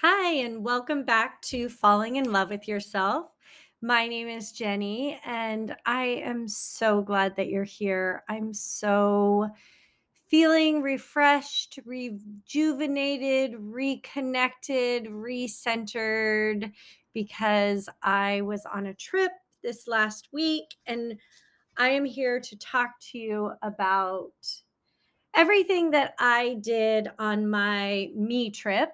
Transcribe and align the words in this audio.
Hi, 0.00 0.32
and 0.34 0.62
welcome 0.62 1.04
back 1.04 1.40
to 1.42 1.70
Falling 1.70 2.16
in 2.16 2.30
Love 2.30 2.50
with 2.50 2.68
Yourself. 2.68 3.30
My 3.80 4.06
name 4.06 4.28
is 4.28 4.52
Jenny, 4.52 5.18
and 5.24 5.74
I 5.86 6.04
am 6.22 6.48
so 6.48 7.00
glad 7.00 7.34
that 7.36 7.48
you're 7.48 7.64
here. 7.64 8.22
I'm 8.28 8.52
so 8.52 9.48
feeling 10.28 10.82
refreshed, 10.82 11.78
rejuvenated, 11.86 13.54
reconnected, 13.58 15.06
recentered 15.06 16.72
because 17.14 17.88
I 18.02 18.42
was 18.42 18.66
on 18.66 18.88
a 18.88 18.94
trip 18.94 19.32
this 19.62 19.88
last 19.88 20.28
week, 20.30 20.74
and 20.84 21.16
I 21.78 21.88
am 21.88 22.04
here 22.04 22.38
to 22.38 22.58
talk 22.58 22.90
to 23.12 23.18
you 23.18 23.52
about 23.62 24.34
everything 25.34 25.92
that 25.92 26.16
I 26.18 26.58
did 26.60 27.08
on 27.18 27.48
my 27.48 28.10
me 28.14 28.50
trip 28.50 28.90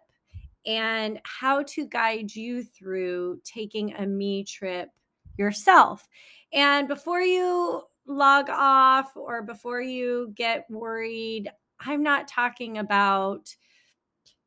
and 0.67 1.21
how 1.25 1.63
to 1.63 1.87
guide 1.87 2.35
you 2.35 2.63
through 2.63 3.41
taking 3.45 3.95
a 3.95 4.07
me 4.07 4.45
trip 4.45 4.89
yourself. 5.37 6.09
And 6.53 6.89
before 6.89 7.21
you 7.23 7.83
log 8.07 8.51
off 8.51 9.17
or 9.17 9.43
before 9.43 9.81
you 9.81 10.33
get 10.35 10.67
worried, 10.71 11.51
I'm 11.81 12.03
not 12.03 12.29
talking 12.29 12.79
about 12.79 13.55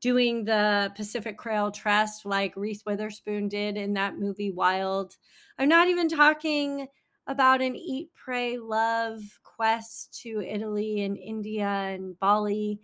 doing 0.02 0.46
the 0.46 0.92
Pacific 0.96 1.40
Trail 1.40 1.72
Trust 1.72 2.26
like 2.26 2.56
Reese 2.56 2.84
Witherspoon 2.86 3.48
did 3.48 3.76
in 3.76 3.94
that 3.94 4.20
movie 4.20 4.52
Wild. 4.52 5.16
I'm 5.58 5.70
not 5.70 5.88
even 5.88 6.08
talking 6.08 6.88
about 7.28 7.62
an 7.62 7.76
eat, 7.76 8.10
pray, 8.14 8.58
love 8.58 9.22
quest 9.44 10.20
to 10.22 10.42
Italy 10.42 11.02
and 11.04 11.18
India 11.18 11.66
and 11.66 12.20
Bali. 12.20 12.80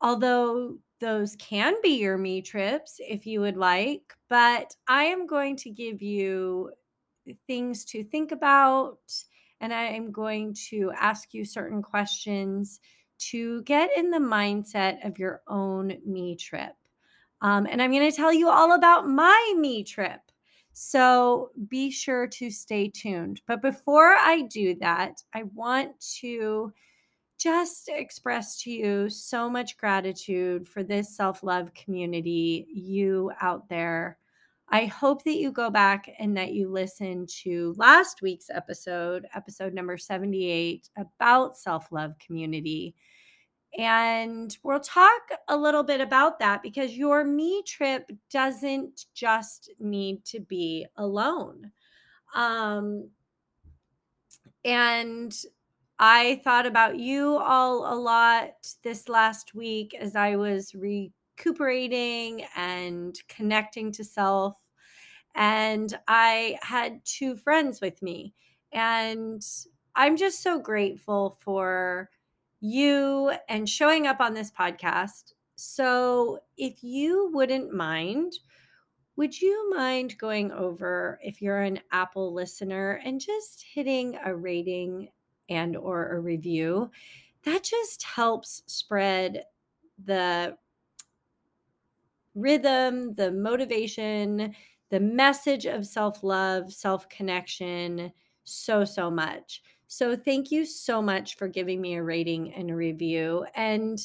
Although 0.00 0.78
those 1.02 1.34
can 1.36 1.74
be 1.82 1.98
your 1.98 2.16
me 2.16 2.40
trips 2.40 3.00
if 3.00 3.26
you 3.26 3.40
would 3.40 3.56
like, 3.56 4.14
but 4.30 4.74
I 4.86 5.04
am 5.04 5.26
going 5.26 5.56
to 5.56 5.70
give 5.70 6.00
you 6.00 6.70
things 7.48 7.84
to 7.86 8.04
think 8.04 8.30
about 8.30 8.98
and 9.60 9.74
I 9.74 9.86
am 9.86 10.12
going 10.12 10.54
to 10.70 10.92
ask 10.96 11.34
you 11.34 11.44
certain 11.44 11.82
questions 11.82 12.80
to 13.30 13.62
get 13.62 13.90
in 13.96 14.10
the 14.10 14.18
mindset 14.18 15.04
of 15.04 15.18
your 15.18 15.42
own 15.48 15.98
me 16.06 16.36
trip. 16.36 16.74
Um, 17.40 17.66
and 17.68 17.82
I'm 17.82 17.90
going 17.90 18.08
to 18.08 18.16
tell 18.16 18.32
you 18.32 18.48
all 18.48 18.74
about 18.74 19.08
my 19.08 19.54
me 19.58 19.82
trip. 19.82 20.20
So 20.72 21.50
be 21.68 21.90
sure 21.90 22.28
to 22.28 22.48
stay 22.48 22.88
tuned. 22.88 23.42
But 23.48 23.60
before 23.60 24.12
I 24.12 24.42
do 24.42 24.76
that, 24.76 25.20
I 25.34 25.42
want 25.54 25.98
to 26.20 26.72
just 27.42 27.88
express 27.88 28.62
to 28.62 28.70
you 28.70 29.08
so 29.08 29.50
much 29.50 29.76
gratitude 29.76 30.68
for 30.68 30.82
this 30.82 31.16
self 31.16 31.42
love 31.42 31.74
community, 31.74 32.66
you 32.72 33.32
out 33.40 33.68
there. 33.68 34.18
I 34.68 34.86
hope 34.86 35.24
that 35.24 35.36
you 35.36 35.50
go 35.50 35.68
back 35.68 36.08
and 36.18 36.36
that 36.36 36.52
you 36.52 36.70
listen 36.70 37.26
to 37.42 37.74
last 37.76 38.22
week's 38.22 38.48
episode, 38.48 39.26
episode 39.34 39.74
number 39.74 39.98
78, 39.98 40.88
about 40.96 41.58
self 41.58 41.90
love 41.90 42.14
community. 42.18 42.94
And 43.76 44.56
we'll 44.62 44.80
talk 44.80 45.22
a 45.48 45.56
little 45.56 45.82
bit 45.82 46.00
about 46.00 46.38
that 46.38 46.62
because 46.62 46.96
your 46.96 47.24
me 47.24 47.62
trip 47.66 48.10
doesn't 48.30 49.06
just 49.14 49.70
need 49.80 50.24
to 50.26 50.40
be 50.40 50.86
alone. 50.96 51.72
Um, 52.34 53.08
and 54.64 55.34
I 56.04 56.40
thought 56.42 56.66
about 56.66 56.98
you 56.98 57.36
all 57.36 57.94
a 57.94 57.94
lot 57.94 58.54
this 58.82 59.08
last 59.08 59.54
week 59.54 59.94
as 59.94 60.16
I 60.16 60.34
was 60.34 60.74
recuperating 60.74 62.44
and 62.56 63.16
connecting 63.28 63.92
to 63.92 64.02
self. 64.02 64.56
And 65.36 65.96
I 66.08 66.58
had 66.60 67.04
two 67.04 67.36
friends 67.36 67.80
with 67.80 68.02
me. 68.02 68.34
And 68.72 69.46
I'm 69.94 70.16
just 70.16 70.42
so 70.42 70.58
grateful 70.58 71.38
for 71.38 72.10
you 72.60 73.32
and 73.48 73.68
showing 73.68 74.08
up 74.08 74.18
on 74.20 74.34
this 74.34 74.50
podcast. 74.50 75.34
So, 75.54 76.40
if 76.56 76.82
you 76.82 77.30
wouldn't 77.32 77.72
mind, 77.72 78.32
would 79.14 79.40
you 79.40 79.70
mind 79.70 80.18
going 80.18 80.50
over 80.50 81.20
if 81.22 81.40
you're 81.40 81.62
an 81.62 81.78
Apple 81.92 82.34
listener 82.34 83.00
and 83.04 83.20
just 83.20 83.64
hitting 83.72 84.18
a 84.24 84.34
rating 84.34 85.10
and 85.52 85.76
or 85.76 86.12
a 86.12 86.20
review 86.20 86.90
that 87.44 87.62
just 87.62 88.02
helps 88.02 88.62
spread 88.66 89.44
the 90.04 90.56
rhythm 92.34 93.14
the 93.14 93.30
motivation 93.30 94.54
the 94.90 95.00
message 95.00 95.66
of 95.66 95.86
self-love 95.86 96.72
self-connection 96.72 98.12
so 98.44 98.84
so 98.84 99.10
much. 99.10 99.62
So 99.86 100.16
thank 100.16 100.50
you 100.50 100.64
so 100.64 101.00
much 101.00 101.36
for 101.36 101.48
giving 101.48 101.80
me 101.80 101.94
a 101.94 102.02
rating 102.02 102.52
and 102.54 102.70
a 102.70 102.76
review. 102.76 103.46
And 103.54 103.98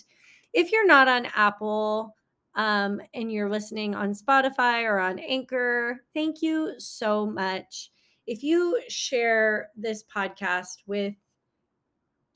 if 0.53 0.71
you're 0.71 0.87
not 0.87 1.07
on 1.07 1.27
apple 1.35 2.15
um, 2.55 3.01
and 3.13 3.31
you're 3.31 3.49
listening 3.49 3.95
on 3.95 4.13
spotify 4.13 4.83
or 4.83 4.99
on 4.99 5.19
anchor 5.19 6.03
thank 6.13 6.41
you 6.41 6.73
so 6.77 7.25
much. 7.25 7.91
If 8.25 8.43
you 8.43 8.81
share 8.89 9.69
this 9.77 10.03
podcast 10.03 10.83
with 10.85 11.15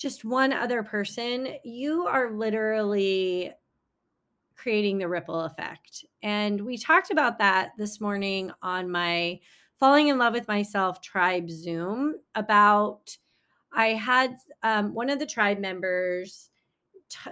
just 0.02 0.26
one 0.26 0.52
other 0.52 0.82
person, 0.82 1.48
you 1.64 2.08
are 2.08 2.32
literally 2.32 3.52
creating 4.56 4.98
the 4.98 5.08
ripple 5.08 5.42
effect. 5.42 6.06
And 6.24 6.62
we 6.62 6.78
talked 6.78 7.12
about 7.12 7.38
that 7.38 7.72
this 7.78 8.02
morning 8.02 8.52
on 8.62 8.90
my 8.90 9.40
Falling 9.80 10.08
in 10.08 10.18
Love 10.18 10.34
with 10.34 10.48
Myself 10.48 11.02
tribe 11.02 11.50
Zoom 11.50 12.16
about 12.36 13.16
I 13.74 13.90
had 13.90 14.36
um, 14.64 14.94
one 14.94 15.10
of 15.10 15.20
the 15.20 15.26
tribe 15.26 15.60
members, 15.60 16.50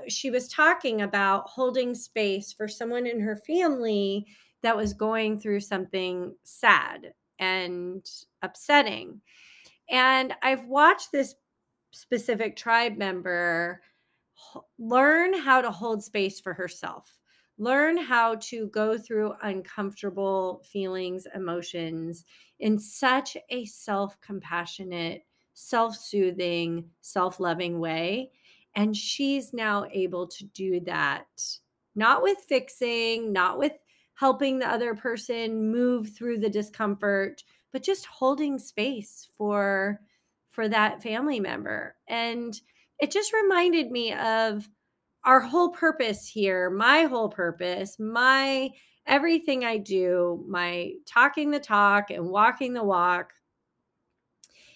she 0.08 0.32
was 0.32 0.48
talking 0.48 1.02
about 1.02 1.50
holding 1.50 1.94
space 1.94 2.54
for 2.54 2.68
someone 2.68 3.06
in 3.06 3.20
her 3.20 3.36
family 3.36 4.26
that 4.62 4.76
was 4.76 4.94
going 4.94 5.40
through 5.40 5.60
something 5.60 6.34
sad 6.44 7.14
and 7.40 8.06
upsetting. 8.42 9.22
And 9.90 10.34
I've 10.42 10.66
watched 10.66 11.12
this 11.12 11.36
specific 11.92 12.56
tribe 12.56 12.98
member 12.98 13.82
learn 14.78 15.34
how 15.34 15.62
to 15.62 15.72
hold 15.72 16.04
space 16.04 16.40
for 16.40 16.54
herself. 16.54 17.20
Learn 17.58 17.98
how 17.98 18.36
to 18.36 18.68
go 18.68 18.98
through 18.98 19.34
uncomfortable 19.42 20.64
feelings 20.72 21.28
emotions 21.36 22.24
in 22.60 22.80
such 22.80 23.36
a 23.50 23.66
self-compassionate 23.66 25.24
self-soothing 25.54 26.90
self-loving 27.02 27.82
way 27.82 28.32
and 28.76 28.96
she's 28.96 29.52
now 29.52 29.86
able 29.92 30.26
to 30.26 30.46
do 30.46 30.80
that 30.80 31.28
not 31.96 32.24
with 32.24 32.38
fixing 32.48 33.34
not 33.34 33.58
with 33.58 33.74
helping 34.14 34.60
the 34.60 34.68
other 34.68 34.96
person 34.96 35.70
move 35.70 36.16
through 36.16 36.38
the 36.38 36.50
discomfort 36.50 37.44
but 37.74 37.84
just 37.84 38.06
holding 38.06 38.58
space 38.58 39.28
for 39.38 40.00
for 40.60 40.68
that 40.68 41.02
family 41.02 41.40
member. 41.40 41.96
And 42.10 42.54
it 43.00 43.12
just 43.12 43.32
reminded 43.32 43.92
me 43.92 44.12
of 44.12 44.68
our 45.24 45.40
whole 45.40 45.70
purpose 45.70 46.28
here, 46.28 46.70
my 46.70 47.04
whole 47.04 47.30
purpose, 47.30 47.98
my 47.98 48.70
everything 49.08 49.64
I 49.64 49.78
do, 49.78 50.44
my 50.50 50.96
talking 51.06 51.50
the 51.50 51.62
talk 51.62 52.12
and 52.12 52.28
walking 52.28 52.74
the 52.74 52.84
walk 52.84 53.32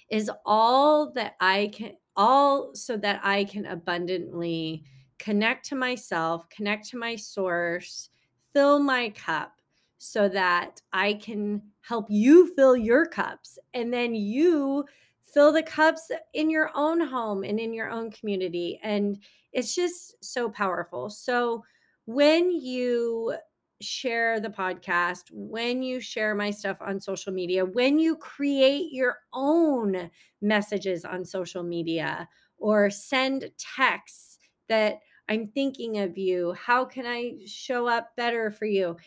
is 0.09 0.31
all 0.45 1.11
that 1.15 1.35
I 1.41 1.69
can 1.73 1.97
all 2.15 2.73
so 2.75 2.95
that 2.95 3.19
I 3.21 3.43
can 3.43 3.65
abundantly 3.65 4.85
connect 5.19 5.65
to 5.65 5.75
myself, 5.75 6.47
connect 6.47 6.87
to 6.91 6.97
my 6.97 7.17
source, 7.17 8.09
fill 8.53 8.79
my 8.79 9.09
cup 9.09 9.51
so 9.97 10.29
that 10.29 10.81
I 10.93 11.15
can 11.15 11.61
help 11.81 12.05
you 12.09 12.55
fill 12.55 12.77
your 12.77 13.05
cups 13.05 13.59
and 13.73 13.93
then 13.93 14.15
you 14.15 14.85
fill 15.33 15.51
the 15.51 15.63
cups 15.63 16.11
in 16.33 16.49
your 16.49 16.69
own 16.75 16.99
home 17.01 17.43
and 17.43 17.59
in 17.59 17.73
your 17.73 17.89
own 17.89 18.11
community. 18.11 18.79
And 18.83 19.17
it's 19.51 19.73
just 19.75 20.15
so 20.23 20.49
powerful. 20.49 21.09
So 21.09 21.63
when 22.05 22.51
you 22.51 23.33
share 23.81 24.39
the 24.39 24.49
podcast, 24.49 25.23
when 25.31 25.81
you 25.81 25.99
share 25.99 26.35
my 26.35 26.51
stuff 26.51 26.77
on 26.81 26.99
social 26.99 27.33
media, 27.33 27.65
when 27.65 27.99
you 27.99 28.15
create 28.15 28.91
your 28.91 29.17
own 29.33 30.09
messages 30.41 31.03
on 31.05 31.25
social 31.25 31.63
media 31.63 32.27
or 32.57 32.89
send 32.89 33.49
texts 33.57 34.37
that 34.69 34.99
I'm 35.29 35.47
thinking 35.47 35.99
of 35.99 36.17
you, 36.17 36.53
how 36.53 36.85
can 36.85 37.05
I 37.05 37.39
show 37.45 37.87
up 37.87 38.11
better 38.15 38.51
for 38.51 38.65
you? 38.65 38.97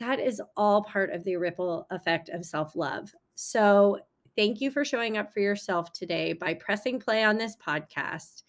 That 0.00 0.20
is 0.20 0.40
all 0.56 0.84
part 0.84 1.12
of 1.12 1.24
the 1.24 1.36
ripple 1.36 1.86
effect 1.90 2.28
of 2.28 2.44
self 2.44 2.76
love. 2.76 3.10
So 3.34 3.98
Thank 4.38 4.60
you 4.60 4.70
for 4.70 4.84
showing 4.84 5.18
up 5.18 5.34
for 5.34 5.40
yourself 5.40 5.92
today 5.92 6.32
by 6.32 6.54
pressing 6.54 7.00
play 7.00 7.24
on 7.24 7.38
this 7.38 7.56
podcast. 7.56 8.44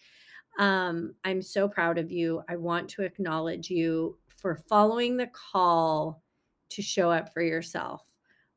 Um, 0.60 1.16
I'm 1.24 1.42
so 1.42 1.66
proud 1.68 1.98
of 1.98 2.12
you. 2.12 2.44
I 2.48 2.54
want 2.54 2.88
to 2.90 3.02
acknowledge 3.02 3.70
you 3.70 4.16
for 4.36 4.54
following 4.68 5.16
the 5.16 5.26
call 5.26 6.22
to 6.68 6.80
show 6.80 7.10
up 7.10 7.34
for 7.34 7.42
yourself. 7.42 8.04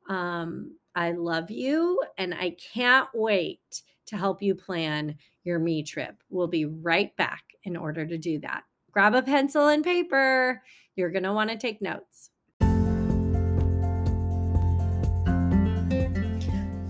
Um, 0.08 0.76
I 0.94 1.10
love 1.10 1.50
you 1.50 2.00
and 2.18 2.34
I 2.34 2.50
can't 2.72 3.08
wait 3.12 3.82
to 4.06 4.16
help 4.16 4.40
you 4.40 4.54
plan 4.54 5.16
your 5.42 5.58
me 5.58 5.82
trip. 5.82 6.14
We'll 6.30 6.46
be 6.46 6.66
right 6.66 7.16
back 7.16 7.42
in 7.64 7.76
order 7.76 8.06
to 8.06 8.16
do 8.16 8.38
that. 8.42 8.62
Grab 8.92 9.16
a 9.16 9.22
pencil 9.22 9.66
and 9.66 9.82
paper. 9.82 10.62
You're 10.94 11.10
going 11.10 11.24
to 11.24 11.32
want 11.32 11.50
to 11.50 11.56
take 11.56 11.82
notes. 11.82 12.30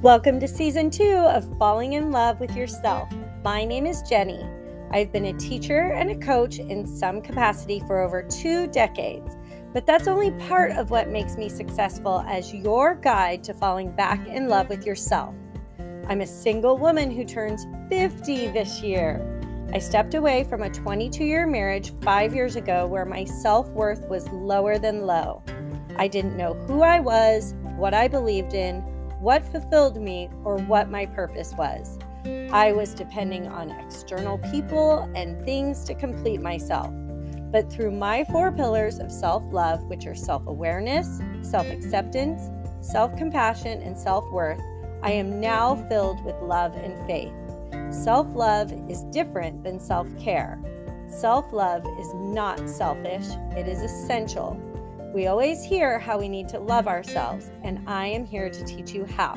Welcome 0.04 0.38
to 0.40 0.46
season 0.46 0.90
two 0.90 1.16
of 1.16 1.56
Falling 1.56 1.94
in 1.94 2.12
Love 2.12 2.38
with 2.38 2.54
Yourself. 2.54 3.08
My 3.42 3.64
name 3.64 3.86
is 3.86 4.02
Jenny. 4.02 4.46
I've 4.90 5.10
been 5.10 5.24
a 5.24 5.38
teacher 5.38 5.94
and 5.94 6.10
a 6.10 6.14
coach 6.14 6.58
in 6.58 6.86
some 6.86 7.22
capacity 7.22 7.80
for 7.86 8.02
over 8.02 8.22
two 8.22 8.66
decades, 8.66 9.34
but 9.72 9.86
that's 9.86 10.06
only 10.06 10.30
part 10.32 10.72
of 10.72 10.90
what 10.90 11.08
makes 11.08 11.38
me 11.38 11.48
successful 11.48 12.22
as 12.28 12.52
your 12.52 12.96
guide 12.96 13.42
to 13.44 13.54
falling 13.54 13.92
back 13.92 14.26
in 14.26 14.50
love 14.50 14.68
with 14.68 14.84
yourself. 14.84 15.34
I'm 16.06 16.20
a 16.20 16.26
single 16.26 16.76
woman 16.76 17.10
who 17.10 17.24
turns 17.24 17.64
50 17.88 18.48
this 18.48 18.82
year. 18.82 19.26
I 19.72 19.78
stepped 19.78 20.12
away 20.12 20.44
from 20.44 20.64
a 20.64 20.68
22 20.68 21.24
year 21.24 21.46
marriage 21.46 21.94
five 22.02 22.34
years 22.34 22.56
ago 22.56 22.86
where 22.86 23.06
my 23.06 23.24
self 23.24 23.70
worth 23.70 24.06
was 24.06 24.28
lower 24.28 24.76
than 24.76 25.06
low. 25.06 25.42
I 25.96 26.08
didn't 26.08 26.36
know 26.36 26.52
who 26.52 26.82
I 26.82 27.00
was, 27.00 27.54
what 27.78 27.94
I 27.94 28.06
believed 28.06 28.52
in, 28.52 28.84
what 29.24 29.42
fulfilled 29.42 29.98
me 29.98 30.28
or 30.44 30.58
what 30.58 30.90
my 30.90 31.06
purpose 31.06 31.54
was. 31.56 31.98
I 32.52 32.72
was 32.72 32.92
depending 32.92 33.46
on 33.46 33.70
external 33.70 34.36
people 34.36 35.10
and 35.16 35.42
things 35.46 35.82
to 35.84 35.94
complete 35.94 36.42
myself. 36.42 36.92
But 37.50 37.72
through 37.72 37.92
my 37.92 38.24
four 38.24 38.52
pillars 38.52 38.98
of 38.98 39.10
self 39.10 39.42
love, 39.50 39.82
which 39.84 40.06
are 40.06 40.14
self 40.14 40.46
awareness, 40.46 41.22
self 41.40 41.66
acceptance, 41.68 42.50
self 42.82 43.16
compassion, 43.16 43.80
and 43.80 43.96
self 43.96 44.30
worth, 44.30 44.60
I 45.02 45.12
am 45.12 45.40
now 45.40 45.76
filled 45.88 46.22
with 46.22 46.36
love 46.42 46.76
and 46.76 46.94
faith. 47.06 47.32
Self 47.94 48.26
love 48.34 48.74
is 48.90 49.04
different 49.04 49.64
than 49.64 49.80
self 49.80 50.06
care. 50.18 50.60
Self 51.08 51.50
love 51.50 51.82
is 51.98 52.12
not 52.12 52.68
selfish, 52.68 53.24
it 53.56 53.68
is 53.68 53.80
essential. 53.80 54.60
We 55.14 55.28
always 55.28 55.62
hear 55.62 56.00
how 56.00 56.18
we 56.18 56.28
need 56.28 56.48
to 56.48 56.58
love 56.58 56.88
ourselves, 56.88 57.48
and 57.62 57.88
I 57.88 58.08
am 58.08 58.26
here 58.26 58.50
to 58.50 58.64
teach 58.64 58.90
you 58.90 59.04
how. 59.04 59.34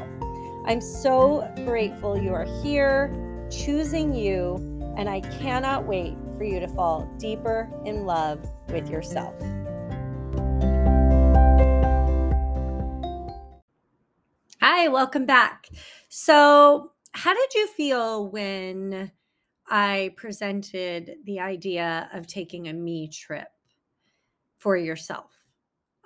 I'm 0.65 0.81
so 0.81 1.47
grateful 1.65 2.17
you 2.17 2.33
are 2.33 2.47
here, 2.63 3.13
choosing 3.51 4.11
you, 4.11 4.55
and 4.97 5.07
I 5.07 5.19
cannot 5.19 5.85
wait 5.85 6.15
for 6.35 6.45
you 6.45 6.59
to 6.59 6.67
fall 6.69 7.07
deeper 7.19 7.69
in 7.85 8.07
love 8.07 8.43
with 8.69 8.89
yourself. 8.89 9.39
Hi, 14.59 14.87
welcome 14.87 15.27
back. 15.27 15.69
So, 16.09 16.93
how 17.11 17.35
did 17.35 17.53
you 17.53 17.67
feel 17.67 18.29
when 18.29 19.11
I 19.67 20.15
presented 20.17 21.17
the 21.23 21.39
idea 21.39 22.09
of 22.15 22.25
taking 22.25 22.67
a 22.67 22.73
me 22.73 23.09
trip 23.09 23.49
for 24.57 24.75
yourself? 24.75 25.36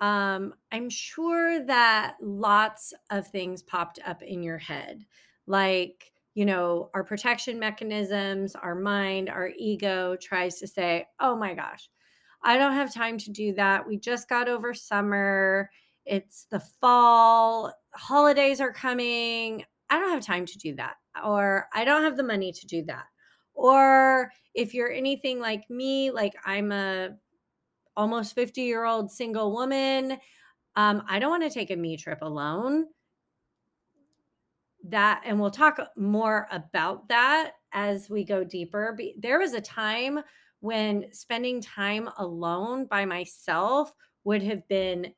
Um, 0.02 0.52
I'm 0.72 0.90
sure 0.90 1.64
that 1.64 2.16
lots 2.20 2.92
of 3.10 3.28
things 3.28 3.62
popped 3.62 4.00
up 4.04 4.20
in 4.20 4.42
your 4.42 4.58
head, 4.58 5.06
like, 5.46 6.10
you 6.34 6.44
know, 6.44 6.90
our 6.92 7.04
protection 7.04 7.60
mechanisms, 7.60 8.56
our 8.56 8.74
mind, 8.74 9.28
our 9.28 9.50
ego 9.56 10.16
tries 10.20 10.58
to 10.58 10.66
say, 10.66 11.06
oh 11.20 11.36
my 11.36 11.54
gosh, 11.54 11.88
I 12.42 12.58
don't 12.58 12.72
have 12.72 12.92
time 12.92 13.16
to 13.18 13.30
do 13.30 13.54
that. 13.54 13.86
We 13.86 13.96
just 13.96 14.28
got 14.28 14.48
over 14.48 14.74
summer. 14.74 15.70
It's 16.04 16.46
the 16.50 16.58
fall. 16.58 17.72
Holidays 17.94 18.60
are 18.60 18.72
coming. 18.72 19.64
I 19.88 20.00
don't 20.00 20.10
have 20.10 20.26
time 20.26 20.46
to 20.46 20.58
do 20.58 20.74
that. 20.76 20.94
Or 21.24 21.68
I 21.72 21.84
don't 21.84 22.02
have 22.02 22.16
the 22.16 22.24
money 22.24 22.50
to 22.52 22.66
do 22.66 22.82
that. 22.86 23.04
Or 23.54 24.32
if 24.52 24.74
you're 24.74 24.90
anything 24.90 25.38
like 25.38 25.70
me, 25.70 26.10
like 26.10 26.32
I'm 26.44 26.72
a 26.72 27.10
almost 27.96 28.34
50 28.34 28.62
year 28.62 28.84
old 28.84 29.10
single 29.10 29.52
woman. 29.52 30.18
Um, 30.76 31.02
I 31.08 31.18
don't 31.18 31.30
want 31.30 31.42
to 31.42 31.50
take 31.50 31.70
a 31.70 31.76
me 31.76 31.96
trip 31.96 32.18
alone. 32.22 32.86
That, 34.84 35.22
and 35.24 35.40
we'll 35.40 35.50
talk 35.50 35.78
more 35.96 36.48
about 36.50 37.08
that 37.08 37.52
as 37.72 38.10
we 38.10 38.24
go 38.24 38.42
deeper. 38.42 38.98
There 39.18 39.38
was 39.38 39.52
a 39.54 39.60
time 39.60 40.20
when 40.60 41.12
spending 41.12 41.60
time 41.60 42.08
alone 42.18 42.86
by 42.86 43.04
myself 43.04 43.92
would 44.24 44.42
have 44.42 44.66
been 44.68 45.12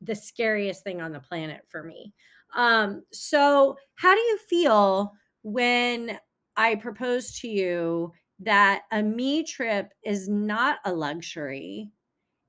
the 0.00 0.14
scariest 0.14 0.84
thing 0.84 1.00
on 1.00 1.12
the 1.12 1.20
planet 1.20 1.62
for 1.68 1.82
me. 1.82 2.14
Um, 2.54 3.02
so, 3.12 3.76
how 3.96 4.14
do 4.14 4.20
you 4.20 4.38
feel 4.38 5.12
when 5.42 6.18
I 6.56 6.76
propose 6.76 7.38
to 7.40 7.48
you 7.48 8.12
that 8.40 8.82
a 8.90 9.02
me 9.02 9.44
trip 9.44 9.92
is 10.04 10.28
not 10.28 10.78
a 10.84 10.92
luxury, 10.92 11.90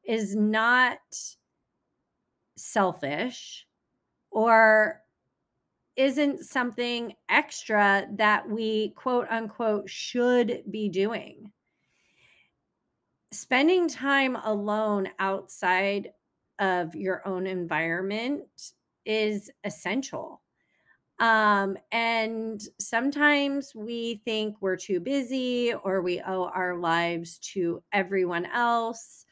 is 0.09 0.35
not 0.35 0.97
selfish 2.57 3.67
or 4.31 5.01
isn't 5.95 6.39
something 6.39 7.13
extra 7.29 8.07
that 8.15 8.49
we 8.49 8.89
quote 8.95 9.27
unquote 9.29 9.87
should 9.87 10.63
be 10.71 10.89
doing. 10.89 11.51
Spending 13.31 13.87
time 13.87 14.35
alone 14.35 15.09
outside 15.19 16.09
of 16.57 16.95
your 16.95 17.21
own 17.27 17.45
environment 17.45 18.47
is 19.05 19.51
essential. 19.63 20.41
Um, 21.19 21.77
and 21.91 22.59
sometimes 22.79 23.75
we 23.75 24.21
think 24.25 24.55
we're 24.59 24.75
too 24.75 25.01
busy 25.01 25.71
or 25.83 26.01
we 26.01 26.19
owe 26.19 26.45
our 26.45 26.79
lives 26.79 27.37
to 27.53 27.83
everyone 27.93 28.47
else 28.47 29.25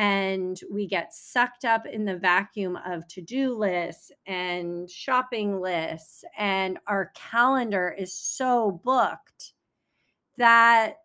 and 0.00 0.58
we 0.72 0.86
get 0.86 1.12
sucked 1.12 1.66
up 1.66 1.84
in 1.84 2.06
the 2.06 2.16
vacuum 2.16 2.78
of 2.86 3.06
to-do 3.06 3.54
lists 3.54 4.10
and 4.26 4.90
shopping 4.90 5.60
lists 5.60 6.24
and 6.38 6.78
our 6.86 7.12
calendar 7.14 7.94
is 7.98 8.16
so 8.16 8.80
booked 8.82 9.52
that 10.38 10.96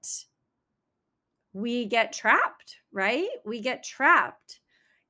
we 1.51 1.86
get 1.86 2.13
trapped 2.13 2.77
right? 2.95 3.27
We 3.45 3.59
get 3.59 3.83
trapped. 3.83 4.62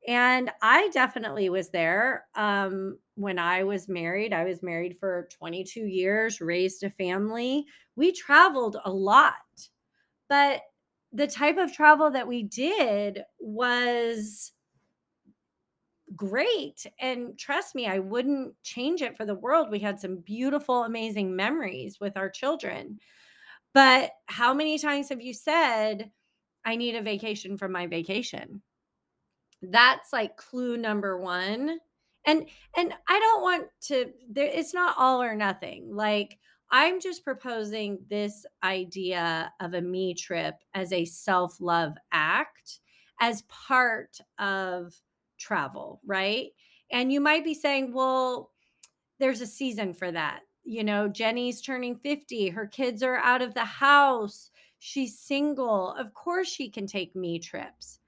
And 0.08 0.52
i 0.62 0.90
definitely 0.90 1.50
was 1.50 1.70
there 1.70 2.26
um, 2.36 2.98
when 3.16 3.40
i 3.40 3.64
was 3.64 3.88
married. 3.88 4.34
I 4.34 4.44
was 4.44 4.62
married 4.64 4.98
for 4.98 5.30
22 5.32 5.82
years 5.82 6.42
raised 6.42 6.84
a 6.84 6.90
family. 6.90 7.66
We 7.96 8.12
traveled 8.12 8.78
a 8.84 8.92
lot 8.92 9.36
but 10.28 10.62
the 11.14 11.28
type 11.28 11.58
of 11.58 11.74
travel 11.74 12.12
that 12.12 12.28
we 12.28 12.44
did 12.44 13.24
was 13.40 14.52
great. 16.16 16.86
And 17.00 17.38
trust 17.38 17.76
me, 17.76 17.88
I 17.88 18.00
wouldn't 18.00 18.54
change 18.64 19.02
it 19.02 19.18
for 19.18 19.26
the 19.26 19.36
world. 19.36 19.70
We 19.70 19.80
had 19.80 20.00
some 20.00 20.18
beautiful, 20.18 20.84
amazing 20.84 21.36
memories 21.36 22.00
with 22.00 22.18
our 22.18 22.30
children. 22.30 23.00
But 23.74 24.12
how 24.28 24.54
many 24.54 24.80
times 24.80 25.10
have 25.10 25.22
you 25.22 25.34
said, 25.34 26.12
I 26.64 26.76
need 26.76 26.96
a 26.96 27.02
vacation 27.02 27.58
from 27.58 27.72
my 27.72 27.88
vacation? 27.88 28.62
That's 29.62 30.14
like 30.14 30.38
clue 30.38 30.78
number 30.78 31.20
one. 31.20 31.80
And 32.26 32.48
and 32.76 32.94
I 33.08 33.20
don't 33.20 33.42
want 33.42 33.68
to 33.88 34.12
there 34.30 34.50
it's 34.52 34.74
not 34.74 34.96
all 34.98 35.22
or 35.22 35.36
nothing. 35.36 35.94
Like 35.94 36.40
I'm 36.78 37.00
just 37.00 37.24
proposing 37.24 38.00
this 38.10 38.46
idea 38.62 39.50
of 39.62 39.76
a 39.76 39.82
me 39.82 40.14
trip 40.14 40.56
as 40.74 40.92
a 40.92 41.06
self 41.06 41.62
love 41.62 41.94
act 42.12 42.82
as 43.22 43.44
part 43.44 44.18
of 44.40 44.94
travel, 45.38 46.02
right? 46.06 46.50
And 46.92 47.14
you 47.14 47.22
might 47.22 47.46
be 47.46 47.54
saying, 47.54 47.94
well, 47.94 48.52
there's 49.20 49.40
a 49.40 49.48
season 49.48 49.94
for 49.94 50.12
that. 50.12 50.42
You 50.66 50.84
know, 50.84 51.08
Jenny's 51.08 51.62
turning 51.62 51.96
50, 51.96 52.50
her 52.50 52.68
kids 52.68 53.04
are 53.04 53.20
out 53.20 53.42
of 53.42 53.54
the 53.54 53.64
house, 53.64 54.52
she's 54.80 55.18
single. 55.18 55.92
Of 55.94 56.14
course, 56.14 56.50
she 56.50 56.70
can 56.70 56.88
take 56.88 57.16
me 57.16 57.40
trips. 57.40 58.00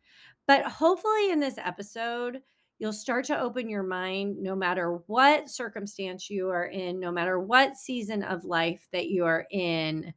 But 0.45 0.65
hopefully, 0.65 1.31
in 1.31 1.39
this 1.39 1.57
episode, 1.57 2.41
You'll 2.79 2.93
start 2.93 3.25
to 3.25 3.39
open 3.39 3.69
your 3.69 3.84
mind 3.84 4.38
no 4.41 4.55
matter 4.55 5.00
what 5.07 5.50
circumstance 5.50 6.29
you 6.29 6.50
are 6.50 6.65
in, 6.65 7.00
no 7.00 7.12
matter 7.12 7.39
what 7.39 7.75
season 7.75 8.24
of 8.24 8.46
life 8.46 8.88
that 8.91 9.10
you 9.10 9.25
are 9.25 9.48
in, 9.51 10.13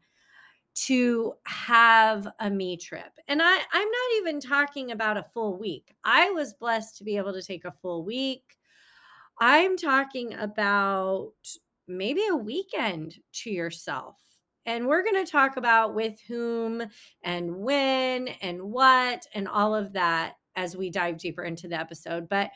to 0.75 1.35
have 1.47 2.29
a 2.39 2.51
me 2.51 2.77
trip. 2.77 3.13
And 3.29 3.41
I, 3.43 3.59
I'm 3.73 3.89
not 3.89 4.19
even 4.19 4.41
talking 4.41 4.93
about 4.93 5.17
a 5.17 5.27
full 5.35 5.59
week. 5.59 5.95
I 6.05 6.31
was 6.31 6.55
blessed 6.55 6.99
to 6.99 7.05
be 7.05 7.17
able 7.17 7.33
to 7.33 7.43
take 7.43 7.65
a 7.65 7.75
full 7.83 8.05
week. 8.05 8.57
I'm 9.41 9.77
talking 9.77 10.35
about 10.35 11.33
maybe 11.89 12.23
a 12.31 12.37
weekend 12.37 13.17
to 13.33 13.51
yourself. 13.51 14.17
And 14.67 14.87
we're 14.87 15.03
going 15.03 15.25
to 15.25 15.31
talk 15.31 15.57
about 15.57 15.95
with 15.95 16.21
whom 16.29 16.83
and 17.23 17.57
when 17.57 18.29
and 18.29 18.63
what 18.63 19.27
and 19.35 19.49
all 19.49 19.75
of 19.75 19.95
that 19.95 20.35
as 20.57 20.77
we 20.77 20.91
dive 20.91 21.19
deeper 21.19 21.45
into 21.45 21.69
the 21.69 21.79
episode. 21.79 22.29
But 22.29 22.51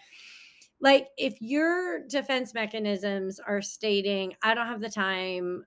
like 0.80 1.08
if 1.16 1.40
your 1.40 2.06
defense 2.08 2.54
mechanisms 2.54 3.40
are 3.40 3.62
stating, 3.62 4.34
I 4.42 4.54
don't 4.54 4.66
have 4.66 4.80
the 4.80 4.90
time, 4.90 5.64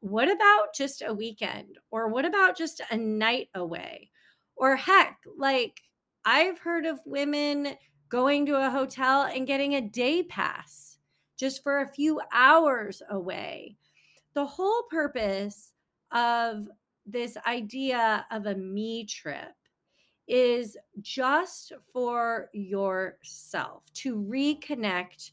what 0.00 0.30
about 0.30 0.74
just 0.74 1.02
a 1.06 1.14
weekend? 1.14 1.78
Or 1.90 2.08
what 2.08 2.24
about 2.24 2.56
just 2.56 2.80
a 2.90 2.96
night 2.96 3.48
away? 3.54 4.10
Or 4.56 4.76
heck, 4.76 5.18
like 5.38 5.80
I've 6.24 6.58
heard 6.58 6.86
of 6.86 7.00
women 7.06 7.76
going 8.08 8.46
to 8.46 8.66
a 8.66 8.70
hotel 8.70 9.22
and 9.22 9.46
getting 9.46 9.74
a 9.74 9.80
day 9.80 10.22
pass 10.22 10.98
just 11.38 11.62
for 11.62 11.80
a 11.80 11.88
few 11.88 12.20
hours 12.32 13.02
away. 13.10 13.76
The 14.34 14.44
whole 14.44 14.82
purpose 14.90 15.72
of 16.12 16.68
this 17.06 17.36
idea 17.46 18.26
of 18.30 18.46
a 18.46 18.54
me 18.54 19.06
trip 19.06 19.52
is 20.30 20.78
just 21.00 21.72
for 21.92 22.48
yourself 22.52 23.82
to 23.92 24.14
reconnect 24.14 25.32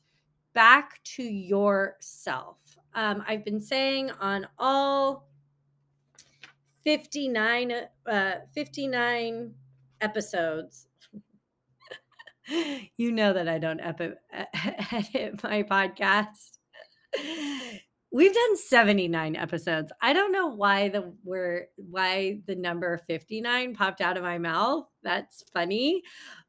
back 0.55 0.99
to 1.03 1.21
yourself. 1.21 2.57
Um, 2.95 3.23
I've 3.27 3.45
been 3.45 3.61
saying 3.61 4.09
on 4.19 4.47
all 4.57 5.27
59, 6.83 7.73
uh, 8.07 8.31
59 8.55 9.53
episodes. 10.01 10.87
you 12.97 13.11
know 13.11 13.33
that 13.33 13.47
I 13.47 13.59
don't 13.59 13.79
edit 13.81 15.43
my 15.43 15.61
podcast. 15.61 16.57
We've 18.17 18.33
done 18.33 18.57
79 18.57 19.35
episodes. 19.35 19.91
I 20.01 20.11
don't 20.11 20.31
know 20.31 20.47
why 20.47 20.89
the 20.89 21.13
word 21.23 21.67
why 21.75 22.39
the 22.47 22.55
number 22.55 22.97
59 22.97 23.75
popped 23.75 24.01
out 24.01 24.17
of 24.17 24.23
my 24.23 24.39
mouth. 24.39 24.87
That's 25.03 25.43
funny. 25.53 26.01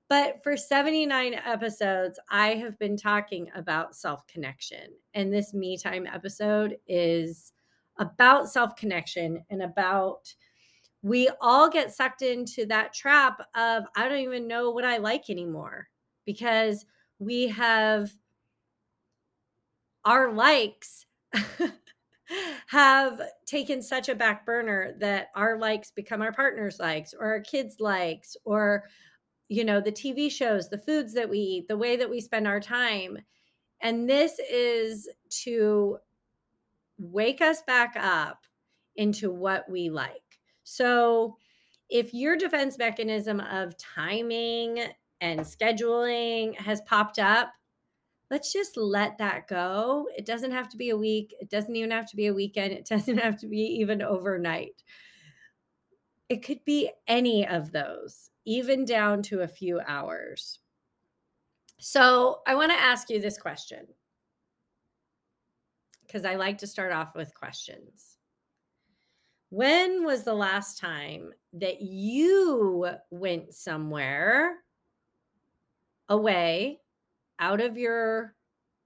But 0.09 0.43
for 0.43 0.57
79 0.57 1.35
episodes, 1.35 2.19
I 2.31 2.55
have 2.55 2.79
been 2.79 2.97
talking 2.97 3.51
about 3.55 3.95
self 3.95 4.27
connection. 4.27 4.95
And 5.13 5.31
this 5.31 5.53
me 5.53 5.77
time 5.77 6.07
episode 6.07 6.79
is 6.87 7.53
about 7.99 8.49
self 8.49 8.75
connection 8.75 9.45
and 9.51 9.61
about 9.61 10.35
we 11.03 11.29
all 11.39 11.69
get 11.69 11.93
sucked 11.93 12.23
into 12.23 12.65
that 12.65 12.95
trap 12.95 13.43
of 13.55 13.85
I 13.95 14.09
don't 14.09 14.21
even 14.21 14.49
know 14.49 14.71
what 14.71 14.87
I 14.87 14.97
like 14.97 15.29
anymore 15.29 15.89
because 16.25 16.87
we 17.19 17.49
have 17.49 18.11
our 20.07 20.33
likes 20.33 21.05
have 22.69 23.21
taken 23.47 23.81
such 23.81 24.09
a 24.09 24.15
back 24.15 24.45
burner 24.45 24.95
that 25.01 25.29
our 25.35 25.59
likes 25.59 25.91
become 25.91 26.21
our 26.21 26.33
partner's 26.33 26.79
likes 26.79 27.15
or 27.19 27.27
our 27.27 27.41
kids' 27.41 27.81
likes 27.81 28.37
or 28.45 28.85
you 29.49 29.65
know 29.65 29.81
the 29.81 29.93
TV 29.93 30.31
shows, 30.31 30.69
the 30.69 30.79
foods 30.79 31.15
that 31.15 31.29
we 31.29 31.39
eat, 31.39 31.69
the 31.69 31.77
way 31.77 31.97
that 31.97 32.11
we 32.11 32.21
spend 32.21 32.47
our 32.47 32.61
time. 32.61 33.19
And 33.81 34.09
this 34.09 34.39
is 34.51 35.09
to 35.45 35.99
wake 36.99 37.41
us 37.41 37.63
back 37.63 37.95
up 37.97 38.41
into 38.97 39.31
what 39.31 39.69
we 39.71 39.89
like. 39.89 40.13
So, 40.65 41.37
if 41.89 42.13
your 42.13 42.37
defense 42.37 42.77
mechanism 42.77 43.41
of 43.41 43.79
timing 43.79 44.81
and 45.23 45.41
scheduling 45.41 46.55
has 46.57 46.83
popped 46.83 47.19
up, 47.19 47.51
let's 48.31 48.53
just 48.53 48.77
let 48.77 49.19
that 49.19 49.49
go. 49.49 50.09
It 50.17 50.27
doesn't 50.27 50.51
have 50.51 50.69
to 50.71 50.77
be 50.77 50.91
a 50.91 50.97
week. 50.97 51.35
It 51.41 51.51
doesn't 51.51 51.75
even 51.75 51.91
have 51.91 52.09
to 52.11 52.17
be 52.17 52.27
a 52.27 52.35
weekend. 52.35 52.73
It 52.73 52.87
doesn't 52.91 53.19
have 53.19 53.39
to 53.41 53.47
be 53.47 53.59
even 53.59 54.03
overnight. 54.03 54.83
It 56.29 56.45
could 56.45 56.65
be 56.65 56.91
any 57.07 57.47
of 57.47 57.73
those, 57.73 58.31
even 58.45 58.85
down 58.85 59.23
to 59.25 59.41
a 59.41 59.49
few 59.49 59.81
hours. 59.87 60.61
So, 61.81 62.41
I 62.47 62.55
want 62.57 62.73
to 62.73 62.79
ask 62.79 63.09
you 63.09 63.21
this 63.21 63.39
question 63.39 63.87
because 66.07 66.25
I 66.25 66.35
like 66.35 66.59
to 66.59 66.67
start 66.67 66.93
off 66.93 67.15
with 67.15 67.35
questions. 67.35 68.17
When 69.51 70.05
was 70.05 70.25
the 70.25 70.35
last 70.35 70.79
time 70.79 71.33
that 71.55 71.81
you 71.81 72.87
went 73.11 73.55
somewhere 73.55 74.57
away 76.09 76.81
out 77.39 77.61
of 77.61 77.77
your 77.77 78.35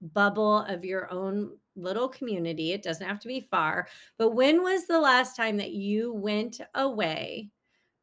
bubble 0.01 0.59
of 0.59 0.83
your 0.83 1.11
own 1.11 1.57
little 1.75 2.07
community? 2.07 2.71
It 2.71 2.83
doesn't 2.83 3.07
have 3.07 3.19
to 3.19 3.27
be 3.27 3.39
far, 3.39 3.87
but 4.17 4.31
when 4.31 4.61
was 4.61 4.85
the 4.85 4.99
last 4.99 5.35
time 5.35 5.57
that 5.57 5.71
you 5.71 6.13
went 6.13 6.61
away 6.75 7.49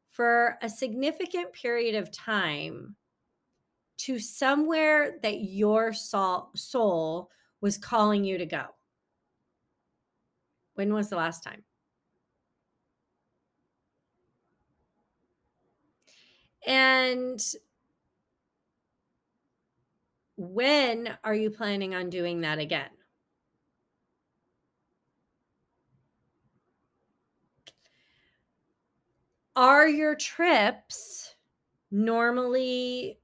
for 0.09 0.57
a 0.61 0.69
significant 0.69 1.53
period 1.53 1.95
of 1.95 2.11
time 2.11 2.95
to 3.97 4.19
somewhere 4.19 5.19
that 5.21 5.41
your 5.41 5.93
soul, 5.93 7.29
was 7.61 7.77
calling 7.77 8.23
you 8.23 8.39
to 8.39 8.45
go? 8.45 8.65
When 10.73 10.93
was 10.93 11.09
the 11.09 11.15
last 11.15 11.43
time? 11.43 11.63
And 16.65 17.39
when 20.41 21.15
are 21.23 21.35
you 21.35 21.51
planning 21.51 21.93
on 21.93 22.09
doing 22.09 22.41
that 22.41 22.57
again? 22.57 22.89
Are 29.55 29.87
your 29.87 30.15
trips 30.15 31.35
normally 31.91 33.19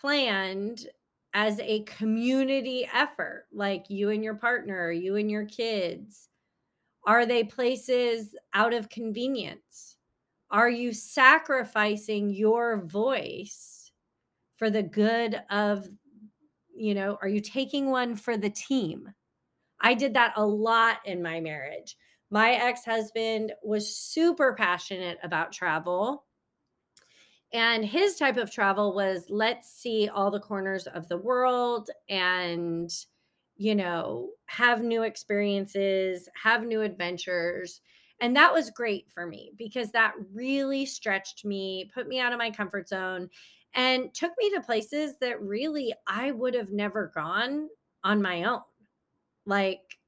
planned 0.00 0.88
as 1.32 1.58
a 1.60 1.84
community 1.84 2.86
effort, 2.92 3.46
like 3.50 3.88
you 3.88 4.10
and 4.10 4.22
your 4.22 4.34
partner, 4.34 4.90
you 4.90 5.16
and 5.16 5.30
your 5.30 5.46
kids? 5.46 6.28
Are 7.06 7.24
they 7.24 7.44
places 7.44 8.34
out 8.52 8.74
of 8.74 8.90
convenience? 8.90 9.96
Are 10.50 10.68
you 10.68 10.92
sacrificing 10.92 12.28
your 12.28 12.82
voice 12.82 13.73
for 14.56 14.70
the 14.70 14.82
good 14.82 15.42
of, 15.50 15.86
you 16.74 16.94
know, 16.94 17.18
are 17.22 17.28
you 17.28 17.40
taking 17.40 17.90
one 17.90 18.16
for 18.16 18.36
the 18.36 18.50
team? 18.50 19.12
I 19.80 19.94
did 19.94 20.14
that 20.14 20.34
a 20.36 20.46
lot 20.46 20.98
in 21.04 21.22
my 21.22 21.40
marriage. 21.40 21.96
My 22.30 22.52
ex 22.52 22.84
husband 22.84 23.52
was 23.62 23.96
super 23.96 24.54
passionate 24.54 25.18
about 25.22 25.52
travel. 25.52 26.24
And 27.52 27.84
his 27.84 28.16
type 28.16 28.36
of 28.36 28.50
travel 28.50 28.94
was 28.94 29.26
let's 29.28 29.70
see 29.70 30.08
all 30.08 30.30
the 30.30 30.40
corners 30.40 30.88
of 30.88 31.08
the 31.08 31.18
world 31.18 31.90
and, 32.08 32.90
you 33.56 33.76
know, 33.76 34.30
have 34.46 34.82
new 34.82 35.04
experiences, 35.04 36.28
have 36.42 36.64
new 36.64 36.80
adventures. 36.80 37.80
And 38.20 38.34
that 38.36 38.52
was 38.52 38.70
great 38.70 39.10
for 39.10 39.26
me 39.26 39.52
because 39.56 39.92
that 39.92 40.14
really 40.32 40.86
stretched 40.86 41.44
me, 41.44 41.90
put 41.94 42.08
me 42.08 42.18
out 42.18 42.32
of 42.32 42.38
my 42.38 42.50
comfort 42.50 42.88
zone, 42.88 43.28
and 43.74 44.12
took 44.14 44.32
me 44.38 44.50
to 44.50 44.60
places 44.60 45.14
that 45.20 45.40
really 45.42 45.94
I 46.06 46.30
would 46.30 46.54
have 46.54 46.70
never 46.70 47.12
gone 47.14 47.68
on 48.02 48.22
my 48.22 48.44
own. 48.44 48.60
Like 49.46 49.98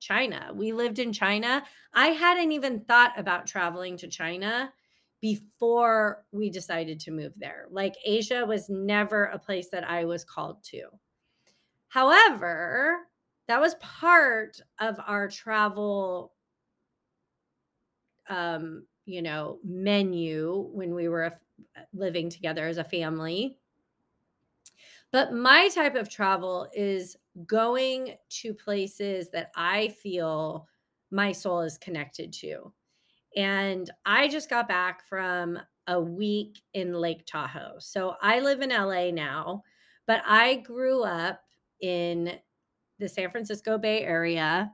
China. 0.00 0.50
We 0.54 0.72
lived 0.72 0.98
in 0.98 1.12
China. 1.12 1.62
I 1.94 2.08
hadn't 2.08 2.52
even 2.52 2.80
thought 2.80 3.12
about 3.16 3.46
traveling 3.46 3.96
to 3.98 4.08
China 4.08 4.72
before 5.20 6.24
we 6.32 6.50
decided 6.50 6.98
to 7.00 7.12
move 7.12 7.32
there. 7.36 7.66
Like 7.70 7.94
Asia 8.04 8.44
was 8.44 8.68
never 8.68 9.26
a 9.26 9.38
place 9.38 9.68
that 9.70 9.88
I 9.88 10.04
was 10.04 10.24
called 10.24 10.64
to. 10.64 10.82
However, 11.88 12.98
that 13.46 13.60
was 13.60 13.76
part 13.76 14.60
of 14.80 14.98
our 15.06 15.28
travel 15.28 16.32
um, 18.28 18.86
you 19.04 19.22
know, 19.22 19.58
menu 19.64 20.68
when 20.72 20.94
we 20.94 21.08
were 21.08 21.32
living 21.92 22.30
together 22.30 22.66
as 22.66 22.78
a 22.78 22.84
family. 22.84 23.58
But 25.10 25.32
my 25.32 25.68
type 25.68 25.94
of 25.94 26.08
travel 26.08 26.68
is 26.74 27.16
going 27.46 28.16
to 28.28 28.54
places 28.54 29.30
that 29.30 29.50
I 29.54 29.88
feel 29.88 30.68
my 31.10 31.32
soul 31.32 31.60
is 31.60 31.76
connected 31.78 32.32
to. 32.34 32.72
And 33.36 33.90
I 34.06 34.28
just 34.28 34.48
got 34.48 34.68
back 34.68 35.06
from 35.06 35.58
a 35.86 36.00
week 36.00 36.62
in 36.74 36.94
Lake 36.94 37.26
Tahoe. 37.26 37.76
So 37.78 38.14
I 38.22 38.40
live 38.40 38.62
in 38.62 38.70
LA 38.70 39.10
now, 39.10 39.62
but 40.06 40.22
I 40.26 40.56
grew 40.56 41.02
up 41.02 41.42
in 41.80 42.38
the 42.98 43.08
San 43.08 43.30
Francisco 43.30 43.76
Bay 43.76 44.02
Area 44.02 44.70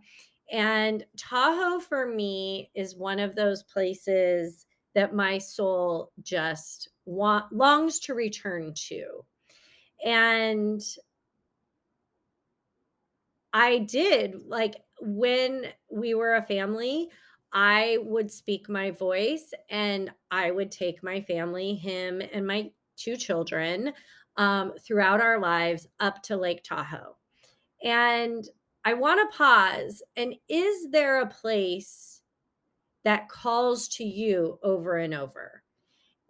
and 0.50 1.04
Tahoe 1.16 1.80
for 1.80 2.06
me 2.06 2.70
is 2.74 2.96
one 2.96 3.18
of 3.18 3.34
those 3.34 3.62
places 3.64 4.66
that 4.94 5.14
my 5.14 5.38
soul 5.38 6.12
just 6.22 6.88
want, 7.04 7.52
longs 7.52 7.98
to 8.00 8.14
return 8.14 8.72
to. 8.88 9.24
And 10.04 10.80
I 13.52 13.78
did 13.78 14.46
like 14.46 14.76
when 15.00 15.66
we 15.90 16.14
were 16.14 16.34
a 16.34 16.42
family, 16.42 17.08
I 17.52 17.98
would 18.02 18.30
speak 18.30 18.68
my 18.68 18.90
voice 18.90 19.52
and 19.70 20.10
I 20.30 20.50
would 20.50 20.70
take 20.70 21.02
my 21.02 21.22
family, 21.22 21.74
him 21.74 22.20
and 22.32 22.46
my 22.46 22.70
two 22.96 23.16
children 23.16 23.92
um, 24.36 24.74
throughout 24.86 25.20
our 25.20 25.40
lives 25.40 25.88
up 25.98 26.22
to 26.24 26.36
Lake 26.36 26.62
Tahoe. 26.62 27.16
And 27.82 28.44
I 28.84 28.94
want 28.94 29.30
to 29.30 29.36
pause. 29.36 30.02
And 30.16 30.34
is 30.48 30.90
there 30.90 31.20
a 31.20 31.26
place 31.26 32.17
that 33.04 33.28
calls 33.28 33.88
to 33.88 34.04
you 34.04 34.58
over 34.62 34.96
and 34.96 35.14
over? 35.14 35.62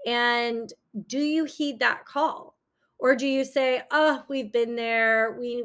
And 0.06 0.72
do 1.06 1.18
you 1.18 1.44
heed 1.44 1.80
that 1.80 2.04
call? 2.04 2.56
Or 2.98 3.14
do 3.14 3.26
you 3.26 3.44
say, 3.44 3.82
oh, 3.90 4.24
we've 4.28 4.52
been 4.52 4.74
there. 4.74 5.36
We 5.38 5.64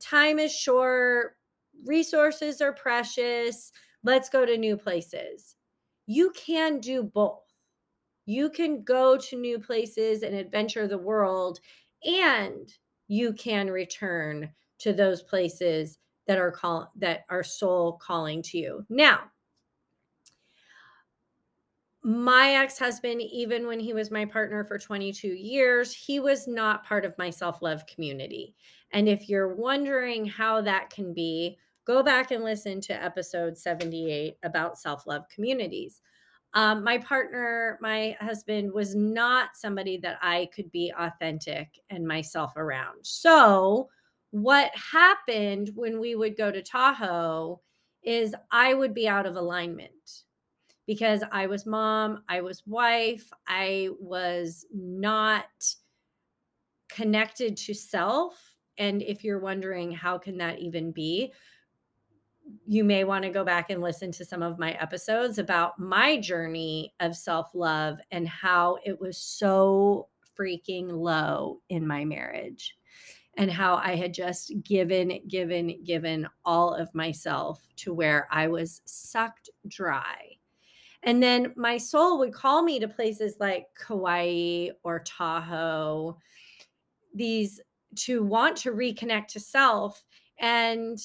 time 0.00 0.38
is 0.38 0.54
short, 0.54 1.36
resources 1.84 2.60
are 2.60 2.72
precious. 2.72 3.72
Let's 4.02 4.28
go 4.28 4.44
to 4.44 4.58
new 4.58 4.76
places. 4.76 5.56
You 6.06 6.30
can 6.30 6.80
do 6.80 7.02
both. 7.02 7.40
You 8.26 8.50
can 8.50 8.82
go 8.82 9.16
to 9.16 9.36
new 9.36 9.58
places 9.58 10.22
and 10.22 10.34
adventure 10.34 10.86
the 10.86 10.98
world, 10.98 11.60
and 12.04 12.72
you 13.08 13.32
can 13.32 13.70
return 13.70 14.50
to 14.78 14.92
those 14.92 15.22
places 15.22 15.98
that 16.26 16.38
are 16.38 16.50
call 16.50 16.90
that 16.96 17.24
are 17.28 17.42
soul 17.42 17.98
calling 18.02 18.42
to 18.42 18.58
you. 18.58 18.84
Now, 18.88 19.20
my 22.04 22.50
ex-husband 22.56 23.22
even 23.22 23.66
when 23.66 23.80
he 23.80 23.94
was 23.94 24.10
my 24.10 24.26
partner 24.26 24.62
for 24.62 24.78
22 24.78 25.28
years 25.28 25.94
he 25.94 26.20
was 26.20 26.46
not 26.46 26.84
part 26.84 27.06
of 27.06 27.16
my 27.16 27.30
self-love 27.30 27.86
community. 27.86 28.54
And 28.92 29.08
if 29.08 29.28
you're 29.28 29.54
wondering 29.54 30.26
how 30.26 30.60
that 30.60 30.90
can 30.90 31.14
be 31.14 31.56
go 31.86 32.02
back 32.02 32.30
and 32.30 32.44
listen 32.44 32.80
to 32.82 33.02
episode 33.02 33.56
78 33.56 34.36
about 34.42 34.78
self-love 34.78 35.28
communities. 35.34 36.02
Um, 36.52 36.84
my 36.84 36.98
partner 36.98 37.78
my 37.80 38.16
husband 38.20 38.70
was 38.72 38.94
not 38.94 39.50
somebody 39.54 39.96
that 39.98 40.18
i 40.20 40.48
could 40.54 40.70
be 40.70 40.92
authentic 40.96 41.80
and 41.88 42.06
myself 42.06 42.52
around. 42.56 42.98
So 43.02 43.88
what 44.30 44.70
happened 44.74 45.70
when 45.74 45.98
we 46.00 46.16
would 46.16 46.36
go 46.36 46.50
to 46.50 46.60
tahoe 46.60 47.62
is 48.02 48.34
i 48.50 48.74
would 48.74 48.92
be 48.92 49.08
out 49.08 49.24
of 49.24 49.36
alignment 49.36 50.23
because 50.86 51.22
I 51.32 51.46
was 51.46 51.66
mom, 51.66 52.22
I 52.28 52.40
was 52.40 52.62
wife, 52.66 53.30
I 53.46 53.88
was 53.98 54.66
not 54.72 55.46
connected 56.88 57.56
to 57.56 57.74
self. 57.74 58.56
And 58.78 59.02
if 59.02 59.24
you're 59.24 59.40
wondering 59.40 59.92
how 59.92 60.18
can 60.18 60.36
that 60.38 60.58
even 60.58 60.92
be, 60.92 61.32
you 62.66 62.84
may 62.84 63.04
want 63.04 63.24
to 63.24 63.30
go 63.30 63.44
back 63.44 63.70
and 63.70 63.80
listen 63.80 64.12
to 64.12 64.24
some 64.24 64.42
of 64.42 64.58
my 64.58 64.72
episodes 64.72 65.38
about 65.38 65.78
my 65.78 66.18
journey 66.18 66.92
of 67.00 67.16
self-love 67.16 67.98
and 68.10 68.28
how 68.28 68.78
it 68.84 69.00
was 69.00 69.16
so 69.16 70.08
freaking 70.38 70.90
low 70.90 71.60
in 71.68 71.86
my 71.86 72.04
marriage 72.04 72.76
and 73.36 73.50
how 73.50 73.76
I 73.76 73.96
had 73.96 74.12
just 74.12 74.52
given, 74.62 75.20
given, 75.26 75.82
given 75.84 76.28
all 76.44 76.74
of 76.74 76.94
myself 76.94 77.66
to 77.76 77.94
where 77.94 78.28
I 78.30 78.48
was 78.48 78.82
sucked 78.84 79.48
dry 79.66 80.33
and 81.04 81.22
then 81.22 81.52
my 81.56 81.76
soul 81.76 82.18
would 82.18 82.32
call 82.32 82.62
me 82.62 82.80
to 82.80 82.88
places 82.88 83.36
like 83.38 83.66
Kauai 83.74 84.68
or 84.82 85.00
Tahoe, 85.00 86.18
these 87.14 87.60
to 87.96 88.22
want 88.22 88.56
to 88.58 88.72
reconnect 88.72 89.28
to 89.28 89.40
self. 89.40 90.04
And 90.38 90.98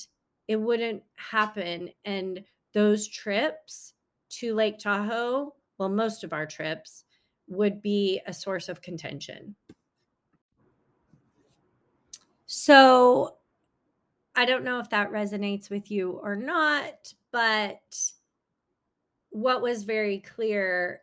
it 0.48 0.56
wouldn't 0.56 1.04
happen. 1.16 1.90
And 2.06 2.44
those 2.74 3.08
trips 3.08 3.94
to 4.30 4.56
Lake 4.56 4.80
Tahoe, 4.80 5.54
well, 5.78 5.90
most 5.90 6.24
of 6.24 6.34
our 6.34 6.46
trips 6.46 7.04
would 7.48 7.82
be 7.82 8.22
a 8.26 8.34
source 8.34 8.70
of 8.70 8.82
contention. 8.82 9.56
So 12.46 13.36
I 14.36 14.46
don't 14.46 14.64
know 14.64 14.80
if 14.80 14.90
that 14.90 15.12
resonates 15.12 15.70
with 15.70 15.92
you 15.92 16.20
or 16.24 16.36
not, 16.36 17.14
but 17.32 18.12
what 19.30 19.62
was 19.62 19.84
very 19.84 20.20
clear 20.20 21.02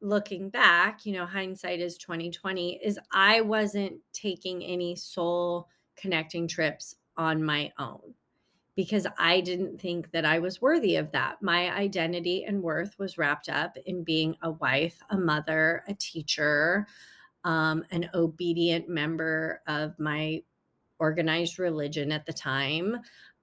looking 0.00 0.48
back, 0.48 1.04
you 1.04 1.12
know, 1.12 1.26
hindsight 1.26 1.80
is 1.80 1.98
2020, 1.98 2.80
is 2.82 2.98
I 3.12 3.42
wasn't 3.42 3.98
taking 4.12 4.62
any 4.64 4.96
soul 4.96 5.68
connecting 5.96 6.48
trips 6.48 6.96
on 7.16 7.42
my 7.42 7.70
own 7.78 8.14
because 8.76 9.06
I 9.18 9.40
didn't 9.40 9.78
think 9.78 10.10
that 10.12 10.24
I 10.24 10.38
was 10.38 10.62
worthy 10.62 10.96
of 10.96 11.12
that. 11.12 11.42
My 11.42 11.70
identity 11.74 12.44
and 12.44 12.62
worth 12.62 12.98
was 12.98 13.18
wrapped 13.18 13.48
up 13.48 13.76
in 13.84 14.04
being 14.04 14.36
a 14.42 14.52
wife, 14.52 14.98
a 15.10 15.18
mother, 15.18 15.84
a 15.86 15.94
teacher, 15.94 16.86
um, 17.44 17.84
an 17.90 18.08
obedient 18.14 18.88
member 18.88 19.60
of 19.66 19.98
my 19.98 20.42
organized 20.98 21.58
religion 21.58 22.12
at 22.12 22.26
the 22.26 22.32
time. 22.32 22.96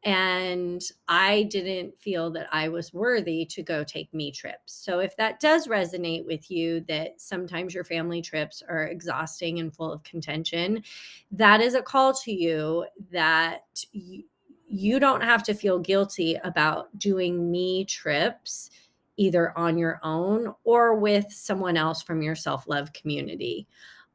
And 0.03 0.81
I 1.07 1.43
didn't 1.43 1.97
feel 1.97 2.29
that 2.31 2.47
I 2.51 2.69
was 2.69 2.93
worthy 2.93 3.45
to 3.45 3.63
go 3.63 3.83
take 3.83 4.13
me 4.13 4.31
trips. 4.31 4.73
So, 4.73 4.99
if 4.99 5.17
that 5.17 5.39
does 5.39 5.67
resonate 5.67 6.25
with 6.25 6.51
you, 6.51 6.81
that 6.87 7.19
sometimes 7.19 7.73
your 7.73 7.83
family 7.83 8.21
trips 8.21 8.61
are 8.67 8.83
exhausting 8.83 9.59
and 9.59 9.75
full 9.75 9.91
of 9.91 10.03
contention, 10.03 10.83
that 11.31 11.61
is 11.61 11.73
a 11.73 11.81
call 11.81 12.13
to 12.13 12.31
you 12.31 12.85
that 13.11 13.63
you, 13.91 14.99
don't 14.99 15.23
have 15.23 15.43
to 15.43 15.53
feel 15.53 15.79
guilty 15.79 16.35
about 16.43 16.97
doing 16.99 17.49
me 17.49 17.83
trips 17.83 18.69
either 19.17 19.57
on 19.57 19.77
your 19.77 19.99
own 20.03 20.53
or 20.63 20.93
with 20.95 21.31
someone 21.31 21.75
else 21.75 22.03
from 22.03 22.21
your 22.21 22.35
self 22.35 22.67
love 22.67 22.93
community. 22.93 23.67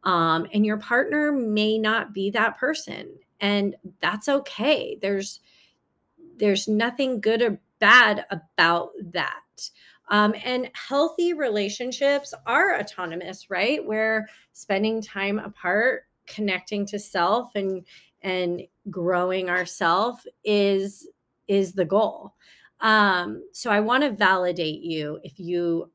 Um, 0.05 0.47
and 0.55 0.64
your 0.64 0.79
partner 0.79 1.33
may 1.33 1.77
not 1.79 2.12
be 2.12 2.31
that 2.31 2.57
person, 2.57 3.18
and 3.40 3.75
that's 4.01 4.29
okay. 4.29 4.97
There's 5.01 5.40
there's 6.43 6.67
nothing 6.67 7.21
good 7.21 7.41
or 7.41 7.61
bad 7.79 8.27
about 8.33 8.91
that. 9.13 9.71
Um, 10.09 10.35
and 10.45 10.69
healthy 10.75 11.35
relationships 11.35 12.35
are 12.49 12.81
autonomous, 12.81 13.49
right? 13.49 13.83
Where 13.87 14.29
spending 14.53 15.01
time 15.01 15.39
apart, 15.39 16.09
connecting 16.27 16.85
to 16.87 16.99
self 16.99 17.55
and 17.55 17.87
and 18.23 18.63
growing 18.91 19.51
ourself 19.51 20.27
is 20.43 21.07
is 21.47 21.75
the 21.75 21.85
goal. 21.85 22.35
Um, 22.81 23.45
so 23.53 23.71
I 23.71 23.79
want 23.79 24.03
to 24.03 24.11
validate 24.11 24.83
you 24.83 25.21
if 25.23 25.39
you 25.39 25.92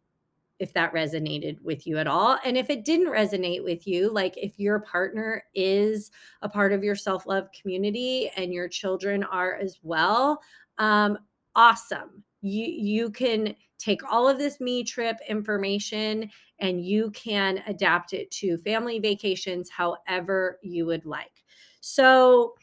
if 0.60 0.74
that 0.74 0.93
resonated 0.93 1.62
with 1.62 1.86
you 1.86 1.98
at 1.98 2.08
all. 2.08 2.38
And 2.43 2.58
if 2.58 2.70
it 2.70 2.86
didn't 2.86 3.08
resonate 3.12 3.63
with 3.63 3.86
you, 3.88 4.12
like 4.12 4.36
if 4.38 4.58
your 4.58 4.80
partner 4.80 5.43
is 5.54 6.12
a 6.41 6.50
part 6.50 6.74
of 6.74 6.84
your 6.84 6.96
self 6.96 7.26
love 7.26 7.50
community 7.52 8.30
and 8.36 8.54
your 8.54 8.67
children 8.67 9.24
are 9.24 9.56
as 9.56 9.80
well, 9.84 10.41
um, 10.78 11.17
awesome. 11.56 12.24
You, 12.41 12.65
you 12.65 13.12
can 13.12 13.56
take 13.78 14.02
all 14.12 14.28
of 14.28 14.38
this 14.38 14.60
me 14.60 14.84
trip 14.84 15.17
information 15.28 16.30
and 16.60 16.84
you 16.84 17.12
can 17.12 17.63
adapt 17.67 18.13
it 18.13 18.32
to 18.32 18.58
family 18.58 19.00
vacations 19.00 19.70
however 19.70 20.60
you 20.63 20.86
would 20.86 21.06
like. 21.06 21.43
So, 21.82 22.56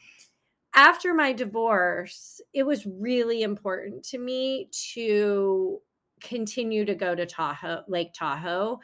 after 0.77 1.13
my 1.13 1.31
divorce, 1.31 2.41
it 2.53 2.63
was 2.63 2.85
really 2.85 3.43
important 3.43 4.03
to 4.03 4.17
me 4.17 4.69
to 4.93 5.81
continue 6.21 6.85
to 6.85 6.95
go 6.95 7.15
to 7.15 7.25
Tahoe, 7.25 7.83
Lake 7.87 8.13
Tahoe. 8.13 8.79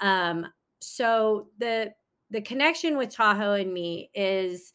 Um, 0.00 0.46
so 0.80 1.48
the 1.58 1.92
the 2.30 2.40
connection 2.40 2.96
with 2.96 3.14
Tahoe 3.14 3.52
and 3.52 3.72
me 3.72 4.10
is, 4.14 4.72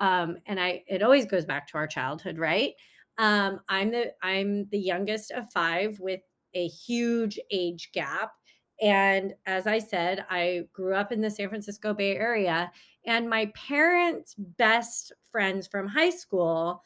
um, 0.00 0.38
and 0.46 0.58
I 0.58 0.82
it 0.86 1.02
always 1.02 1.26
goes 1.26 1.44
back 1.44 1.68
to 1.68 1.78
our 1.78 1.86
childhood, 1.86 2.38
right? 2.38 2.72
Um, 3.18 3.60
I'm 3.68 3.90
the 3.90 4.12
I'm 4.22 4.68
the 4.70 4.78
youngest 4.78 5.30
of 5.30 5.50
five 5.52 5.98
with 6.00 6.20
a 6.54 6.66
huge 6.68 7.38
age 7.50 7.90
gap. 7.92 8.32
And 8.80 9.34
as 9.46 9.66
I 9.66 9.78
said, 9.78 10.24
I 10.28 10.62
grew 10.72 10.94
up 10.94 11.12
in 11.12 11.20
the 11.20 11.30
San 11.30 11.48
Francisco 11.48 11.94
Bay 11.94 12.16
Area, 12.16 12.72
and 13.06 13.28
my 13.28 13.52
parents' 13.54 14.34
best 14.36 15.12
friends 15.30 15.66
from 15.66 15.86
high 15.86 16.10
school 16.10 16.82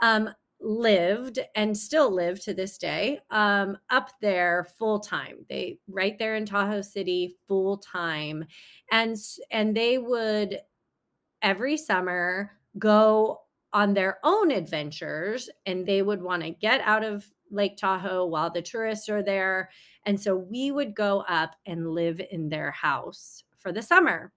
um, 0.00 0.30
lived 0.60 1.38
and 1.54 1.76
still 1.76 2.10
live 2.10 2.40
to 2.40 2.54
this 2.54 2.78
day 2.78 3.20
um, 3.30 3.78
up 3.90 4.10
there 4.20 4.66
full 4.78 5.00
time. 5.00 5.46
They 5.48 5.78
right 5.88 6.18
there 6.18 6.36
in 6.36 6.46
Tahoe 6.46 6.82
City 6.82 7.36
full 7.46 7.78
time, 7.78 8.44
and 8.90 9.16
and 9.50 9.76
they 9.76 9.98
would 9.98 10.60
every 11.42 11.76
summer 11.76 12.52
go 12.78 13.42
on 13.72 13.94
their 13.94 14.18
own 14.24 14.50
adventures, 14.50 15.50
and 15.66 15.86
they 15.86 16.02
would 16.02 16.22
want 16.22 16.42
to 16.42 16.50
get 16.50 16.80
out 16.80 17.04
of 17.04 17.26
Lake 17.50 17.76
Tahoe 17.76 18.26
while 18.26 18.50
the 18.50 18.62
tourists 18.62 19.08
are 19.08 19.22
there, 19.22 19.70
and 20.04 20.20
so 20.20 20.36
we 20.36 20.70
would 20.70 20.94
go 20.94 21.20
up 21.28 21.56
and 21.66 21.92
live 21.92 22.20
in 22.30 22.48
their 22.48 22.70
house 22.70 23.44
for 23.58 23.72
the 23.72 23.82
summer. 23.82 24.32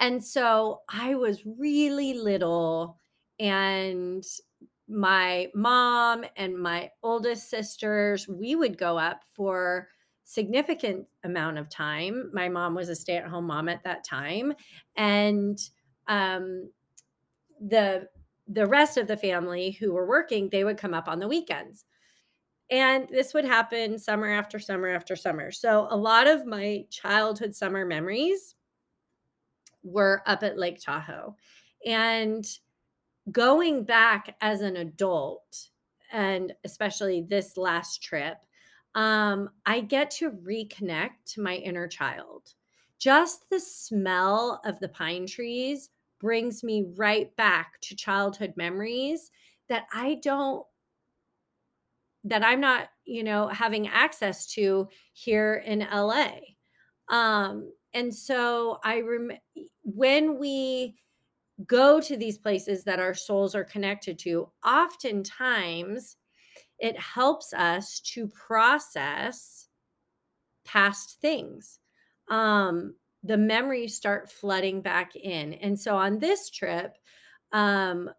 And 0.00 0.24
so 0.24 0.82
I 0.88 1.16
was 1.16 1.44
really 1.44 2.14
little 2.14 3.00
and 3.40 4.24
my 4.88 5.48
mom 5.54 6.24
and 6.36 6.56
my 6.56 6.90
oldest 7.02 7.50
sisters, 7.50 8.26
we 8.26 8.56
would 8.56 8.78
go 8.78 8.98
up 8.98 9.22
for 9.34 9.88
significant 10.24 11.06
amount 11.24 11.58
of 11.58 11.68
time. 11.68 12.30
My 12.32 12.48
mom 12.48 12.74
was 12.74 12.88
a 12.88 12.96
stay-at-home 12.96 13.46
mom 13.46 13.68
at 13.68 13.84
that 13.84 14.04
time, 14.04 14.52
and 14.96 15.58
um, 16.06 16.70
the 17.60 18.08
the 18.46 18.66
rest 18.66 18.96
of 18.96 19.06
the 19.06 19.16
family 19.16 19.72
who 19.72 19.92
were 19.92 20.06
working, 20.08 20.48
they 20.48 20.64
would 20.64 20.78
come 20.78 20.94
up 20.94 21.06
on 21.06 21.18
the 21.18 21.28
weekends. 21.28 21.84
And 22.70 23.06
this 23.10 23.34
would 23.34 23.44
happen 23.44 23.98
summer 23.98 24.28
after 24.28 24.58
summer 24.58 24.88
after 24.88 25.16
summer. 25.16 25.50
So 25.50 25.86
a 25.90 25.96
lot 25.96 26.26
of 26.26 26.46
my 26.46 26.84
childhood 26.90 27.54
summer 27.54 27.84
memories 27.84 28.54
were 29.82 30.22
up 30.26 30.42
at 30.42 30.58
Lake 30.58 30.80
Tahoe. 30.80 31.36
And 31.86 32.46
going 33.30 33.84
back 33.84 34.36
as 34.40 34.60
an 34.60 34.76
adult, 34.76 35.68
and 36.12 36.52
especially 36.64 37.22
this 37.22 37.56
last 37.56 38.02
trip, 38.02 38.38
um, 38.94 39.50
I 39.66 39.80
get 39.80 40.10
to 40.12 40.30
reconnect 40.30 41.32
to 41.34 41.42
my 41.42 41.56
inner 41.56 41.88
child. 41.88 42.54
Just 42.98 43.48
the 43.50 43.60
smell 43.60 44.60
of 44.64 44.80
the 44.80 44.88
pine 44.88 45.26
trees 45.26 45.90
brings 46.20 46.64
me 46.64 46.86
right 46.96 47.34
back 47.36 47.80
to 47.82 47.94
childhood 47.94 48.54
memories 48.56 49.30
that 49.68 49.86
I 49.92 50.18
don't 50.22 50.64
that 52.24 52.44
I'm 52.44 52.60
not, 52.60 52.88
you 53.04 53.22
know, 53.22 53.46
having 53.46 53.86
access 53.86 54.46
to 54.54 54.88
here 55.12 55.62
in 55.64 55.80
LA. 55.80 56.32
Um 57.08 57.72
and 57.94 58.12
so 58.14 58.80
I 58.82 59.00
rem 59.00 59.32
when 59.82 60.38
we 60.38 60.96
go 61.66 62.00
to 62.00 62.16
these 62.16 62.38
places 62.38 62.84
that 62.84 63.00
our 63.00 63.14
souls 63.14 63.54
are 63.54 63.64
connected 63.64 64.18
to, 64.20 64.50
oftentimes 64.64 66.16
it 66.78 66.98
helps 66.98 67.52
us 67.52 68.00
to 68.00 68.28
process 68.28 69.68
past 70.64 71.18
things. 71.20 71.80
Um, 72.28 72.94
the 73.24 73.36
memories 73.36 73.96
start 73.96 74.30
flooding 74.30 74.80
back 74.80 75.16
in. 75.16 75.54
And 75.54 75.78
so 75.78 75.96
on 75.96 76.18
this 76.18 76.50
trip, 76.50 76.96
um, 77.52 78.10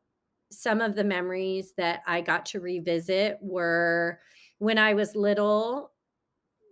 some 0.51 0.81
of 0.81 0.95
the 0.95 1.03
memories 1.03 1.73
that 1.77 2.01
I 2.07 2.21
got 2.21 2.45
to 2.47 2.59
revisit 2.59 3.37
were 3.41 4.19
when 4.57 4.77
I 4.77 4.93
was 4.93 5.15
little, 5.15 5.91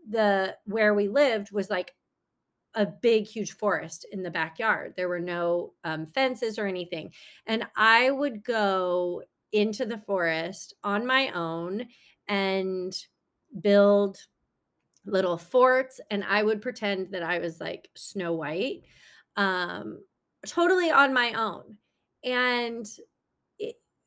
the 0.10 0.58
where 0.66 0.94
we 0.94 1.08
lived 1.08 1.52
was 1.52 1.70
like 1.70 1.94
a 2.78 2.86
big, 2.86 3.26
huge 3.26 3.54
forest 3.54 4.06
in 4.12 4.22
the 4.22 4.30
backyard. 4.30 4.94
There 4.96 5.10
were 5.10 5.20
no 5.20 5.74
um, 5.84 6.06
fences 6.06 6.60
or 6.60 6.68
anything. 6.68 7.12
And 7.48 7.66
I 7.76 8.12
would 8.12 8.44
go 8.44 9.24
into 9.52 9.84
the 9.84 9.98
forest 9.98 10.76
on 10.84 11.06
my 11.06 11.32
own 11.32 11.88
and 12.28 12.96
build 13.60 14.20
little 15.06 15.38
forts. 15.38 16.00
And 16.12 16.24
I 16.24 16.44
would 16.44 16.62
pretend 16.62 17.14
that 17.14 17.24
I 17.24 17.40
was 17.40 17.60
like 17.60 17.90
Snow 17.96 18.34
White, 18.34 18.84
um, 19.36 20.00
totally 20.46 20.92
on 20.92 21.16
my 21.16 21.34
own. 21.34 21.78
And 22.24 22.86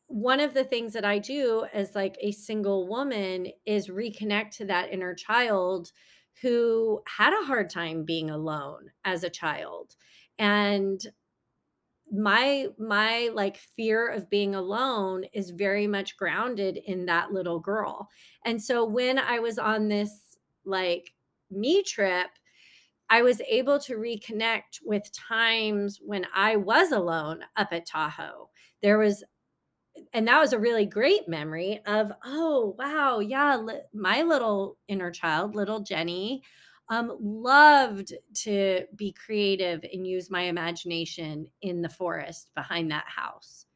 one 0.06 0.38
of 0.38 0.54
the 0.54 0.64
things 0.64 0.92
that 0.92 1.04
I 1.04 1.18
do 1.18 1.66
as 1.72 1.96
like 1.96 2.16
a 2.20 2.30
single 2.30 2.86
woman 2.86 3.48
is 3.66 3.88
reconnect 3.88 4.56
to 4.58 4.66
that 4.66 4.92
inner 4.92 5.14
child 5.14 5.90
who 6.42 7.02
had 7.06 7.32
a 7.32 7.46
hard 7.46 7.70
time 7.70 8.04
being 8.04 8.30
alone 8.30 8.90
as 9.04 9.24
a 9.24 9.30
child. 9.30 9.96
And 10.38 11.00
my 12.12 12.66
my 12.78 13.30
like 13.34 13.56
fear 13.56 14.08
of 14.08 14.28
being 14.30 14.54
alone 14.54 15.24
is 15.32 15.50
very 15.50 15.86
much 15.86 16.16
grounded 16.16 16.76
in 16.76 17.06
that 17.06 17.32
little 17.32 17.60
girl. 17.60 18.08
And 18.44 18.60
so 18.60 18.84
when 18.84 19.18
i 19.18 19.38
was 19.38 19.58
on 19.58 19.88
this 19.88 20.36
like 20.64 21.14
me 21.50 21.82
trip 21.82 22.30
i 23.10 23.22
was 23.22 23.40
able 23.48 23.78
to 23.80 23.96
reconnect 23.96 24.80
with 24.84 25.10
times 25.12 26.00
when 26.04 26.26
i 26.34 26.56
was 26.56 26.92
alone 26.92 27.44
up 27.56 27.68
at 27.72 27.86
tahoe. 27.86 28.50
There 28.82 28.98
was 28.98 29.22
and 30.12 30.28
that 30.28 30.40
was 30.40 30.52
a 30.52 30.58
really 30.58 30.86
great 30.86 31.28
memory 31.28 31.80
of 31.86 32.12
oh 32.24 32.74
wow 32.78 33.18
yeah 33.18 33.56
li- 33.56 33.80
my 33.92 34.22
little 34.22 34.78
inner 34.88 35.10
child 35.10 35.54
little 35.54 35.80
jenny 35.80 36.42
um, 36.90 37.16
loved 37.20 38.12
to 38.34 38.84
be 38.96 39.12
creative 39.12 39.84
and 39.92 40.06
use 40.06 40.28
my 40.28 40.42
imagination 40.42 41.46
in 41.62 41.82
the 41.82 41.88
forest 41.88 42.50
behind 42.56 42.90
that 42.90 43.06
house. 43.06 43.66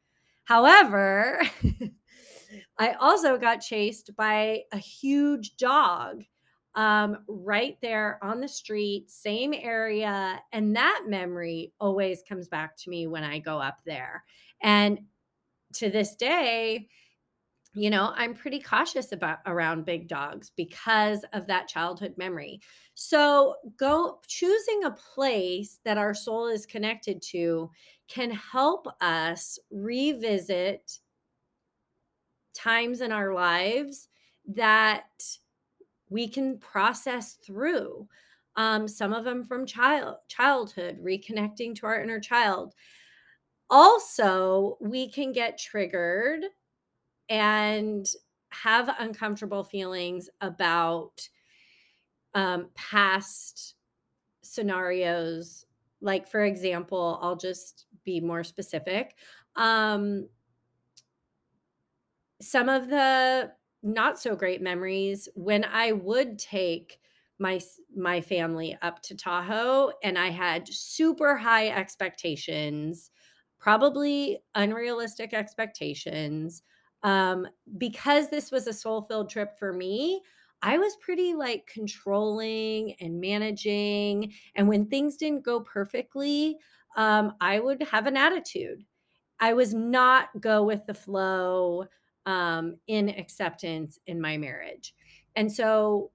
However 0.43 1.41
i 2.77 2.91
also 2.99 3.37
got 3.37 3.57
chased 3.57 4.15
by 4.15 4.61
a 4.71 4.77
huge 4.77 5.55
dog 5.57 6.23
um, 6.75 7.17
right 7.27 7.77
there 7.81 8.19
on 8.21 8.41
the 8.41 8.47
street 8.47 9.09
same 9.09 9.53
area 9.53 10.39
and 10.51 10.75
that 10.75 11.03
memory 11.07 11.73
always 11.79 12.21
comes 12.27 12.47
back 12.47 12.77
to 12.77 12.89
me 12.89 13.07
when 13.07 13.23
i 13.23 13.39
go 13.39 13.59
up 13.59 13.79
there. 13.85 14.23
And 14.61 14.99
to 15.75 15.89
this 15.89 16.15
day, 16.15 16.87
you 17.73 17.89
know, 17.89 18.13
I'm 18.15 18.33
pretty 18.33 18.61
cautious 18.61 19.11
about 19.11 19.39
around 19.45 19.85
big 19.85 20.07
dogs 20.07 20.51
because 20.55 21.25
of 21.33 21.47
that 21.47 21.67
childhood 21.67 22.15
memory. 22.17 22.61
So, 22.93 23.57
go 23.77 24.21
choosing 24.27 24.85
a 24.85 24.91
place 24.91 25.79
that 25.83 25.97
our 25.97 26.13
soul 26.13 26.47
is 26.47 26.65
connected 26.65 27.21
to 27.31 27.71
can 28.07 28.31
help 28.31 28.87
us 29.01 29.59
revisit 29.71 30.99
times 32.53 33.01
in 33.01 33.11
our 33.11 33.33
lives 33.33 34.07
that 34.47 35.09
we 36.09 36.27
can 36.27 36.57
process 36.57 37.33
through. 37.35 38.07
Um, 38.55 38.87
some 38.87 39.11
of 39.11 39.25
them 39.25 39.43
from 39.43 39.65
child 39.65 40.17
childhood, 40.29 40.99
reconnecting 41.03 41.75
to 41.75 41.87
our 41.87 42.01
inner 42.01 42.21
child 42.21 42.73
also 43.69 44.77
we 44.81 45.09
can 45.09 45.31
get 45.31 45.57
triggered 45.57 46.45
and 47.29 48.07
have 48.51 48.95
uncomfortable 48.99 49.63
feelings 49.63 50.29
about 50.41 51.29
um, 52.33 52.69
past 52.75 53.75
scenarios. 54.43 55.65
Like 56.01 56.27
for 56.27 56.43
example 56.45 57.19
i'll 57.21 57.37
just 57.37 57.87
be 58.05 58.21
more 58.21 58.43
specific 58.43 59.17
um, 59.55 60.29
some 62.41 62.69
of 62.69 62.89
the 62.89 63.51
not 63.83 64.19
so 64.19 64.35
great 64.35 64.61
memories 64.61 65.29
when 65.35 65.63
i 65.63 65.91
would 65.91 66.37
take 66.39 66.99
my 67.39 67.59
my 67.95 68.19
family 68.21 68.77
up 68.81 69.01
to 69.01 69.15
tahoe 69.15 69.91
and 70.03 70.17
i 70.17 70.29
had 70.29 70.67
super 70.67 71.35
high 71.37 71.67
expectations 71.69 73.11
probably 73.65 74.37
unrealistic 74.53 75.33
expectations. 75.33 76.61
Um, 77.01 77.47
because 77.79 78.29
this 78.29 78.51
was 78.51 78.67
a 78.67 78.73
soul 78.73 79.01
filled 79.01 79.31
trip 79.31 79.57
for 79.57 79.73
me, 79.73 80.21
I 80.61 80.77
was 80.77 80.95
pretty 80.97 81.33
like 81.33 81.65
controlling 81.65 82.93
and 82.99 83.19
managing. 83.19 84.33
And 84.53 84.67
when 84.67 84.85
things 84.85 85.17
didn't 85.17 85.43
go 85.43 85.61
perfectly, 85.61 86.57
um, 86.95 87.33
I 87.41 87.59
would 87.59 87.81
have 87.81 88.05
an 88.05 88.17
attitude. 88.17 88.85
I 89.39 89.53
was 89.53 89.73
not 89.73 90.29
go 90.39 90.61
with 90.61 90.85
the 90.85 90.93
flow 90.93 91.85
um, 92.27 92.77
in 92.85 93.09
acceptance 93.09 93.97
in 94.05 94.21
my 94.21 94.37
marriage. 94.37 94.93
And 95.35 95.51
so 95.51 96.11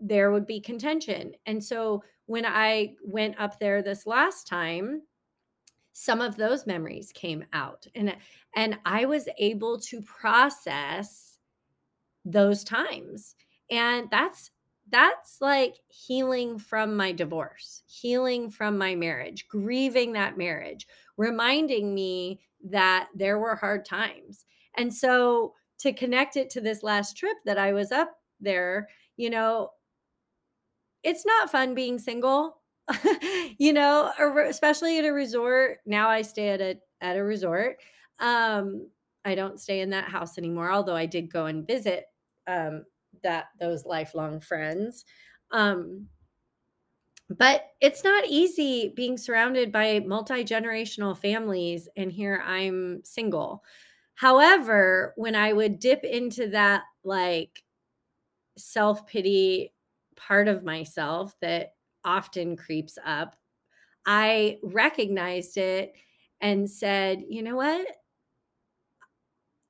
there 0.00 0.32
would 0.32 0.46
be 0.46 0.60
contention. 0.60 1.32
And 1.46 1.64
so 1.64 2.04
when 2.26 2.44
I 2.44 2.92
went 3.02 3.40
up 3.40 3.58
there 3.58 3.82
this 3.82 4.06
last 4.06 4.46
time, 4.46 5.00
some 6.00 6.20
of 6.20 6.36
those 6.36 6.64
memories 6.64 7.10
came 7.12 7.44
out 7.52 7.84
and 7.96 8.14
and 8.54 8.78
I 8.84 9.04
was 9.04 9.28
able 9.36 9.80
to 9.80 10.00
process 10.00 11.38
those 12.24 12.62
times 12.62 13.34
and 13.68 14.08
that's 14.08 14.52
that's 14.90 15.40
like 15.40 15.74
healing 15.88 16.56
from 16.60 16.96
my 16.96 17.10
divorce 17.10 17.82
healing 17.86 18.48
from 18.48 18.78
my 18.78 18.94
marriage 18.94 19.48
grieving 19.48 20.12
that 20.12 20.38
marriage 20.38 20.86
reminding 21.16 21.92
me 21.92 22.38
that 22.62 23.08
there 23.12 23.40
were 23.40 23.56
hard 23.56 23.84
times 23.84 24.44
and 24.76 24.94
so 24.94 25.52
to 25.78 25.92
connect 25.92 26.36
it 26.36 26.48
to 26.50 26.60
this 26.60 26.84
last 26.84 27.16
trip 27.16 27.36
that 27.44 27.58
I 27.58 27.72
was 27.72 27.90
up 27.90 28.12
there 28.40 28.88
you 29.16 29.30
know 29.30 29.70
it's 31.02 31.26
not 31.26 31.50
fun 31.50 31.74
being 31.74 31.98
single 31.98 32.57
you 33.58 33.72
know, 33.72 34.12
especially 34.48 34.98
at 34.98 35.04
a 35.04 35.12
resort. 35.12 35.78
Now 35.86 36.08
I 36.08 36.22
stay 36.22 36.48
at 36.48 36.60
a 36.60 36.76
at 37.00 37.16
a 37.16 37.24
resort. 37.24 37.76
Um, 38.20 38.88
I 39.24 39.34
don't 39.34 39.60
stay 39.60 39.80
in 39.80 39.90
that 39.90 40.08
house 40.08 40.38
anymore, 40.38 40.70
although 40.70 40.96
I 40.96 41.06
did 41.06 41.32
go 41.32 41.46
and 41.46 41.66
visit 41.66 42.06
um, 42.46 42.84
that 43.22 43.46
those 43.60 43.84
lifelong 43.84 44.40
friends. 44.40 45.04
Um, 45.50 46.08
but 47.30 47.66
it's 47.80 48.04
not 48.04 48.24
easy 48.26 48.92
being 48.96 49.18
surrounded 49.18 49.70
by 49.70 50.00
multi-generational 50.00 51.16
families 51.16 51.88
and 51.96 52.10
here 52.10 52.42
I'm 52.44 53.02
single. 53.04 53.62
However, 54.14 55.12
when 55.16 55.34
I 55.34 55.52
would 55.52 55.78
dip 55.78 56.04
into 56.04 56.48
that 56.48 56.84
like 57.04 57.62
self-pity 58.56 59.72
part 60.16 60.48
of 60.48 60.64
myself 60.64 61.34
that 61.40 61.74
often 62.04 62.56
creeps 62.56 62.98
up, 63.04 63.36
I 64.06 64.58
recognized 64.62 65.56
it 65.56 65.94
and 66.40 66.68
said, 66.68 67.24
you 67.28 67.42
know 67.42 67.56
what? 67.56 67.86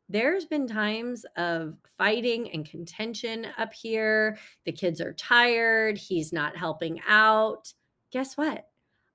There's 0.08 0.46
been 0.46 0.66
times 0.66 1.26
of 1.36 1.74
fighting 1.98 2.50
and 2.52 2.64
contention 2.64 3.46
up 3.58 3.74
here. 3.74 4.38
The 4.64 4.72
kids 4.72 5.00
are 5.00 5.12
tired. 5.12 5.98
He's 5.98 6.32
not 6.32 6.56
helping 6.56 7.00
out. 7.06 7.72
Guess 8.10 8.36
what? 8.36 8.66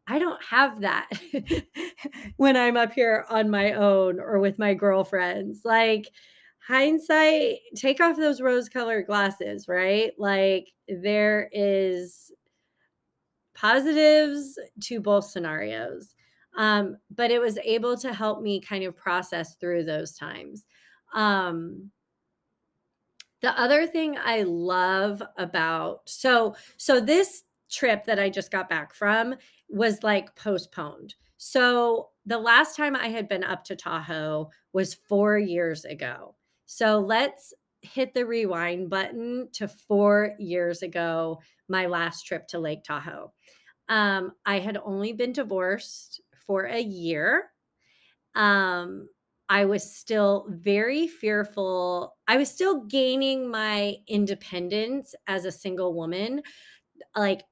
I 0.06 0.20
don't 0.20 0.44
have 0.44 0.82
that 0.82 1.10
when 2.38 2.58
I'm 2.58 2.78
up 2.78 2.92
here 2.92 3.26
on 3.30 3.50
my 3.50 3.74
own 3.74 4.20
or 4.20 4.40
with 4.40 4.60
my 4.60 4.74
girlfriends. 4.74 5.62
Like, 5.64 6.10
hindsight, 6.60 7.60
take 7.76 8.02
off 8.02 8.18
those 8.18 8.42
rose 8.42 8.70
colored 8.70 9.08
glasses, 9.08 9.68
right? 9.68 10.12
Like, 10.18 10.68
there 10.88 11.50
is 11.54 12.32
positives 13.54 14.58
to 14.82 15.00
both 15.00 15.26
scenarios. 15.26 16.16
Um, 16.56 16.98
but 17.14 17.32
it 17.32 17.40
was 17.40 17.58
able 17.64 17.98
to 17.98 18.14
help 18.14 18.42
me 18.42 18.60
kind 18.62 18.84
of 18.84 18.96
process 18.96 19.56
through 19.56 19.86
those 19.86 20.14
times. 20.14 20.66
Um, 21.14 21.92
the 23.42 23.60
other 23.60 23.86
thing 23.86 24.18
I 24.18 24.44
love 24.44 25.22
about 25.38 26.02
so 26.06 26.56
so 26.78 27.00
this 27.00 27.44
trip 27.70 28.06
that 28.06 28.20
I 28.20 28.30
just 28.30 28.52
got 28.52 28.70
back 28.70 28.94
from 28.94 29.36
was 29.70 30.02
like 30.04 30.36
postponed. 30.36 31.16
So 31.38 32.10
the 32.26 32.38
last 32.38 32.78
time 32.78 32.96
I 32.96 33.10
had 33.10 33.28
been 33.28 33.44
up 33.44 33.66
to 33.66 33.76
Tahoe 33.76 34.50
was 34.72 34.94
4 34.94 35.40
years 35.40 35.84
ago. 35.84 36.36
So 36.66 37.00
let's 37.00 37.54
hit 37.84 38.14
the 38.14 38.26
rewind 38.26 38.90
button 38.90 39.50
to 39.54 39.68
4 39.68 40.36
years 40.40 40.82
ago, 40.84 41.42
my 41.70 41.86
last 41.88 42.24
trip 42.24 42.48
to 42.50 42.60
Lake 42.60 42.84
Tahoe. 42.84 43.34
Um, 43.90 44.34
I 44.46 44.60
had 44.60 44.78
only 44.78 45.14
been 45.14 45.34
divorced 45.34 46.22
for 46.48 46.64
a 46.66 46.80
year. 46.82 47.52
Um, 48.36 49.10
I 49.50 49.66
was 49.66 49.96
still 49.96 50.48
very 50.50 51.08
fearful. 51.08 52.18
I 52.28 52.38
was 52.38 52.50
still 52.50 52.86
gaining 52.86 53.50
my 53.52 53.98
independence 54.08 55.14
as 55.28 55.46
a 55.46 55.52
single 55.52 55.94
woman, 55.94 56.42
like 57.16 57.44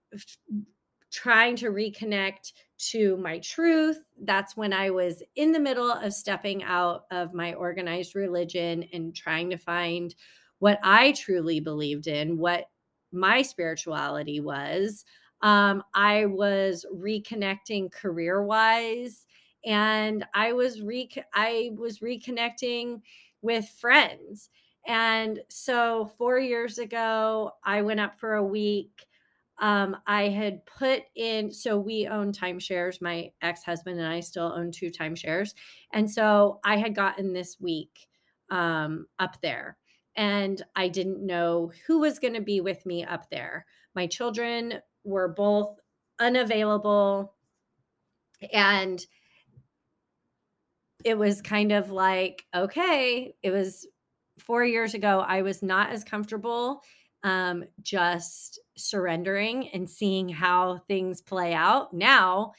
trying 1.11 1.55
to 1.57 1.67
reconnect 1.69 2.53
to 2.77 3.17
my 3.17 3.39
truth. 3.39 4.03
That's 4.23 4.57
when 4.57 4.73
I 4.73 4.89
was 4.89 5.21
in 5.35 5.51
the 5.51 5.59
middle 5.59 5.91
of 5.91 6.13
stepping 6.13 6.63
out 6.63 7.05
of 7.11 7.33
my 7.33 7.53
organized 7.53 8.15
religion 8.15 8.83
and 8.93 9.15
trying 9.15 9.49
to 9.51 9.57
find 9.57 10.15
what 10.59 10.79
I 10.83 11.11
truly 11.13 11.59
believed 11.59 12.07
in, 12.07 12.37
what 12.37 12.69
my 13.11 13.41
spirituality 13.41 14.39
was. 14.39 15.05
Um, 15.41 15.83
I 15.93 16.25
was 16.27 16.85
reconnecting 16.93 17.91
career 17.91 18.43
wise 18.43 19.25
and 19.65 20.25
I 20.33 20.53
was 20.53 20.81
re 20.81 21.09
I 21.33 21.71
was 21.75 21.99
reconnecting 21.99 23.01
with 23.41 23.67
friends. 23.67 24.49
And 24.87 25.41
so 25.49 26.05
4 26.17 26.39
years 26.39 26.77
ago, 26.79 27.51
I 27.63 27.81
went 27.81 27.99
up 27.99 28.19
for 28.19 28.33
a 28.35 28.43
week. 28.43 29.05
Um, 29.61 29.95
I 30.07 30.29
had 30.29 30.65
put 30.65 31.03
in, 31.15 31.51
so 31.51 31.77
we 31.77 32.07
own 32.07 32.33
timeshares. 32.33 33.01
My 33.01 33.31
ex 33.41 33.63
husband 33.63 33.99
and 33.99 34.07
I 34.07 34.19
still 34.19 34.51
own 34.55 34.71
two 34.71 34.89
timeshares. 34.89 35.53
And 35.93 36.09
so 36.09 36.59
I 36.65 36.77
had 36.77 36.95
gotten 36.95 37.31
this 37.31 37.57
week 37.59 38.07
um, 38.49 39.05
up 39.19 39.39
there, 39.41 39.77
and 40.15 40.61
I 40.75 40.87
didn't 40.87 41.25
know 41.25 41.71
who 41.87 41.99
was 41.99 42.19
going 42.19 42.33
to 42.33 42.41
be 42.41 42.59
with 42.59 42.85
me 42.85 43.05
up 43.05 43.29
there. 43.29 43.65
My 43.95 44.07
children 44.07 44.79
were 45.03 45.27
both 45.27 45.77
unavailable. 46.19 47.33
And 48.53 49.05
it 51.03 51.17
was 51.17 51.41
kind 51.41 51.71
of 51.71 51.91
like, 51.91 52.45
okay, 52.55 53.33
it 53.41 53.51
was 53.51 53.87
four 54.39 54.63
years 54.63 54.93
ago. 54.93 55.23
I 55.25 55.41
was 55.41 55.61
not 55.61 55.89
as 55.91 56.03
comfortable 56.03 56.81
um, 57.23 57.63
just 57.81 58.59
surrendering 58.77 59.69
and 59.69 59.89
seeing 59.89 60.29
how 60.29 60.79
things 60.87 61.21
play 61.21 61.53
out. 61.53 61.93
Now 61.93 62.53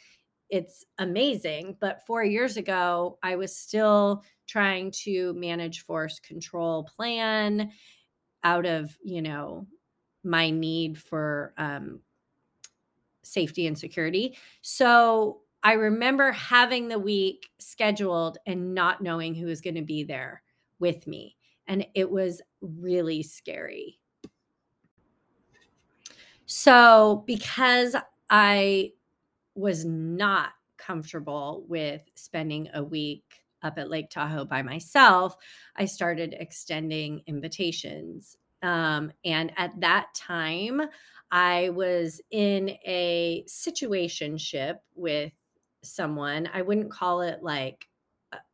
it's 0.50 0.84
amazing. 0.98 1.76
But 1.80 2.06
four 2.06 2.22
years 2.22 2.56
ago, 2.58 3.18
I 3.22 3.36
was 3.36 3.56
still 3.56 4.22
trying 4.46 4.90
to 5.04 5.32
manage 5.32 5.84
force 5.84 6.20
control 6.20 6.84
plan 6.84 7.72
out 8.44 8.66
of, 8.66 8.96
you 9.02 9.22
know, 9.22 9.66
my 10.24 10.50
need 10.50 10.98
for 10.98 11.54
um, 11.56 12.00
safety 13.22 13.66
and 13.66 13.78
security. 13.78 14.36
So 14.60 15.40
I 15.62 15.72
remember 15.72 16.32
having 16.32 16.88
the 16.88 16.98
week 16.98 17.48
scheduled 17.58 18.36
and 18.46 18.74
not 18.74 19.00
knowing 19.00 19.34
who 19.34 19.46
was 19.46 19.60
going 19.60 19.76
to 19.76 19.82
be 19.82 20.04
there 20.04 20.42
with 20.78 21.06
me. 21.06 21.36
And 21.66 21.86
it 21.94 22.10
was 22.10 22.42
really 22.60 23.22
scary. 23.22 24.00
So, 26.54 27.24
because 27.26 27.96
I 28.28 28.92
was 29.54 29.86
not 29.86 30.50
comfortable 30.76 31.64
with 31.66 32.02
spending 32.14 32.68
a 32.74 32.84
week 32.84 33.24
up 33.62 33.78
at 33.78 33.88
Lake 33.88 34.10
Tahoe 34.10 34.44
by 34.44 34.60
myself, 34.60 35.34
I 35.76 35.86
started 35.86 36.36
extending 36.38 37.22
invitations. 37.26 38.36
Um, 38.60 39.12
and 39.24 39.50
at 39.56 39.80
that 39.80 40.08
time, 40.14 40.82
I 41.30 41.70
was 41.70 42.20
in 42.30 42.68
a 42.84 43.46
situationship 43.48 44.76
with 44.94 45.32
someone. 45.82 46.50
I 46.52 46.60
wouldn't 46.60 46.92
call 46.92 47.22
it 47.22 47.42
like 47.42 47.88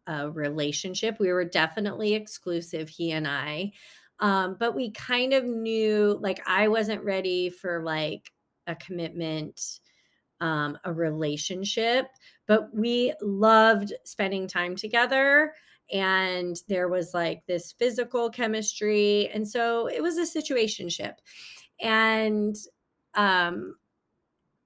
a, 0.07 0.31
relationship. 0.31 1.19
We 1.19 1.33
were 1.33 1.45
definitely 1.45 2.15
exclusive, 2.15 2.89
he 2.89 3.11
and 3.11 3.27
I. 3.27 3.73
Um, 4.21 4.57
but 4.59 4.75
we 4.75 4.91
kind 4.91 5.33
of 5.33 5.45
knew 5.45 6.19
like 6.21 6.41
I 6.47 6.69
wasn't 6.69 7.05
ready 7.05 7.51
for 7.51 7.83
like 7.83 8.33
a 8.67 8.75
commitment, 8.75 9.81
um, 10.41 10.79
a 10.85 10.93
relationship, 10.93 12.09
but 12.47 12.75
we 12.75 13.15
loved 13.23 13.93
spending 14.05 14.49
time 14.49 14.77
together 14.77 15.53
and 15.93 16.61
there 16.69 16.89
was 16.89 17.15
like 17.15 17.47
this 17.47 17.73
physical 17.73 18.29
chemistry 18.29 19.29
and 19.29 19.49
so 19.49 19.87
it 19.87 20.03
was 20.03 20.19
a 20.19 20.39
situationship 20.39 21.15
and 21.81 22.57
um, 23.15 23.75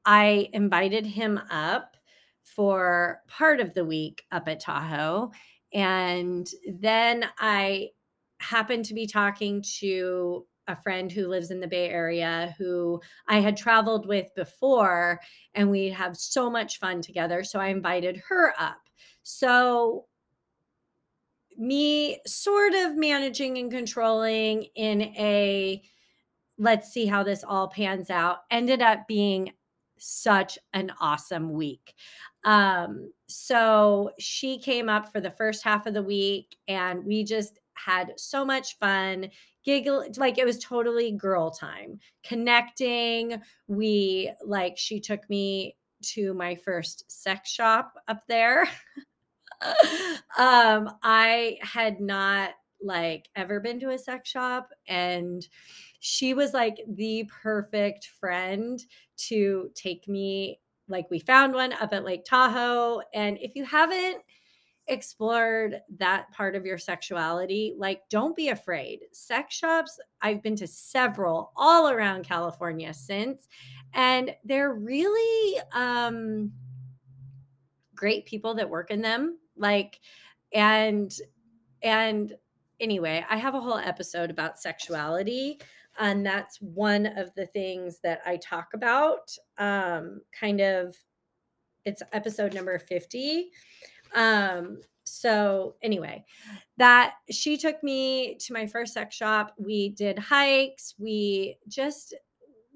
I 0.05 0.49
invited 0.53 1.07
him 1.07 1.41
up 1.51 1.97
for 2.43 3.23
part 3.29 3.61
of 3.61 3.75
the 3.75 3.85
week 3.85 4.25
up 4.33 4.49
at 4.49 4.61
Tahoe. 4.61 5.31
And 5.73 6.49
then 6.67 7.25
I 7.39 7.91
happened 8.43 8.85
to 8.87 8.95
be 8.95 9.07
talking 9.07 9.63
to 9.79 10.47
a 10.69 10.77
friend 10.77 11.11
who 11.11 11.27
lives 11.27 11.51
in 11.51 11.61
the 11.61 11.67
Bay 11.67 11.89
Area 11.89 12.55
who 12.59 13.01
I 13.27 13.41
had 13.41 13.57
traveled 13.57 14.07
with 14.07 14.29
before, 14.37 15.21
and 15.55 15.71
we 15.71 15.89
have 15.89 16.17
so 16.17 16.49
much 16.51 16.79
fun 16.79 17.03
together. 17.03 17.43
So 17.45 17.59
I 17.59 17.69
invited 17.69 18.23
her 18.29 18.55
up. 18.59 18.81
So, 19.23 20.07
me 21.59 22.21
sort 22.27 22.75
of 22.75 22.97
managing 22.97 23.59
and 23.59 23.71
controlling 23.71 24.65
in 24.75 25.03
a 25.03 25.83
let's 26.59 26.93
see 26.93 27.07
how 27.07 27.23
this 27.23 27.45
all 27.45 27.69
pans 27.69 28.09
out 28.09 28.39
ended 28.51 28.81
up 28.81 29.07
being 29.07 29.53
such 29.99 30.59
an 30.73 30.93
awesome 31.01 31.53
week. 31.53 31.95
Um, 32.45 33.13
so 33.27 34.11
she 34.19 34.59
came 34.59 34.89
up 34.89 35.13
for 35.13 35.21
the 35.21 35.31
first 35.31 35.63
half 35.63 35.87
of 35.87 35.95
the 35.95 36.03
week 36.03 36.57
and 36.69 37.05
we 37.05 37.25
just 37.25 37.59
had 37.85 38.13
so 38.17 38.45
much 38.45 38.79
fun 38.79 39.29
giggle 39.65 40.05
like 40.17 40.39
it 40.39 40.45
was 40.45 40.59
totally 40.59 41.13
girl 41.13 41.51
time 41.51 41.99
connecting. 42.25 43.41
We 43.69 44.33
like 44.45 44.79
she 44.79 45.01
took 45.01 45.29
me 45.29 45.77
to 46.15 46.35
my 46.35 46.57
first 46.57 47.11
sex 47.11 47.51
shop 47.51 47.95
up 48.09 48.23
there. 48.29 48.69
Um 50.37 50.91
i 51.05 51.57
had 51.61 52.01
not 52.01 52.51
like 52.83 53.29
ever 53.37 53.61
been 53.61 53.79
to 53.81 53.91
a 53.91 53.99
sex 53.99 54.29
shop 54.29 54.71
and 54.89 55.47
she 56.01 56.35
was 56.35 56.53
like 56.53 56.79
the 56.89 57.29
perfect 57.43 58.11
friend 58.19 58.85
to 59.17 59.71
take 59.75 60.09
me 60.09 60.59
like 60.89 61.09
we 61.11 61.21
found 61.21 61.55
one 61.55 61.73
up 61.75 61.93
at 61.93 62.05
Lake 62.05 62.25
Tahoe 62.25 63.03
and 63.15 63.39
if 63.41 63.53
you 63.55 63.65
haven't 63.65 64.19
explored 64.93 65.81
that 65.99 66.31
part 66.33 66.55
of 66.55 66.65
your 66.65 66.79
sexuality 66.79 67.75
like 67.77 68.03
don't 68.09 68.37
be 68.37 68.49
afraid 68.49 69.01
sex 69.13 69.55
shops 69.55 69.99
I've 70.21 70.43
been 70.43 70.57
to 70.57 70.67
several 70.67 71.53
all 71.57 71.89
around 71.89 72.25
California 72.25 72.95
since 72.95 73.49
and 73.93 74.35
they're 74.45 74.73
really 74.73 75.61
um 75.73 76.53
great 77.95 78.27
people 78.27 78.55
that 78.55 78.71
work 78.71 78.91
in 78.91 79.03
them 79.03 79.39
like 79.57 79.99
and 80.53 81.13
and 81.83 82.33
anyway, 82.83 83.25
I 83.31 83.37
have 83.37 83.55
a 83.55 83.61
whole 83.61 83.79
episode 83.79 84.31
about 84.31 84.59
sexuality 84.59 85.61
And 85.99 86.25
that's 86.25 86.61
one 86.61 87.07
of 87.07 87.35
the 87.35 87.47
things 87.47 87.99
that 88.03 88.21
I 88.25 88.39
talk 88.39 88.69
about. 88.75 89.37
Um, 89.59 90.23
kind 90.39 90.61
of, 90.61 90.97
it's 91.85 92.03
episode 92.13 92.55
number 92.55 92.79
50. 92.79 93.51
Um, 94.15 94.79
so 95.05 95.77
anyway, 95.83 96.25
that 96.77 97.15
she 97.31 97.57
took 97.57 97.83
me 97.83 98.37
to 98.41 98.53
my 98.53 98.67
first 98.67 98.95
sex 98.95 99.15
shop. 99.17 99.55
We 99.59 99.91
did 99.91 100.19
hikes. 100.19 100.95
We 100.99 101.59
just 101.69 102.15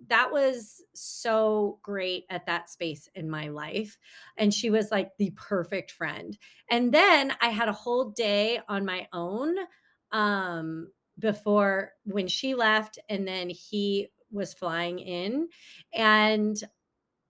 that 0.08 0.30
was 0.30 0.82
so 0.94 1.78
great 1.82 2.24
at 2.30 2.46
that 2.46 2.70
space 2.70 3.08
in 3.14 3.28
my 3.28 3.48
life. 3.48 3.98
And 4.36 4.52
she 4.52 4.70
was 4.70 4.90
like 4.90 5.10
the 5.18 5.32
perfect 5.36 5.90
friend. 5.90 6.36
And 6.70 6.92
then 6.92 7.32
I 7.40 7.48
had 7.48 7.68
a 7.68 7.72
whole 7.72 8.10
day 8.10 8.60
on 8.68 8.84
my 8.84 9.08
own 9.12 9.56
um, 10.12 10.88
before 11.18 11.92
when 12.04 12.28
she 12.28 12.54
left, 12.54 12.98
and 13.08 13.26
then 13.26 13.48
he 13.50 14.08
was 14.30 14.54
flying 14.54 14.98
in. 14.98 15.48
And 15.92 16.56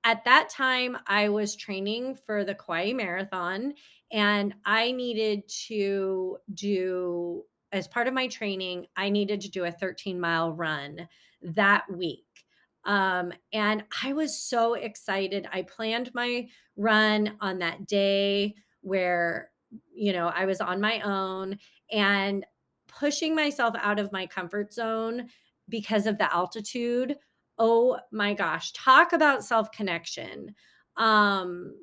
at 0.04 0.24
that 0.24 0.48
time, 0.48 0.96
I 1.06 1.30
was 1.30 1.56
training 1.56 2.16
for 2.26 2.44
the 2.44 2.54
Kauai 2.54 2.92
Marathon, 2.92 3.74
and 4.12 4.54
I 4.64 4.92
needed 4.92 5.48
to 5.66 6.38
do, 6.54 7.42
as 7.72 7.88
part 7.88 8.06
of 8.06 8.14
my 8.14 8.28
training, 8.28 8.86
I 8.96 9.08
needed 9.08 9.40
to 9.42 9.50
do 9.50 9.64
a 9.64 9.72
13 9.72 10.20
mile 10.20 10.52
run 10.52 11.08
that 11.42 11.84
week. 11.90 12.24
Um, 12.84 13.32
and 13.52 13.82
I 14.04 14.12
was 14.12 14.38
so 14.38 14.74
excited. 14.74 15.48
I 15.52 15.62
planned 15.62 16.14
my 16.14 16.46
run 16.76 17.36
on 17.40 17.58
that 17.58 17.86
day 17.86 18.54
where, 18.82 19.50
you 19.92 20.12
know, 20.12 20.28
I 20.28 20.44
was 20.44 20.60
on 20.60 20.80
my 20.80 21.00
own 21.00 21.58
and 21.90 22.46
pushing 22.86 23.34
myself 23.34 23.74
out 23.80 23.98
of 23.98 24.12
my 24.12 24.26
comfort 24.26 24.72
zone 24.72 25.28
because 25.68 26.06
of 26.06 26.16
the 26.18 26.32
altitude. 26.32 27.16
Oh 27.58 27.98
my 28.12 28.34
gosh, 28.34 28.72
talk 28.72 29.12
about 29.12 29.44
self 29.44 29.72
connection. 29.72 30.54
Um, 30.96 31.74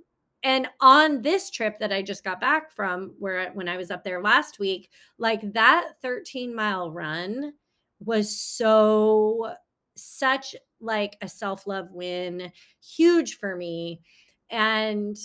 and 0.44 0.68
on 0.82 1.22
this 1.22 1.50
trip 1.50 1.80
that 1.80 1.94
I 1.94 2.02
just 2.02 2.24
got 2.24 2.42
back 2.42 2.72
from, 2.72 3.14
where 3.18 3.52
when 3.54 3.70
I 3.70 3.78
was 3.78 3.90
up 3.90 4.04
there 4.04 4.22
last 4.22 4.60
week, 4.60 4.90
like 5.18 5.54
that 5.54 5.92
13 6.02 6.54
mile 6.54 6.92
run 6.92 7.54
was 8.00 8.38
so 8.38 9.54
such 9.96 10.56
like 10.82 11.16
a 11.22 11.30
self-love 11.30 11.92
win, 11.92 12.52
huge 12.82 13.38
for 13.38 13.56
me. 13.56 14.02
And 14.50 15.16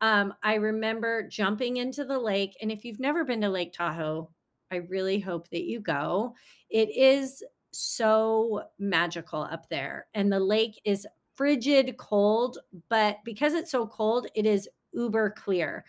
um, 0.00 0.34
I 0.42 0.54
remember 0.54 1.28
jumping 1.28 1.76
into 1.76 2.04
the 2.04 2.18
lake. 2.18 2.56
And 2.60 2.72
if 2.72 2.84
you've 2.84 3.00
never 3.00 3.24
been 3.24 3.40
to 3.42 3.48
Lake 3.48 3.72
Tahoe, 3.72 4.28
I 4.72 4.76
really 4.76 5.20
hope 5.20 5.48
that 5.50 5.64
you 5.64 5.78
go. 5.78 6.34
It 6.68 6.90
is 6.90 7.44
so 7.70 8.64
magical 8.78 9.42
up 9.42 9.68
there. 9.68 10.06
And 10.14 10.32
the 10.32 10.40
lake 10.40 10.80
is 10.84 11.06
frigid 11.34 11.96
cold, 11.96 12.58
but 12.88 13.18
because 13.24 13.54
it's 13.54 13.70
so 13.70 13.86
cold, 13.86 14.26
it 14.34 14.46
is 14.46 14.68
uber 14.92 15.30
clear. 15.30 15.84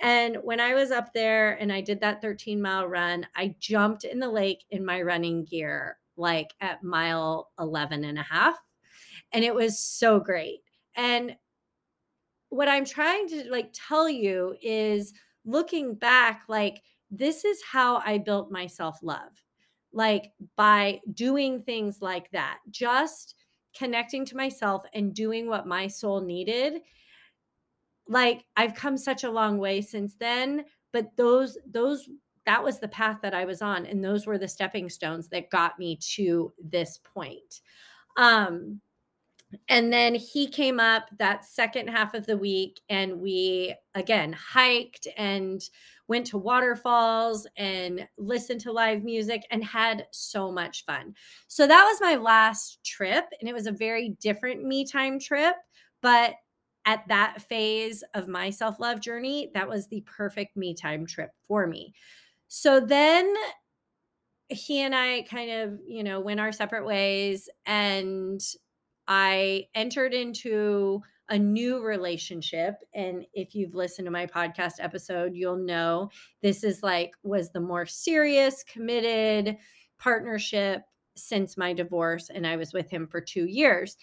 And 0.00 0.36
when 0.42 0.60
I 0.60 0.74
was 0.74 0.90
up 0.90 1.12
there 1.12 1.52
and 1.60 1.72
I 1.72 1.80
did 1.80 2.00
that 2.00 2.22
13 2.22 2.60
mile 2.60 2.86
run, 2.86 3.26
I 3.36 3.54
jumped 3.58 4.04
in 4.04 4.18
the 4.18 4.30
lake 4.30 4.64
in 4.70 4.84
my 4.84 5.02
running 5.02 5.44
gear, 5.44 5.98
like 6.16 6.54
at 6.60 6.82
mile 6.82 7.50
11 7.58 8.04
and 8.04 8.18
a 8.18 8.22
half. 8.22 8.56
And 9.32 9.44
it 9.44 9.54
was 9.54 9.78
so 9.78 10.18
great. 10.18 10.60
And 10.96 11.36
what 12.48 12.68
I'm 12.68 12.84
trying 12.84 13.28
to 13.28 13.44
like 13.50 13.70
tell 13.72 14.08
you 14.08 14.56
is 14.62 15.12
looking 15.44 15.94
back, 15.94 16.44
like, 16.48 16.82
this 17.10 17.44
is 17.44 17.60
how 17.62 17.96
I 17.98 18.18
built 18.18 18.50
my 18.50 18.66
self 18.66 18.98
love, 19.02 19.42
like 19.92 20.32
by 20.56 21.00
doing 21.12 21.62
things 21.62 22.00
like 22.00 22.30
that, 22.30 22.58
just 22.70 23.34
connecting 23.76 24.24
to 24.26 24.36
myself 24.36 24.82
and 24.94 25.14
doing 25.14 25.48
what 25.48 25.66
my 25.66 25.86
soul 25.86 26.20
needed 26.20 26.80
like 28.10 28.44
I've 28.56 28.74
come 28.74 28.98
such 28.98 29.22
a 29.22 29.30
long 29.30 29.58
way 29.58 29.80
since 29.80 30.16
then, 30.16 30.64
but 30.92 31.16
those 31.16 31.56
those 31.64 32.08
that 32.44 32.62
was 32.62 32.80
the 32.80 32.88
path 32.88 33.18
that 33.22 33.34
I 33.34 33.44
was 33.44 33.62
on 33.62 33.86
and 33.86 34.04
those 34.04 34.26
were 34.26 34.36
the 34.36 34.48
stepping 34.48 34.88
stones 34.88 35.28
that 35.28 35.50
got 35.50 35.78
me 35.78 35.96
to 36.16 36.52
this 36.62 36.98
point. 36.98 37.60
Um 38.16 38.80
and 39.68 39.92
then 39.92 40.14
he 40.14 40.48
came 40.48 40.78
up 40.78 41.08
that 41.18 41.44
second 41.44 41.88
half 41.88 42.14
of 42.14 42.26
the 42.26 42.36
week 42.36 42.80
and 42.88 43.20
we 43.20 43.76
again 43.94 44.32
hiked 44.32 45.06
and 45.16 45.62
went 46.10 46.26
to 46.26 46.36
waterfalls 46.36 47.46
and 47.56 48.06
listened 48.18 48.60
to 48.60 48.72
live 48.72 49.04
music 49.04 49.42
and 49.52 49.62
had 49.62 50.04
so 50.10 50.50
much 50.50 50.84
fun. 50.84 51.14
So 51.46 51.68
that 51.68 51.84
was 51.84 52.00
my 52.00 52.16
last 52.16 52.82
trip 52.84 53.26
and 53.38 53.48
it 53.48 53.52
was 53.52 53.68
a 53.68 53.72
very 53.72 54.16
different 54.20 54.64
me 54.64 54.84
time 54.84 55.20
trip, 55.20 55.54
but 56.02 56.34
at 56.84 57.06
that 57.06 57.40
phase 57.42 58.02
of 58.14 58.26
my 58.26 58.50
self 58.50 58.80
love 58.80 59.00
journey, 59.00 59.52
that 59.54 59.68
was 59.68 59.86
the 59.86 60.00
perfect 60.04 60.56
me 60.56 60.74
time 60.74 61.06
trip 61.06 61.30
for 61.46 61.68
me. 61.68 61.94
So 62.48 62.80
then 62.80 63.32
he 64.48 64.80
and 64.80 64.96
I 64.96 65.22
kind 65.30 65.52
of, 65.52 65.78
you 65.86 66.02
know, 66.02 66.18
went 66.18 66.40
our 66.40 66.50
separate 66.50 66.84
ways 66.84 67.48
and 67.66 68.40
I 69.06 69.66
entered 69.76 70.12
into 70.12 71.02
a 71.30 71.38
new 71.38 71.82
relationship 71.82 72.74
and 72.94 73.24
if 73.32 73.54
you've 73.54 73.74
listened 73.74 74.04
to 74.04 74.10
my 74.10 74.26
podcast 74.26 74.74
episode 74.80 75.34
you'll 75.34 75.56
know 75.56 76.10
this 76.42 76.62
is 76.64 76.82
like 76.82 77.12
was 77.22 77.50
the 77.50 77.60
more 77.60 77.86
serious 77.86 78.64
committed 78.64 79.56
partnership 79.98 80.82
since 81.16 81.56
my 81.56 81.72
divorce 81.72 82.30
and 82.30 82.46
I 82.46 82.56
was 82.56 82.72
with 82.72 82.90
him 82.90 83.06
for 83.06 83.20
2 83.20 83.46
years 83.46 83.96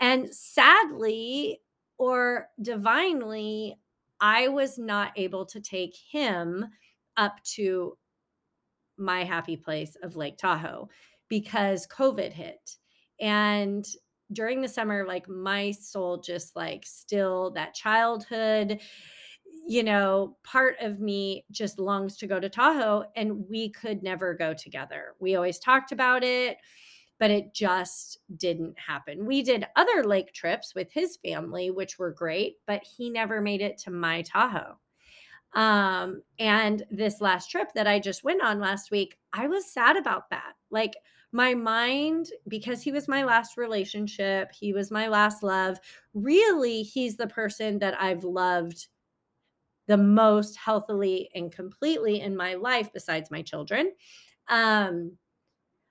and 0.00 0.28
sadly 0.34 1.60
or 2.02 2.48
divinely, 2.60 3.78
I 4.20 4.48
was 4.48 4.76
not 4.76 5.12
able 5.16 5.46
to 5.46 5.60
take 5.60 5.94
him 6.10 6.66
up 7.16 7.40
to 7.54 7.96
my 8.96 9.22
happy 9.22 9.56
place 9.56 9.96
of 10.02 10.16
Lake 10.16 10.36
Tahoe 10.36 10.88
because 11.28 11.86
COVID 11.86 12.32
hit. 12.32 12.76
And 13.20 13.86
during 14.32 14.60
the 14.60 14.68
summer, 14.68 15.04
like 15.06 15.28
my 15.28 15.70
soul 15.70 16.18
just 16.18 16.56
like 16.56 16.84
still 16.86 17.50
that 17.52 17.74
childhood, 17.74 18.80
you 19.66 19.82
know, 19.82 20.36
part 20.42 20.76
of 20.80 21.00
me 21.00 21.44
just 21.50 21.78
longs 21.78 22.16
to 22.18 22.26
go 22.26 22.40
to 22.40 22.48
Tahoe 22.48 23.04
and 23.16 23.48
we 23.48 23.70
could 23.70 24.02
never 24.02 24.34
go 24.34 24.54
together. 24.54 25.14
We 25.20 25.36
always 25.36 25.58
talked 25.58 25.92
about 25.92 26.24
it 26.24 26.58
but 27.22 27.30
it 27.30 27.54
just 27.54 28.18
didn't 28.36 28.76
happen. 28.76 29.24
We 29.26 29.44
did 29.44 29.64
other 29.76 30.02
lake 30.02 30.32
trips 30.32 30.74
with 30.74 30.90
his 30.92 31.18
family, 31.24 31.70
which 31.70 31.96
were 31.96 32.10
great, 32.10 32.56
but 32.66 32.82
he 32.82 33.10
never 33.10 33.40
made 33.40 33.60
it 33.60 33.78
to 33.84 33.92
my 33.92 34.22
Tahoe. 34.22 34.76
Um, 35.54 36.22
and 36.40 36.82
this 36.90 37.20
last 37.20 37.48
trip 37.48 37.68
that 37.76 37.86
I 37.86 38.00
just 38.00 38.24
went 38.24 38.42
on 38.42 38.58
last 38.58 38.90
week, 38.90 39.18
I 39.32 39.46
was 39.46 39.70
sad 39.72 39.96
about 39.96 40.30
that. 40.30 40.54
Like, 40.68 40.94
my 41.32 41.54
mind, 41.54 42.28
because 42.48 42.82
he 42.82 42.92
was 42.92 43.08
my 43.08 43.24
last 43.24 43.56
relationship, 43.56 44.52
he 44.52 44.72
was 44.72 44.90
my 44.90 45.08
last 45.08 45.42
love. 45.42 45.78
Really, 46.14 46.82
he's 46.82 47.16
the 47.16 47.26
person 47.26 47.78
that 47.80 48.00
I've 48.00 48.24
loved 48.24 48.88
the 49.88 49.96
most 49.96 50.56
healthily 50.56 51.28
and 51.34 51.50
completely 51.52 52.20
in 52.20 52.36
my 52.36 52.54
life, 52.54 52.90
besides 52.92 53.30
my 53.30 53.42
children. 53.42 53.92
Um, 54.48 55.16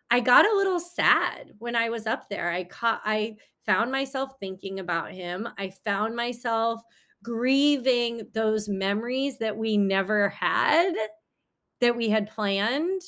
I 0.10 0.20
got 0.20 0.46
a 0.46 0.56
little 0.56 0.80
sad 0.80 1.52
when 1.60 1.76
I 1.76 1.90
was 1.90 2.08
up 2.08 2.30
there. 2.30 2.52
I 2.52 2.66
caught 2.66 3.02
I 3.06 3.38
found 3.66 3.92
myself 3.92 4.32
thinking 4.40 4.80
about 4.80 5.12
him. 5.12 5.48
I 5.58 5.70
found 5.70 6.16
myself 6.16 6.82
grieving 7.24 8.28
those 8.34 8.68
memories 8.68 9.38
that 9.40 9.56
we 9.58 9.78
never 9.78 10.30
had 10.30 10.94
that 11.82 11.96
we 11.96 12.10
had 12.10 12.30
planned. 12.30 13.02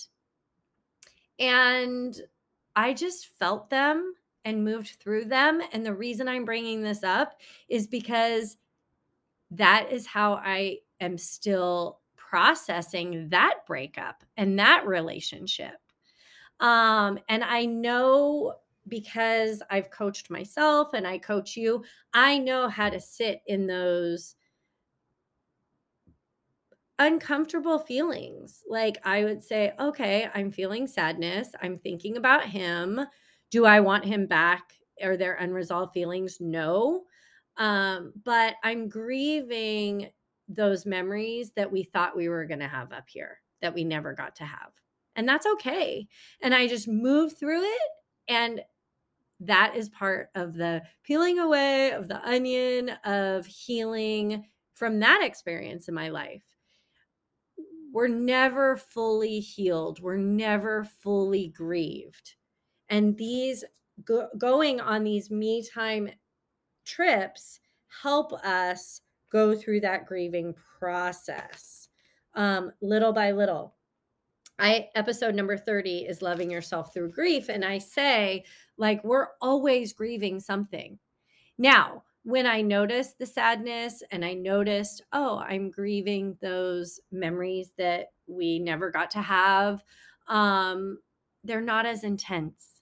And 1.40 2.20
I 2.76 2.94
just 2.94 3.28
felt 3.38 3.70
them 3.70 4.14
and 4.46 4.64
moved 4.64 4.98
through 5.00 5.26
them. 5.26 5.62
And 5.72 5.86
the 5.86 5.94
reason 5.94 6.28
I'm 6.28 6.46
bringing 6.46 6.82
this 6.82 7.04
up 7.04 7.40
is 7.70 7.88
because 7.88 8.58
that 9.52 9.92
is 9.92 10.06
how 10.06 10.34
I 10.34 10.80
am 11.00 11.18
still 11.18 12.00
processing 12.16 13.30
that 13.30 13.66
breakup 13.68 14.24
and 14.38 14.58
that 14.60 14.88
relationship. 14.88 15.78
Um, 16.60 17.20
and 17.30 17.44
I 17.44 17.66
know 17.66 18.56
because 18.88 19.62
I've 19.70 19.90
coached 19.92 20.30
myself 20.30 20.94
and 20.94 21.08
I 21.08 21.18
coach 21.18 21.56
you, 21.56 21.84
I 22.14 22.38
know 22.38 22.68
how 22.68 22.90
to 22.90 23.00
sit 23.00 23.42
in 23.48 23.68
those 23.68 24.36
uncomfortable 27.00 27.80
feelings. 27.80 28.64
Like 28.68 28.98
I 29.04 29.24
would 29.24 29.44
say, 29.44 29.74
okay, 29.80 30.30
I'm 30.34 30.52
feeling 30.52 30.88
sadness. 30.88 31.50
I'm 31.62 31.78
thinking 31.78 32.18
about 32.18 32.46
him. 32.46 33.02
Do 33.52 33.66
I 33.66 33.80
want 33.80 34.06
him 34.06 34.28
back? 34.28 34.74
Are 35.02 35.18
there 35.18 35.36
unresolved 35.36 35.94
feelings? 35.94 36.38
No. 36.40 37.04
Um, 37.58 38.14
but 38.24 38.56
I'm 38.64 38.90
grieving 38.90 40.10
those 40.48 40.86
memories 40.86 41.52
that 41.56 41.72
we 41.72 41.84
thought 41.84 42.18
we 42.18 42.30
were 42.30 42.46
going 42.46 42.60
to 42.60 42.68
have 42.68 42.92
up 42.92 43.06
here 43.08 43.40
that 43.62 43.74
we 43.74 43.84
never 43.84 44.14
got 44.14 44.36
to 44.36 44.44
have 44.44 44.72
and 45.16 45.28
that's 45.28 45.46
okay. 45.46 46.08
And 46.42 46.54
I 46.54 46.68
just 46.68 46.88
move 46.88 47.38
through 47.38 47.62
it 47.64 47.82
And 48.28 48.62
that 49.42 49.76
is 49.76 49.90
part 49.90 50.30
of 50.36 50.54
the 50.54 50.84
peeling 51.04 51.40
away 51.40 51.92
of 51.92 52.08
the 52.08 52.26
onion 52.28 52.90
of 53.06 53.46
healing 53.46 54.46
from 54.76 55.00
that 55.00 55.22
experience 55.24 55.88
in 55.88 55.94
my 55.96 56.10
life. 56.10 56.44
We're 57.94 58.08
never 58.08 58.76
fully 58.76 59.40
healed, 59.40 60.02
we're 60.02 60.18
never 60.18 60.84
fully 60.84 61.50
grieved. 61.50 62.34
And 62.90 63.16
these 63.16 63.64
go- 64.04 64.30
going 64.40 64.82
on 64.82 65.04
these 65.04 65.30
me 65.30 65.64
time 65.64 66.10
trips 66.86 67.60
help 68.02 68.34
us 68.44 69.02
go 69.32 69.56
through 69.56 69.82
that 69.82 70.08
grieving 70.08 70.56
process 70.80 71.90
um, 72.34 72.72
little 72.82 73.14
by 73.14 73.32
little. 73.32 73.76
I 74.58 74.90
episode 74.96 75.36
number 75.36 75.56
30 75.56 76.08
is 76.10 76.24
loving 76.24 76.50
yourself 76.50 76.94
through 76.94 77.12
grief 77.12 77.48
and 77.50 77.64
I 77.64 77.78
say 77.78 78.44
like 78.76 79.04
we're 79.04 79.28
always 79.40 79.94
grieving 79.94 80.40
something. 80.40 80.98
Now, 81.60 82.04
when 82.24 82.46
I 82.48 82.62
noticed 82.62 83.20
the 83.20 83.26
sadness 83.26 84.02
and 84.10 84.24
I 84.24 84.34
noticed, 84.34 85.04
oh, 85.12 85.40
I'm 85.40 85.70
grieving 85.70 86.38
those 86.42 87.00
memories 87.12 87.74
that 87.78 88.14
we 88.28 88.60
never 88.60 88.90
got 88.90 89.12
to 89.12 89.22
have, 89.22 89.84
um, 90.28 91.00
they're 91.44 91.62
not 91.62 91.86
as 91.86 92.04
intense. 92.04 92.82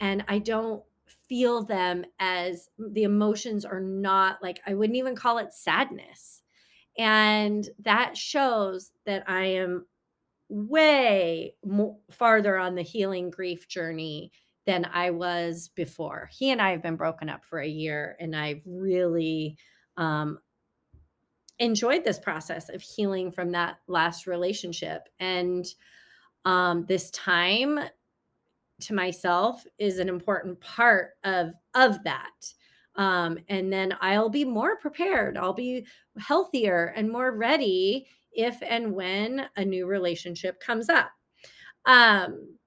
And 0.00 0.24
I 0.28 0.38
don't 0.38 0.82
feel 1.28 1.62
them 1.62 2.04
as 2.18 2.68
the 2.78 3.04
emotions 3.04 3.64
are 3.64 3.80
not 3.80 4.42
like, 4.42 4.60
I 4.66 4.74
wouldn't 4.74 4.98
even 4.98 5.14
call 5.14 5.38
it 5.38 5.52
sadness. 5.52 6.42
And 6.96 7.68
that 7.78 8.16
shows 8.16 8.90
that 9.06 9.22
I 9.28 9.44
am 9.44 9.86
way 10.48 11.54
more, 11.64 11.96
farther 12.10 12.56
on 12.56 12.74
the 12.74 12.82
healing 12.82 13.30
grief 13.30 13.68
journey 13.68 14.32
than 14.68 14.84
I 14.92 15.08
was 15.08 15.70
before. 15.74 16.28
He 16.30 16.50
and 16.50 16.60
I 16.60 16.72
have 16.72 16.82
been 16.82 16.96
broken 16.96 17.30
up 17.30 17.42
for 17.42 17.58
a 17.58 17.66
year, 17.66 18.18
and 18.20 18.36
I've 18.36 18.62
really 18.66 19.56
um, 19.96 20.40
enjoyed 21.58 22.04
this 22.04 22.18
process 22.18 22.68
of 22.68 22.82
healing 22.82 23.32
from 23.32 23.52
that 23.52 23.78
last 23.86 24.26
relationship. 24.26 25.08
And 25.18 25.64
um, 26.44 26.84
this 26.86 27.10
time 27.12 27.80
to 28.80 28.94
myself 28.94 29.64
is 29.78 29.98
an 30.00 30.10
important 30.10 30.60
part 30.60 31.12
of 31.24 31.52
of 31.74 32.04
that. 32.04 32.52
Um, 32.94 33.38
and 33.48 33.72
then 33.72 33.94
I'll 34.02 34.28
be 34.28 34.44
more 34.44 34.76
prepared. 34.76 35.38
I'll 35.38 35.54
be 35.54 35.86
healthier 36.18 36.92
and 36.94 37.10
more 37.10 37.34
ready 37.34 38.06
if 38.32 38.58
and 38.62 38.92
when 38.92 39.46
a 39.56 39.64
new 39.64 39.86
relationship 39.86 40.60
comes 40.60 40.90
up. 40.90 41.10
Um, 41.86 42.57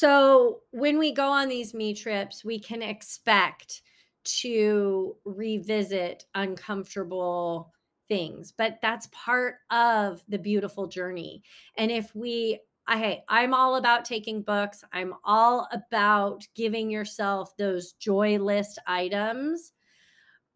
so 0.00 0.60
when 0.70 0.98
we 0.98 1.12
go 1.12 1.28
on 1.28 1.48
these 1.48 1.74
me 1.74 1.94
trips, 1.94 2.44
we 2.44 2.58
can 2.58 2.82
expect 2.82 3.82
to 4.24 5.16
revisit 5.24 6.24
uncomfortable 6.34 7.72
things, 8.08 8.52
but 8.56 8.78
that's 8.80 9.08
part 9.12 9.56
of 9.70 10.22
the 10.28 10.38
beautiful 10.38 10.86
journey. 10.86 11.42
And 11.76 11.90
if 11.90 12.14
we 12.14 12.60
I 12.86 12.98
hey, 12.98 13.24
I'm 13.28 13.54
all 13.54 13.76
about 13.76 14.04
taking 14.04 14.42
books. 14.42 14.82
I'm 14.92 15.14
all 15.22 15.68
about 15.70 16.44
giving 16.56 16.90
yourself 16.90 17.56
those 17.56 17.92
joy 17.92 18.38
list 18.38 18.80
items 18.86 19.72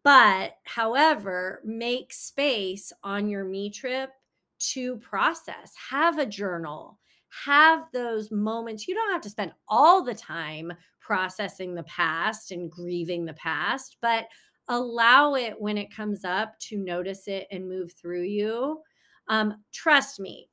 but 0.05 0.57
however, 0.65 1.61
make 1.65 2.13
space 2.13 2.93
on 3.03 3.27
your 3.27 3.43
me 3.43 3.71
trip 3.71 4.11
to 4.59 4.97
process, 4.97 5.73
have 5.89 6.19
a 6.19 6.27
journal, 6.27 6.99
have 7.43 7.85
those 7.91 8.31
moments. 8.31 8.87
You 8.87 8.95
don't 8.95 9.11
have 9.11 9.21
to 9.21 9.29
spend 9.29 9.53
all 9.67 10.03
the 10.03 10.15
time 10.15 10.73
processing 10.99 11.75
the 11.75 11.83
past 11.83 12.51
and 12.51 12.71
grieving 12.71 13.25
the 13.25 13.33
past, 13.33 13.97
but 14.01 14.25
allow 14.67 15.35
it 15.35 15.59
when 15.59 15.77
it 15.77 15.93
comes 15.93 16.25
up 16.25 16.57
to 16.59 16.77
notice 16.77 17.27
it 17.27 17.47
and 17.51 17.69
move 17.69 17.93
through 17.93 18.23
you. 18.23 18.81
Um, 19.27 19.63
trust 19.71 20.19
me, 20.19 20.49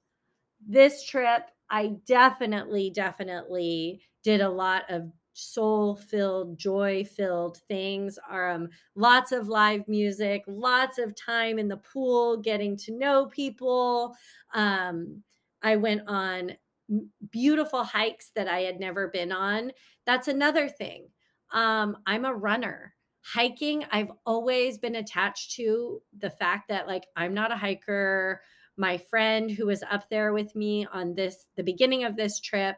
this 0.66 1.04
trip, 1.04 1.50
I 1.70 1.94
definitely, 2.06 2.90
definitely 2.90 4.02
did 4.22 4.40
a 4.40 4.48
lot 4.48 4.84
of 4.90 5.10
soul 5.34 5.96
filled, 5.96 6.58
joy 6.58 7.04
filled 7.04 7.58
things. 7.68 8.18
Um, 8.30 8.68
lots 8.94 9.32
of 9.32 9.48
live 9.48 9.88
music, 9.88 10.42
lots 10.46 10.98
of 10.98 11.14
time 11.16 11.58
in 11.58 11.68
the 11.68 11.78
pool, 11.78 12.36
getting 12.36 12.76
to 12.78 12.92
know 12.92 13.26
people. 13.26 14.14
Um, 14.52 15.22
I 15.62 15.76
went 15.76 16.02
on 16.06 16.52
beautiful 17.30 17.84
hikes 17.84 18.30
that 18.34 18.48
I 18.48 18.60
had 18.60 18.80
never 18.80 19.08
been 19.08 19.32
on. 19.32 19.72
That's 20.06 20.28
another 20.28 20.68
thing. 20.68 21.08
Um, 21.52 21.96
I'm 22.06 22.24
a 22.24 22.34
runner. 22.34 22.94
Hiking, 23.24 23.84
I've 23.90 24.10
always 24.26 24.78
been 24.78 24.96
attached 24.96 25.52
to 25.52 26.02
the 26.18 26.30
fact 26.30 26.68
that, 26.68 26.88
like, 26.88 27.06
I'm 27.16 27.34
not 27.34 27.52
a 27.52 27.56
hiker. 27.56 28.42
My 28.76 28.98
friend 28.98 29.50
who 29.50 29.66
was 29.66 29.84
up 29.84 30.08
there 30.08 30.32
with 30.32 30.56
me 30.56 30.86
on 30.92 31.14
this, 31.14 31.46
the 31.56 31.62
beginning 31.62 32.04
of 32.04 32.16
this 32.16 32.40
trip, 32.40 32.76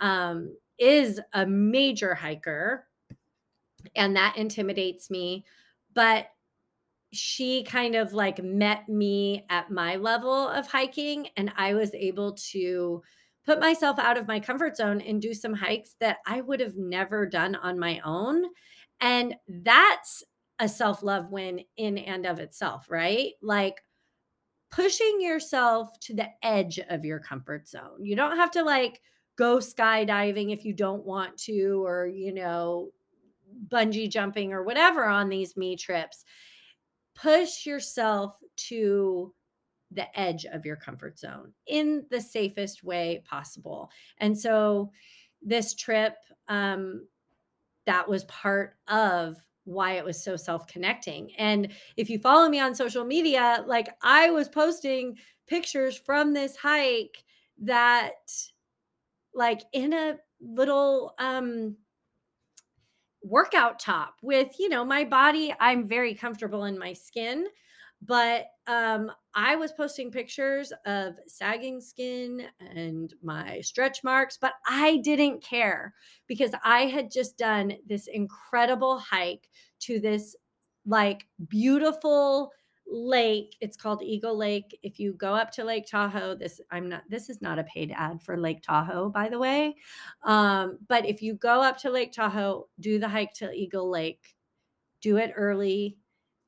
um, 0.00 0.56
is 0.78 1.20
a 1.32 1.46
major 1.46 2.14
hiker 2.14 2.86
and 3.94 4.16
that 4.16 4.36
intimidates 4.36 5.10
me 5.10 5.44
but 5.94 6.26
she 7.12 7.62
kind 7.62 7.94
of 7.94 8.12
like 8.12 8.42
met 8.42 8.88
me 8.88 9.44
at 9.48 9.70
my 9.70 9.96
level 9.96 10.48
of 10.48 10.66
hiking 10.66 11.28
and 11.36 11.52
i 11.56 11.74
was 11.74 11.94
able 11.94 12.32
to 12.32 13.02
put 13.46 13.60
myself 13.60 13.98
out 13.98 14.16
of 14.16 14.28
my 14.28 14.40
comfort 14.40 14.76
zone 14.76 15.00
and 15.00 15.20
do 15.20 15.34
some 15.34 15.54
hikes 15.54 15.96
that 16.00 16.18
i 16.26 16.40
would 16.40 16.60
have 16.60 16.76
never 16.76 17.26
done 17.26 17.54
on 17.56 17.78
my 17.78 18.00
own. 18.04 18.44
And 19.00 19.34
that's 19.48 20.22
a 20.58 20.68
self-love 20.68 21.30
win 21.30 21.60
in 21.76 21.98
and 21.98 22.26
of 22.26 22.38
itself 22.38 22.86
right? 22.88 23.32
Like 23.42 23.82
pushing 24.70 25.20
yourself 25.20 25.88
to 26.00 26.14
the 26.14 26.28
edge 26.42 26.80
of 26.88 27.04
your 27.04 27.20
comfort 27.20 27.68
zone. 27.68 28.02
You 28.04 28.16
don't 28.16 28.36
have 28.36 28.50
to 28.52 28.64
like 28.64 29.00
go 29.36 29.58
skydiving 29.58 30.52
if 30.52 30.64
you 30.64 30.72
don't 30.72 31.04
want 31.04 31.36
to, 31.38 31.84
or, 31.84 32.06
you 32.06 32.34
know, 32.34 32.90
bungee 33.68 34.10
jumping 34.10 34.52
or 34.52 34.64
whatever 34.64 35.04
on 35.04 35.28
these 35.28 35.56
me 35.56 35.76
trips. 35.76 36.24
Push 37.14 37.66
yourself 37.66 38.36
to 38.56 39.32
the 39.94 40.18
edge 40.18 40.44
of 40.44 40.64
your 40.64 40.76
comfort 40.76 41.18
zone 41.18 41.52
in 41.66 42.04
the 42.10 42.20
safest 42.20 42.84
way 42.84 43.22
possible. 43.28 43.90
And 44.18 44.38
so 44.38 44.90
this 45.42 45.74
trip, 45.74 46.16
um, 46.48 47.06
that 47.86 48.08
was 48.08 48.24
part 48.24 48.76
of 48.88 49.36
why 49.64 49.92
it 49.92 50.04
was 50.04 50.22
so 50.22 50.36
self-connecting. 50.36 51.32
And 51.36 51.68
if 51.96 52.10
you 52.10 52.18
follow 52.18 52.48
me 52.48 52.60
on 52.60 52.74
social 52.74 53.04
media, 53.04 53.64
like 53.66 53.88
I 54.02 54.30
was 54.30 54.48
posting 54.48 55.16
pictures 55.46 55.96
from 55.96 56.32
this 56.32 56.56
hike 56.56 57.22
that 57.62 58.12
like 59.34 59.62
in 59.72 59.92
a 59.92 60.16
little 60.40 61.14
um 61.18 61.76
workout 63.22 63.78
top 63.78 64.16
with 64.22 64.54
you 64.58 64.68
know 64.68 64.84
my 64.84 65.04
body 65.04 65.54
i'm 65.60 65.86
very 65.86 66.14
comfortable 66.14 66.64
in 66.64 66.78
my 66.78 66.92
skin 66.92 67.46
but 68.06 68.46
um 68.66 69.10
i 69.34 69.56
was 69.56 69.72
posting 69.72 70.10
pictures 70.10 70.72
of 70.86 71.16
sagging 71.26 71.80
skin 71.80 72.42
and 72.74 73.14
my 73.22 73.60
stretch 73.60 74.02
marks 74.04 74.36
but 74.36 74.54
i 74.68 74.98
didn't 74.98 75.42
care 75.42 75.94
because 76.26 76.52
i 76.64 76.82
had 76.82 77.10
just 77.10 77.36
done 77.36 77.72
this 77.86 78.06
incredible 78.06 78.98
hike 78.98 79.48
to 79.78 80.00
this 80.00 80.36
like 80.86 81.26
beautiful 81.48 82.52
lake. 82.86 83.56
It's 83.60 83.76
called 83.76 84.02
Eagle 84.02 84.36
Lake. 84.36 84.78
If 84.82 84.98
you 84.98 85.14
go 85.14 85.34
up 85.34 85.50
to 85.52 85.64
Lake 85.64 85.86
Tahoe, 85.86 86.34
this 86.34 86.60
I'm 86.70 86.88
not 86.88 87.02
this 87.08 87.30
is 87.30 87.40
not 87.40 87.58
a 87.58 87.64
paid 87.64 87.92
ad 87.96 88.22
for 88.22 88.36
Lake 88.36 88.62
Tahoe, 88.62 89.08
by 89.08 89.28
the 89.28 89.38
way. 89.38 89.76
Um, 90.22 90.78
but 90.88 91.06
if 91.06 91.22
you 91.22 91.34
go 91.34 91.62
up 91.62 91.78
to 91.78 91.90
Lake 91.90 92.12
Tahoe, 92.12 92.68
do 92.80 92.98
the 92.98 93.08
hike 93.08 93.34
to 93.34 93.52
Eagle 93.52 93.90
Lake. 93.90 94.36
Do 95.00 95.16
it 95.16 95.32
early 95.36 95.98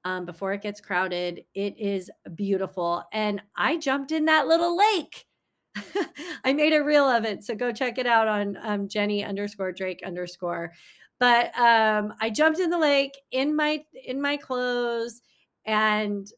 um, 0.06 0.24
before 0.24 0.52
it 0.52 0.62
gets 0.62 0.80
crowded. 0.80 1.42
It 1.52 1.76
is 1.80 2.12
beautiful. 2.36 3.02
And 3.12 3.42
I 3.56 3.76
jumped 3.76 4.12
in 4.12 4.26
that 4.26 4.46
little 4.46 4.78
lake. 4.78 5.26
I 6.44 6.52
made 6.52 6.72
a 6.72 6.84
reel 6.84 7.08
of 7.08 7.24
it. 7.24 7.42
So 7.42 7.56
go 7.56 7.72
check 7.72 7.98
it 7.98 8.06
out 8.06 8.28
on 8.28 8.56
um, 8.62 8.88
Jenny 8.88 9.24
underscore 9.24 9.72
Drake 9.72 10.02
underscore. 10.06 10.72
But 11.18 11.46
um, 11.58 12.14
I 12.20 12.30
jumped 12.30 12.60
in 12.60 12.70
the 12.70 12.78
lake 12.78 13.18
in 13.32 13.56
my 13.56 13.82
in 14.04 14.22
my 14.22 14.36
clothes 14.36 15.22
and 15.64 16.28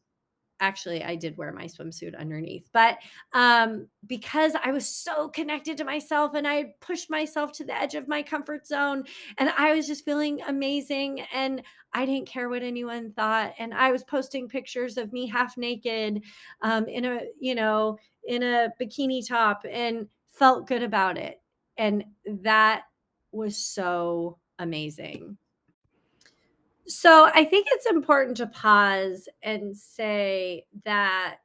actually 0.59 1.03
I 1.03 1.15
did 1.15 1.37
wear 1.37 1.51
my 1.51 1.65
swimsuit 1.65 2.17
underneath, 2.17 2.67
but 2.71 2.97
um, 3.33 3.87
because 4.07 4.53
I 4.63 4.71
was 4.71 4.87
so 4.87 5.29
connected 5.29 5.77
to 5.77 5.83
myself 5.83 6.33
and 6.33 6.47
I 6.47 6.75
pushed 6.81 7.09
myself 7.09 7.51
to 7.53 7.63
the 7.63 7.75
edge 7.75 7.95
of 7.95 8.07
my 8.07 8.23
comfort 8.23 8.67
zone 8.67 9.03
and 9.37 9.49
I 9.57 9.73
was 9.73 9.87
just 9.87 10.05
feeling 10.05 10.41
amazing 10.47 11.21
and 11.33 11.61
I 11.93 12.05
didn't 12.05 12.27
care 12.27 12.49
what 12.49 12.63
anyone 12.63 13.11
thought. 13.13 13.53
And 13.57 13.73
I 13.73 13.91
was 13.91 14.03
posting 14.03 14.47
pictures 14.47 14.97
of 14.97 15.11
me 15.11 15.27
half 15.27 15.57
naked 15.57 16.23
um, 16.61 16.87
in 16.87 17.05
a, 17.05 17.21
you 17.39 17.55
know, 17.55 17.97
in 18.27 18.43
a 18.43 18.69
bikini 18.79 19.27
top 19.27 19.65
and 19.69 20.07
felt 20.31 20.67
good 20.67 20.83
about 20.83 21.17
it. 21.17 21.41
And 21.77 22.03
that 22.25 22.83
was 23.31 23.57
so 23.57 24.37
amazing. 24.59 25.37
So 26.89 27.29
I 27.35 27.45
think 27.45 27.67
it's 27.69 27.85
important 27.85 28.35
to 28.37 28.47
pause 28.47 29.29
and 29.43 29.77
say 29.77 30.65
that 30.85 31.37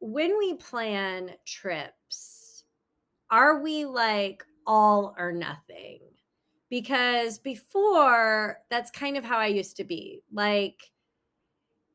when 0.00 0.36
we 0.36 0.54
plan 0.54 1.30
trips, 1.46 2.64
are 3.30 3.60
we 3.62 3.84
like 3.84 4.42
all 4.66 5.14
or 5.16 5.30
nothing? 5.30 6.00
Because 6.70 7.38
before, 7.38 8.58
that's 8.68 8.90
kind 8.90 9.16
of 9.16 9.24
how 9.24 9.38
I 9.38 9.46
used 9.46 9.76
to 9.76 9.84
be. 9.84 10.22
Like, 10.32 10.90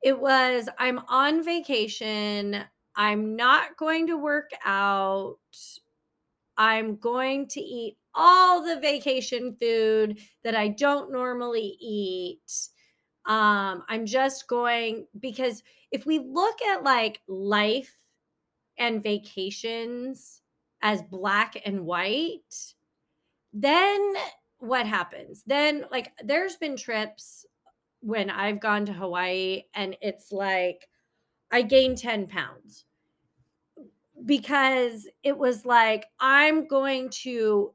it 0.01 0.17
was 0.17 0.69
I'm 0.79 0.99
on 1.09 1.43
vacation. 1.43 2.63
I'm 2.95 3.36
not 3.36 3.75
going 3.75 4.07
to 4.07 4.15
work 4.15 4.51
out. 4.63 5.38
I'm 6.57 6.95
going 6.95 7.49
to 7.49 7.59
eat 7.59 7.97
all 8.14 8.64
the 8.64 8.80
vacation 8.80 9.55
food 9.59 10.20
that 10.43 10.55
I 10.55 10.70
don't 10.70 11.12
normally 11.12 11.78
eat. 11.80 12.70
Um, 13.26 13.84
I'm 13.88 14.05
just 14.05 14.47
going 14.47 15.07
because 15.20 15.64
if 15.91 16.05
we 16.05 16.20
look 16.20 16.62
at 16.62 16.84
like 16.84 17.22
life 17.28 17.93
and 18.78 19.03
vacations 19.03 20.41
as 20.82 21.03
black 21.03 21.62
and 21.66 21.86
white, 21.86 22.74
then 23.53 24.14
what 24.59 24.86
happens? 24.86 25.43
Then, 25.45 25.86
like, 25.91 26.12
there's 26.24 26.55
been 26.55 26.78
trips 26.78 27.45
when 28.01 28.30
I've 28.30 28.59
gone 28.59 28.86
to 28.86 28.93
Hawaii 28.93 29.64
and 29.74 29.95
it's 30.01 30.32
like 30.32 30.88
I 31.51 31.62
gained 31.64 31.97
10 31.97 32.28
pounds 32.28 32.86
because 34.26 35.07
it 35.24 35.38
was 35.38 35.66
like, 35.66 36.05
I'm 36.20 36.68
going 36.68 37.09
to 37.24 37.74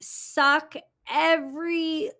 suck 0.00 0.74
every 1.10 2.10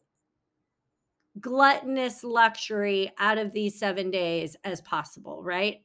gluttonous 1.41 2.25
luxury 2.25 3.13
out 3.19 3.39
of 3.39 3.53
these 3.53 3.79
seven 3.79 4.11
days 4.11 4.57
as 4.65 4.81
possible, 4.81 5.43
right? 5.43 5.83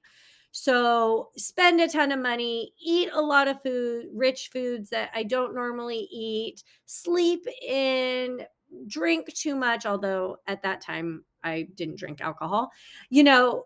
So 0.52 1.30
spend 1.38 1.80
a 1.80 1.88
ton 1.88 2.12
of 2.12 2.20
money, 2.20 2.74
eat 2.84 3.10
a 3.14 3.22
lot 3.22 3.48
of 3.48 3.62
food, 3.62 4.08
rich 4.14 4.50
foods 4.52 4.90
that 4.90 5.10
I 5.16 5.24
don't 5.24 5.56
normally 5.56 6.08
eat, 6.12 6.64
sleep 6.86 7.46
in, 7.66 8.42
drink 8.88 9.34
too 9.34 9.56
much, 9.56 9.86
although 9.86 10.38
at 10.48 10.62
that 10.64 10.82
time 10.82 11.24
I 11.44 11.68
didn't 11.76 12.00
drink 12.00 12.22
alcohol, 12.22 12.72
you 13.10 13.24
know. 13.24 13.66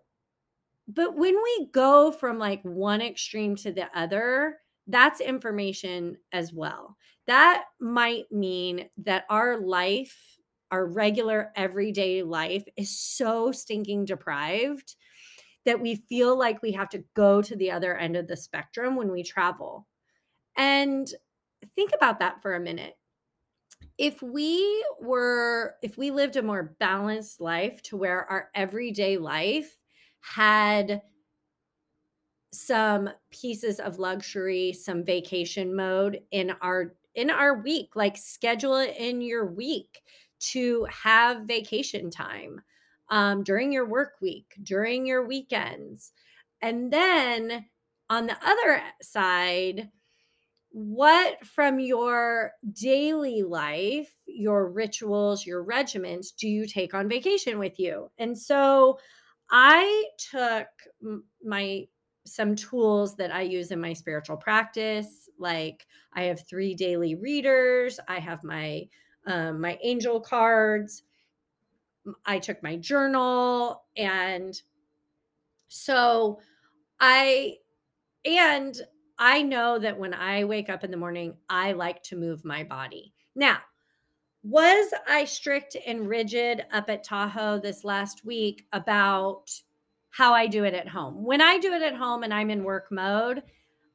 But 0.88 1.16
when 1.16 1.34
we 1.34 1.68
go 1.72 2.12
from 2.12 2.38
like 2.38 2.62
one 2.62 3.02
extreme 3.02 3.56
to 3.56 3.72
the 3.72 3.88
other, 3.98 4.58
that's 4.86 5.20
information 5.20 6.16
as 6.32 6.52
well. 6.52 6.96
That 7.26 7.64
might 7.80 8.30
mean 8.30 8.88
that 8.98 9.24
our 9.28 9.58
life, 9.58 10.38
our 10.70 10.86
regular 10.86 11.52
everyday 11.56 12.22
life, 12.22 12.64
is 12.76 12.96
so 12.98 13.52
stinking 13.52 14.04
deprived 14.04 14.96
that 15.64 15.80
we 15.80 15.96
feel 15.96 16.38
like 16.38 16.62
we 16.62 16.72
have 16.72 16.88
to 16.90 17.04
go 17.14 17.42
to 17.42 17.56
the 17.56 17.72
other 17.72 17.96
end 17.96 18.16
of 18.16 18.28
the 18.28 18.36
spectrum 18.36 18.94
when 18.94 19.10
we 19.10 19.24
travel. 19.24 19.86
And 20.56 21.08
think 21.74 21.92
about 21.94 22.20
that 22.20 22.40
for 22.40 22.54
a 22.54 22.60
minute. 22.60 22.96
If 23.98 24.22
we 24.22 24.84
were, 25.00 25.74
if 25.82 25.98
we 25.98 26.10
lived 26.10 26.36
a 26.36 26.42
more 26.42 26.76
balanced 26.78 27.40
life 27.40 27.82
to 27.84 27.96
where 27.96 28.24
our 28.24 28.50
everyday 28.54 29.16
life 29.18 29.76
had 30.20 31.02
some 32.52 33.10
pieces 33.30 33.80
of 33.80 33.98
luxury, 33.98 34.72
some 34.72 35.04
vacation 35.04 35.74
mode 35.74 36.20
in 36.30 36.52
our 36.60 36.94
in 37.16 37.30
our 37.30 37.60
week, 37.60 37.96
like 37.96 38.16
schedule 38.16 38.76
it 38.76 38.94
in 38.96 39.20
your 39.20 39.46
week 39.46 40.02
to 40.38 40.86
have 40.90 41.48
vacation 41.48 42.10
time 42.10 42.60
um, 43.08 43.42
during 43.42 43.72
your 43.72 43.86
work 43.86 44.12
week, 44.20 44.54
during 44.62 45.06
your 45.06 45.26
weekends. 45.26 46.12
And 46.62 46.92
then 46.92 47.64
on 48.08 48.26
the 48.26 48.36
other 48.46 48.82
side, 49.02 49.90
what 50.70 51.44
from 51.44 51.80
your 51.80 52.52
daily 52.72 53.42
life, 53.42 54.12
your 54.26 54.70
rituals, 54.70 55.46
your 55.46 55.62
regiments, 55.62 56.32
do 56.32 56.48
you 56.48 56.66
take 56.66 56.92
on 56.92 57.08
vacation 57.08 57.58
with 57.58 57.80
you? 57.80 58.10
And 58.18 58.36
so 58.38 58.98
I 59.50 60.04
took 60.30 60.66
my 61.42 61.86
some 62.26 62.56
tools 62.56 63.16
that 63.16 63.32
I 63.32 63.42
use 63.42 63.70
in 63.70 63.80
my 63.80 63.92
spiritual 63.92 64.36
practice. 64.36 65.25
Like 65.38 65.86
I 66.12 66.24
have 66.24 66.46
three 66.46 66.74
daily 66.74 67.14
readers. 67.14 68.00
I 68.08 68.18
have 68.18 68.42
my 68.44 68.88
um, 69.26 69.60
my 69.60 69.78
angel 69.82 70.20
cards. 70.20 71.02
I 72.24 72.38
took 72.38 72.62
my 72.62 72.76
journal 72.76 73.84
and 73.96 74.60
so 75.68 76.38
I 77.00 77.56
and 78.24 78.80
I 79.18 79.42
know 79.42 79.78
that 79.78 79.98
when 79.98 80.14
I 80.14 80.44
wake 80.44 80.68
up 80.68 80.84
in 80.84 80.90
the 80.90 80.96
morning, 80.96 81.34
I 81.48 81.72
like 81.72 82.02
to 82.04 82.16
move 82.16 82.44
my 82.44 82.64
body. 82.64 83.14
Now, 83.34 83.58
was 84.42 84.92
I 85.08 85.24
strict 85.24 85.76
and 85.86 86.08
rigid 86.08 86.64
up 86.72 86.90
at 86.90 87.02
Tahoe 87.02 87.58
this 87.58 87.82
last 87.82 88.24
week 88.24 88.66
about 88.72 89.50
how 90.10 90.34
I 90.34 90.46
do 90.46 90.64
it 90.64 90.74
at 90.74 90.88
home? 90.88 91.24
When 91.24 91.40
I 91.40 91.58
do 91.58 91.72
it 91.72 91.82
at 91.82 91.96
home 91.96 92.22
and 92.22 92.32
I'm 92.32 92.50
in 92.50 92.62
work 92.62 92.88
mode, 92.90 93.42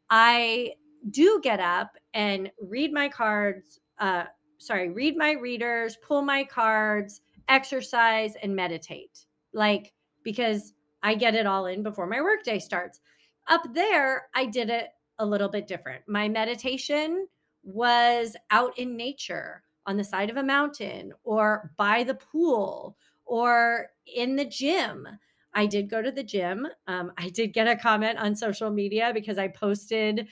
I 0.09 0.73
do 1.09 1.39
get 1.43 1.59
up 1.59 1.97
and 2.13 2.51
read 2.61 2.93
my 2.93 3.09
cards, 3.09 3.79
uh, 3.99 4.25
sorry, 4.57 4.89
read 4.89 5.17
my 5.17 5.31
readers, 5.31 5.97
pull 6.05 6.21
my 6.21 6.43
cards, 6.43 7.21
exercise, 7.47 8.35
and 8.41 8.55
meditate. 8.55 9.25
Like, 9.53 9.93
because 10.23 10.73
I 11.03 11.15
get 11.15 11.35
it 11.35 11.45
all 11.45 11.65
in 11.65 11.83
before 11.83 12.07
my 12.07 12.21
workday 12.21 12.59
starts. 12.59 12.99
Up 13.47 13.63
there, 13.73 14.27
I 14.35 14.45
did 14.45 14.69
it 14.69 14.89
a 15.19 15.25
little 15.25 15.49
bit 15.49 15.67
different. 15.67 16.03
My 16.07 16.29
meditation 16.29 17.27
was 17.63 18.35
out 18.51 18.77
in 18.77 18.95
nature 18.95 19.63
on 19.85 19.97
the 19.97 20.03
side 20.03 20.29
of 20.29 20.37
a 20.37 20.43
mountain 20.43 21.11
or 21.23 21.71
by 21.77 22.03
the 22.03 22.13
pool 22.13 22.97
or 23.25 23.87
in 24.15 24.35
the 24.35 24.45
gym. 24.45 25.07
I 25.53 25.65
did 25.65 25.89
go 25.89 26.01
to 26.01 26.11
the 26.11 26.23
gym. 26.23 26.67
Um, 26.87 27.11
I 27.17 27.29
did 27.29 27.53
get 27.53 27.67
a 27.67 27.75
comment 27.75 28.17
on 28.19 28.35
social 28.35 28.69
media 28.69 29.11
because 29.13 29.37
I 29.37 29.47
posted 29.49 30.27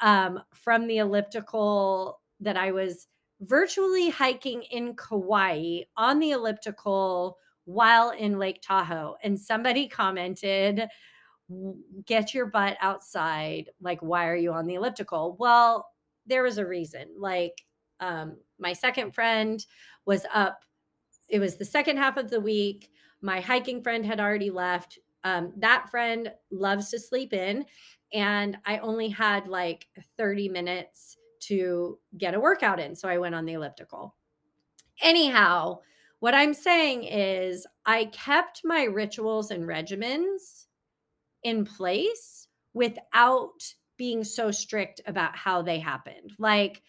um, 0.00 0.40
from 0.52 0.86
the 0.86 0.98
elliptical 0.98 2.20
that 2.40 2.56
I 2.56 2.72
was 2.72 3.06
virtually 3.40 4.10
hiking 4.10 4.62
in 4.62 4.94
Kauai 4.94 5.80
on 5.96 6.18
the 6.18 6.30
elliptical 6.30 7.38
while 7.64 8.10
in 8.10 8.38
Lake 8.38 8.60
Tahoe. 8.62 9.16
And 9.22 9.38
somebody 9.38 9.88
commented, 9.88 10.88
Get 12.06 12.34
your 12.34 12.46
butt 12.46 12.76
outside. 12.80 13.70
Like, 13.80 14.00
why 14.00 14.26
are 14.26 14.36
you 14.36 14.52
on 14.52 14.66
the 14.66 14.74
elliptical? 14.74 15.36
Well, 15.38 15.88
there 16.26 16.42
was 16.42 16.58
a 16.58 16.66
reason. 16.66 17.06
Like, 17.18 17.62
um, 18.00 18.38
my 18.58 18.72
second 18.72 19.14
friend 19.14 19.64
was 20.06 20.26
up, 20.34 20.64
it 21.28 21.38
was 21.38 21.56
the 21.56 21.64
second 21.64 21.98
half 21.98 22.16
of 22.16 22.30
the 22.30 22.40
week. 22.40 22.90
My 23.22 23.40
hiking 23.40 23.82
friend 23.82 24.04
had 24.04 24.20
already 24.20 24.50
left. 24.50 24.98
Um, 25.24 25.52
that 25.58 25.88
friend 25.90 26.32
loves 26.50 26.90
to 26.90 26.98
sleep 26.98 27.32
in. 27.32 27.64
And 28.12 28.58
I 28.64 28.78
only 28.78 29.08
had 29.08 29.48
like 29.48 29.88
30 30.16 30.48
minutes 30.48 31.16
to 31.40 31.98
get 32.16 32.34
a 32.34 32.40
workout 32.40 32.80
in. 32.80 32.94
So 32.94 33.08
I 33.08 33.18
went 33.18 33.34
on 33.34 33.44
the 33.44 33.54
elliptical. 33.54 34.14
Anyhow, 35.02 35.80
what 36.20 36.34
I'm 36.34 36.54
saying 36.54 37.04
is 37.04 37.66
I 37.84 38.06
kept 38.06 38.62
my 38.64 38.84
rituals 38.84 39.50
and 39.50 39.64
regimens 39.64 40.66
in 41.42 41.64
place 41.64 42.48
without 42.72 43.74
being 43.96 44.24
so 44.24 44.50
strict 44.50 45.00
about 45.06 45.36
how 45.36 45.62
they 45.62 45.78
happened. 45.78 46.32
Like 46.38 46.82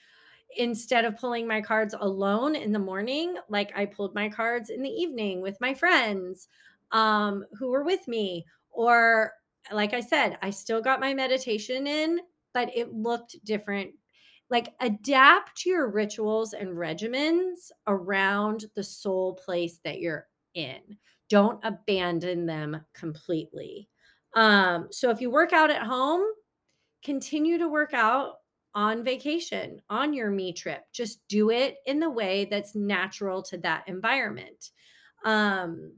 instead 0.55 1.05
of 1.05 1.17
pulling 1.17 1.47
my 1.47 1.61
cards 1.61 1.93
alone 1.99 2.55
in 2.55 2.71
the 2.71 2.79
morning, 2.79 3.35
like 3.49 3.71
I 3.75 3.85
pulled 3.85 4.15
my 4.15 4.29
cards 4.29 4.69
in 4.69 4.81
the 4.81 4.89
evening 4.89 5.41
with 5.41 5.59
my 5.61 5.73
friends 5.73 6.47
um, 6.91 7.45
who 7.59 7.69
were 7.69 7.83
with 7.83 8.07
me. 8.07 8.45
Or, 8.71 9.33
like 9.71 9.93
I 9.93 10.01
said, 10.01 10.37
I 10.41 10.49
still 10.49 10.81
got 10.81 10.99
my 10.99 11.13
meditation 11.13 11.87
in, 11.87 12.19
but 12.53 12.75
it 12.75 12.93
looked 12.93 13.43
different. 13.43 13.91
Like 14.49 14.73
adapt 14.79 15.65
your 15.65 15.89
rituals 15.89 16.53
and 16.53 16.69
regimens 16.69 17.71
around 17.85 18.65
the 18.75 18.83
soul 18.83 19.33
place 19.33 19.79
that 19.83 19.99
you're 19.99 20.27
in. 20.53 20.79
Don't 21.29 21.59
abandon 21.63 22.45
them 22.45 22.81
completely. 22.93 23.89
Um, 24.35 24.87
so 24.91 25.09
if 25.09 25.19
you 25.19 25.29
work 25.29 25.51
out 25.51 25.69
at 25.69 25.83
home 25.83 26.23
continue 27.03 27.57
to 27.57 27.69
work 27.69 27.93
out 27.93 28.35
on 28.75 29.03
vacation 29.03 29.81
on 29.89 30.13
your 30.13 30.29
me 30.29 30.53
trip. 30.53 30.83
Just 30.91 31.25
do 31.27 31.49
it 31.49 31.77
in 31.85 31.99
the 31.99 32.09
way 32.09 32.45
that's 32.51 32.75
natural 32.75 33.41
to 33.43 33.57
that 33.59 33.83
environment. 33.87 34.71
Um, 35.23 35.93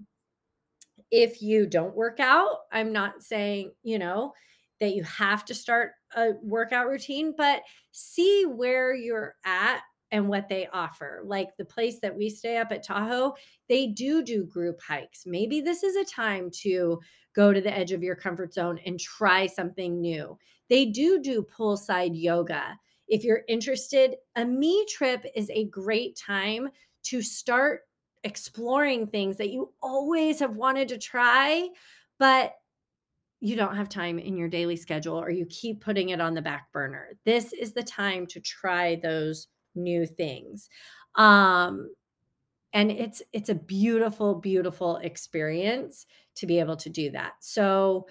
if 1.12 1.42
you 1.42 1.66
don't 1.66 1.96
work 1.96 2.20
out 2.20 2.58
i'm 2.72 2.94
not 2.94 3.22
saying 3.22 3.72
you 3.84 4.00
know 4.00 4.34
that 4.80 4.96
you 4.96 5.04
have 5.04 5.46
to 5.46 5.54
start 5.54 5.92
a 6.16 6.32
workout 6.42 6.88
routine, 6.88 7.34
but 7.38 7.62
see 7.92 8.46
where 8.46 8.94
you're 8.94 9.36
at 9.46 9.82
and 10.12 10.28
what 10.28 10.50
they 10.50 10.68
offer. 10.74 11.22
Like 11.24 11.50
the 11.58 11.66
place 11.66 12.00
that 12.02 12.16
we 12.16 12.30
stay 12.30 12.58
up 12.58 12.72
at 12.72 12.84
Tahoe, 12.84 13.36
they 13.68 13.88
do 13.88 14.24
do 14.24 14.46
group 14.46 14.80
hikes. 14.82 15.24
Maybe 15.26 15.62
this 15.62 15.84
is 15.84 15.96
a 15.96 16.12
time 16.12 16.50
to 16.62 17.00
go 17.36 17.54
to 17.54 17.62
the 17.62 17.76
edge 17.76 17.92
of 17.92 18.04
your 18.04 18.16
comfort 18.16 18.54
zone 18.54 18.80
and 18.86 19.00
try 19.00 19.46
something 19.46 20.02
new. 20.02 20.38
They 20.70 20.86
do 20.86 21.22
do 21.22 21.46
poolside 21.56 22.12
yoga. 22.14 22.78
If 23.08 23.24
you're 23.24 23.44
interested, 23.48 24.16
a 24.36 24.46
me 24.46 24.86
trip 24.90 25.26
is 25.36 25.50
a 25.52 25.66
great 25.66 26.16
time 26.16 26.70
to 27.04 27.22
start 27.22 27.82
exploring 28.24 29.08
things 29.08 29.38
that 29.38 29.50
you 29.50 29.74
always 29.82 30.40
have 30.40 30.56
wanted 30.56 30.90
to 30.90 30.98
try, 30.98 31.68
but 32.18 32.54
you 33.40 33.56
don't 33.56 33.76
have 33.76 33.88
time 33.88 34.20
in 34.20 34.36
your 34.36 34.50
daily 34.50 34.76
schedule 34.76 35.18
or 35.18 35.30
you 35.30 35.46
keep 35.46 35.82
putting 35.82 36.10
it 36.10 36.20
on 36.20 36.34
the 36.34 36.42
back 36.42 36.72
burner. 36.74 37.18
This 37.26 37.54
is 37.54 37.74
the 37.74 37.84
time 37.84 38.28
to 38.28 38.40
try 38.42 38.98
those 38.98 39.48
new 39.76 40.06
things. 40.06 40.70
Um, 41.16 41.90
and 42.74 42.92
it's 42.92 43.22
it's 43.34 43.50
a 43.50 43.56
beautiful 43.56 44.36
beautiful 44.36 44.98
experience 44.98 46.06
to 46.36 46.46
be 46.46 46.60
able 46.60 46.76
to 46.78 46.90
do 46.90 47.10
that. 47.12 47.34
So 47.40 48.08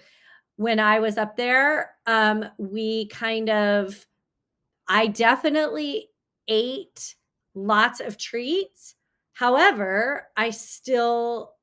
when 0.57 0.79
I 0.79 0.99
was 0.99 1.17
up 1.17 1.37
there, 1.37 1.91
um, 2.05 2.45
we 2.57 3.07
kind 3.07 3.49
of 3.49 4.05
I 4.87 5.07
definitely 5.07 6.09
ate 6.47 7.15
lots 7.53 7.99
of 8.01 8.17
treats. 8.17 8.95
However, 9.39 10.27
I 10.35 10.49
still 10.49 11.53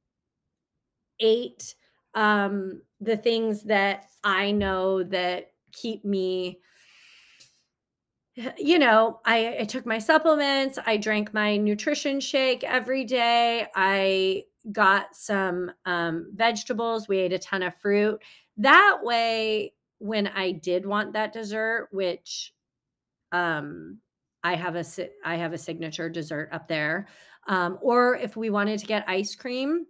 ate 1.21 1.75
um, 2.15 2.81
the 3.03 3.19
things 3.19 3.65
that 3.65 4.05
I 4.25 4.53
know 4.53 5.03
that 5.03 5.53
keep 5.73 6.03
me 6.03 6.61
you 8.57 8.79
know, 8.79 9.21
I, 9.27 9.59
I 9.61 9.65
took 9.65 9.85
my 9.85 9.99
supplements, 9.99 10.79
I 10.87 10.97
drank 10.97 11.35
my 11.35 11.59
nutrition 11.59 12.19
shake 12.19 12.65
every 12.65 13.05
day. 13.05 13.67
I 13.75 14.45
got 14.73 15.15
some 15.15 15.71
um, 15.85 16.33
vegetables. 16.35 17.09
We 17.09 17.19
ate 17.19 17.33
a 17.35 17.39
ton 17.39 17.63
of 17.63 17.75
fruit. 17.77 18.23
That 18.57 19.01
way, 19.03 19.75
when 19.99 20.29
I 20.29 20.53
did 20.53 20.87
want 20.87 21.13
that 21.13 21.35
dessert, 21.35 21.89
which 21.93 22.55
um, 23.33 24.01
I 24.47 24.55
have 24.55 24.77
a 24.77 24.85
I 25.25 25.37
have 25.37 25.53
a 25.53 25.59
signature 25.59 26.09
dessert 26.09 26.51
up 26.53 26.69
there, 26.69 27.09
um, 27.47 27.79
or 27.81 28.17
if 28.17 28.37
we 28.37 28.51
wanted 28.51 28.79
to 28.81 28.87
get 28.87 29.09
ice 29.09 29.35
cream, 29.35 29.87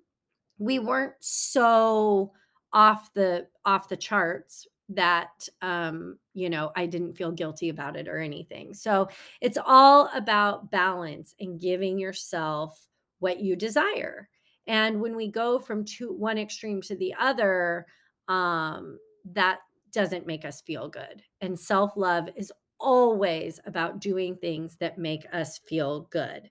we 0.58 0.78
weren't 0.78 1.14
so 1.20 2.32
off 2.72 3.12
the 3.14 3.46
off 3.64 3.88
the 3.88 3.96
charts 3.96 4.66
that 4.88 5.48
um 5.62 6.16
you 6.34 6.48
know 6.48 6.70
i 6.76 6.86
didn't 6.86 7.14
feel 7.16 7.32
guilty 7.32 7.68
about 7.68 7.96
it 7.96 8.06
or 8.06 8.18
anything. 8.18 8.74
So 8.74 9.08
it's 9.40 9.58
all 9.64 10.10
about 10.14 10.70
balance 10.70 11.34
and 11.40 11.60
giving 11.60 11.98
yourself 11.98 12.86
what 13.18 13.40
you 13.40 13.56
desire. 13.56 14.28
And 14.66 15.00
when 15.00 15.16
we 15.16 15.28
go 15.28 15.58
from 15.58 15.84
two 15.84 16.12
one 16.12 16.38
extreme 16.38 16.82
to 16.82 16.96
the 16.96 17.14
other 17.18 17.86
um 18.28 18.98
that 19.32 19.60
doesn't 19.92 20.26
make 20.26 20.44
us 20.44 20.60
feel 20.60 20.88
good. 20.88 21.22
And 21.40 21.58
self-love 21.58 22.28
is 22.36 22.52
always 22.78 23.58
about 23.64 24.00
doing 24.00 24.36
things 24.36 24.76
that 24.76 24.98
make 24.98 25.26
us 25.32 25.58
feel 25.66 26.02
good 26.10 26.50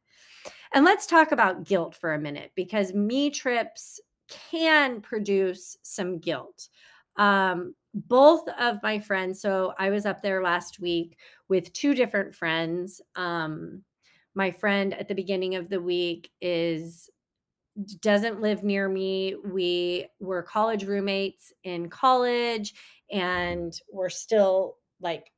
and 0.76 0.86
let's 0.86 1.08
talk 1.08 1.32
about 1.32 1.64
guilt 1.64 1.96
for 1.96 2.14
a 2.14 2.20
minute 2.20 2.52
because 2.56 2.94
me 2.94 3.32
trips 3.32 4.00
can 4.52 5.02
produce 5.02 5.78
some 5.82 6.20
guilt. 6.20 6.70
Um, 7.18 7.74
both 7.96 8.48
of 8.60 8.84
my 8.84 9.00
friends 9.00 9.40
so 9.40 9.74
i 9.80 9.90
was 9.90 10.06
up 10.06 10.22
there 10.22 10.44
last 10.44 10.82
week 10.82 11.18
with 11.48 11.72
two 11.72 11.96
different 11.96 12.36
friends 12.36 13.02
um, 13.16 13.82
my 14.36 14.52
friend 14.52 14.94
at 14.94 15.08
the 15.08 15.16
beginning 15.16 15.56
of 15.56 15.70
the 15.70 15.80
week 15.80 16.30
is 16.42 17.10
doesn't 18.02 18.42
live 18.42 18.64
near 18.64 18.90
me 18.90 19.36
we 19.46 20.08
were 20.20 20.44
college 20.44 20.84
roommates 20.84 21.54
in 21.64 21.90
college 21.90 22.74
and 23.10 23.80
we're 23.92 24.10
still 24.10 24.76
like 25.00 25.32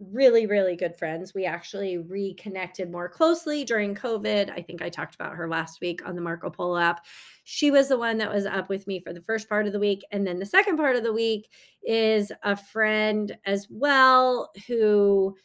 really, 0.00 0.46
really 0.46 0.76
good 0.76 0.96
friends. 0.96 1.34
We 1.34 1.44
actually 1.44 1.98
reconnected 1.98 2.90
more 2.90 3.08
closely 3.08 3.64
during 3.64 3.94
COVID. 3.94 4.50
I 4.50 4.60
think 4.60 4.82
I 4.82 4.88
talked 4.88 5.14
about 5.14 5.34
her 5.34 5.48
last 5.48 5.80
week 5.80 6.06
on 6.06 6.14
the 6.14 6.20
Marco 6.20 6.50
Polo 6.50 6.78
app. 6.78 7.04
She 7.44 7.70
was 7.70 7.88
the 7.88 7.98
one 7.98 8.18
that 8.18 8.32
was 8.32 8.46
up 8.46 8.68
with 8.68 8.86
me 8.86 9.00
for 9.00 9.12
the 9.12 9.22
first 9.22 9.48
part 9.48 9.66
of 9.66 9.72
the 9.72 9.78
week. 9.78 10.04
And 10.10 10.26
then 10.26 10.38
the 10.38 10.46
second 10.46 10.76
part 10.76 10.96
of 10.96 11.04
the 11.04 11.12
week 11.12 11.48
is 11.82 12.32
a 12.42 12.56
friend 12.56 13.36
as 13.46 13.66
well 13.70 14.50
who 14.66 15.36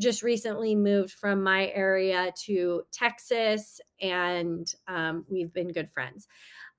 just 0.00 0.22
recently 0.22 0.74
moved 0.74 1.12
from 1.12 1.42
my 1.42 1.68
area 1.68 2.32
to 2.44 2.82
Texas, 2.92 3.80
and 4.00 4.72
um, 4.86 5.24
we've 5.28 5.52
been 5.52 5.72
good 5.72 5.90
friends. 5.90 6.28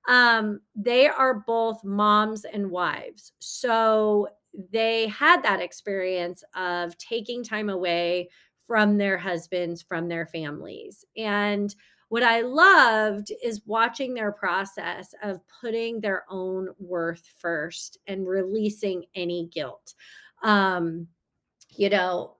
Um, 0.08 0.60
they 0.74 1.08
are 1.08 1.44
both 1.46 1.84
moms 1.84 2.44
and 2.44 2.70
wives. 2.70 3.32
So 3.38 4.28
they 4.72 5.08
had 5.08 5.42
that 5.42 5.60
experience 5.60 6.42
of 6.54 6.96
taking 6.98 7.44
time 7.44 7.70
away 7.70 8.28
from 8.66 8.98
their 8.98 9.18
husbands, 9.18 9.82
from 9.82 10.08
their 10.08 10.26
families. 10.26 11.04
And 11.16 11.74
what 12.08 12.22
I 12.22 12.40
loved 12.40 13.32
is 13.42 13.62
watching 13.66 14.14
their 14.14 14.32
process 14.32 15.14
of 15.22 15.40
putting 15.60 16.00
their 16.00 16.24
own 16.28 16.68
worth 16.78 17.22
first 17.38 17.98
and 18.06 18.26
releasing 18.26 19.04
any 19.14 19.48
guilt. 19.52 19.94
Um, 20.42 21.06
you 21.76 21.88
know, 21.88 22.36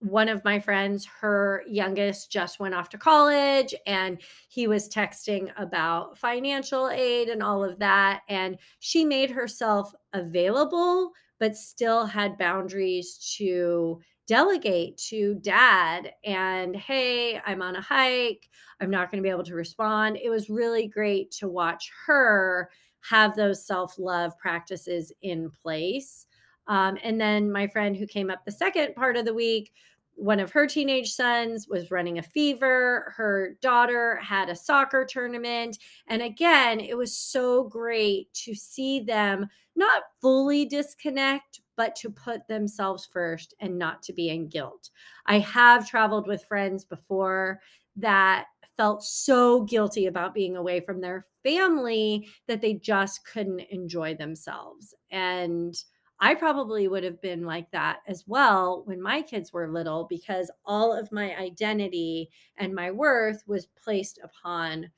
one 0.00 0.30
of 0.30 0.44
my 0.44 0.58
friends, 0.58 1.06
her 1.20 1.62
youngest 1.68 2.32
just 2.32 2.58
went 2.58 2.74
off 2.74 2.88
to 2.88 2.98
college 2.98 3.74
and 3.86 4.20
he 4.48 4.66
was 4.66 4.88
texting 4.88 5.52
about 5.58 6.16
financial 6.16 6.88
aid 6.88 7.28
and 7.28 7.42
all 7.42 7.62
of 7.62 7.78
that. 7.78 8.22
And 8.28 8.58
she 8.78 9.04
made 9.04 9.30
herself 9.30 9.92
available 10.14 11.12
but 11.40 11.56
still 11.56 12.06
had 12.06 12.38
boundaries 12.38 13.34
to 13.36 14.00
delegate 14.28 14.96
to 14.96 15.34
dad 15.40 16.12
and 16.24 16.76
hey 16.76 17.40
i'm 17.44 17.62
on 17.62 17.74
a 17.74 17.80
hike. 17.80 18.48
I'm 18.80 18.90
not 18.90 19.10
going 19.10 19.20
to 19.20 19.26
be 19.26 19.32
able 19.32 19.42
to 19.44 19.56
respond. 19.56 20.18
It 20.22 20.30
was 20.30 20.48
really 20.48 20.86
great 20.86 21.32
to 21.32 21.48
watch 21.48 21.90
her 22.06 22.70
have 23.00 23.34
those 23.34 23.66
self-love 23.66 24.38
practices 24.38 25.12
in 25.22 25.50
place. 25.50 26.26
Um, 26.68 26.96
and 27.02 27.20
then 27.20 27.50
my 27.50 27.66
friend 27.66 27.96
who 27.96 28.06
came 28.06 28.30
up 28.30 28.44
the 28.44 28.52
second 28.52 28.94
part 28.94 29.16
of 29.16 29.24
the 29.24 29.34
week 29.34 29.72
one 30.14 30.40
of 30.40 30.52
her 30.52 30.66
teenage 30.66 31.12
sons 31.12 31.66
was 31.68 31.90
running 31.90 32.18
a 32.18 32.22
fever. 32.22 33.14
Her 33.16 33.56
daughter 33.62 34.16
had 34.16 34.48
a 34.48 34.56
soccer 34.56 35.06
tournament. 35.08 35.78
And 36.08 36.22
again, 36.22 36.80
it 36.80 36.96
was 36.96 37.16
so 37.16 37.64
great 37.64 38.32
to 38.44 38.54
see 38.54 39.00
them 39.00 39.48
not 39.76 40.02
fully 40.20 40.66
disconnect, 40.66 41.60
but 41.76 41.96
to 41.96 42.10
put 42.10 42.46
themselves 42.48 43.08
first 43.10 43.54
and 43.60 43.78
not 43.78 44.02
to 44.02 44.12
be 44.12 44.28
in 44.28 44.48
guilt. 44.48 44.90
I 45.26 45.38
have 45.38 45.88
traveled 45.88 46.26
with 46.26 46.44
friends 46.44 46.84
before 46.84 47.60
that 47.96 48.46
felt 48.76 49.02
so 49.02 49.62
guilty 49.62 50.06
about 50.06 50.34
being 50.34 50.56
away 50.56 50.80
from 50.80 51.00
their 51.00 51.26
family 51.42 52.28
that 52.46 52.60
they 52.60 52.74
just 52.74 53.24
couldn't 53.26 53.60
enjoy 53.70 54.14
themselves. 54.14 54.94
And 55.10 55.74
I 56.20 56.34
probably 56.34 56.86
would 56.86 57.04
have 57.04 57.20
been 57.22 57.44
like 57.44 57.70
that 57.70 58.00
as 58.06 58.24
well 58.26 58.82
when 58.84 59.00
my 59.00 59.22
kids 59.22 59.52
were 59.52 59.68
little 59.72 60.04
because 60.04 60.50
all 60.64 60.92
of 60.92 61.12
my 61.12 61.34
identity 61.36 62.30
and 62.58 62.74
my 62.74 62.90
worth 62.90 63.42
was 63.46 63.66
placed 63.66 64.18
upon 64.22 64.90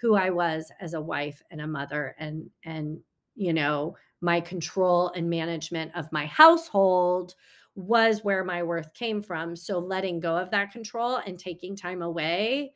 who 0.00 0.14
I 0.14 0.30
was 0.30 0.70
as 0.80 0.94
a 0.94 1.00
wife 1.00 1.42
and 1.50 1.60
a 1.60 1.66
mother 1.66 2.14
and 2.18 2.50
and 2.64 3.00
you 3.34 3.52
know 3.52 3.96
my 4.20 4.40
control 4.40 5.08
and 5.10 5.30
management 5.30 5.92
of 5.94 6.12
my 6.12 6.26
household 6.26 7.34
was 7.74 8.24
where 8.24 8.44
my 8.44 8.62
worth 8.62 8.92
came 8.94 9.22
from. 9.22 9.56
So 9.56 9.78
letting 9.78 10.20
go 10.20 10.36
of 10.36 10.50
that 10.50 10.72
control 10.72 11.16
and 11.16 11.38
taking 11.38 11.76
time 11.76 12.02
away 12.02 12.74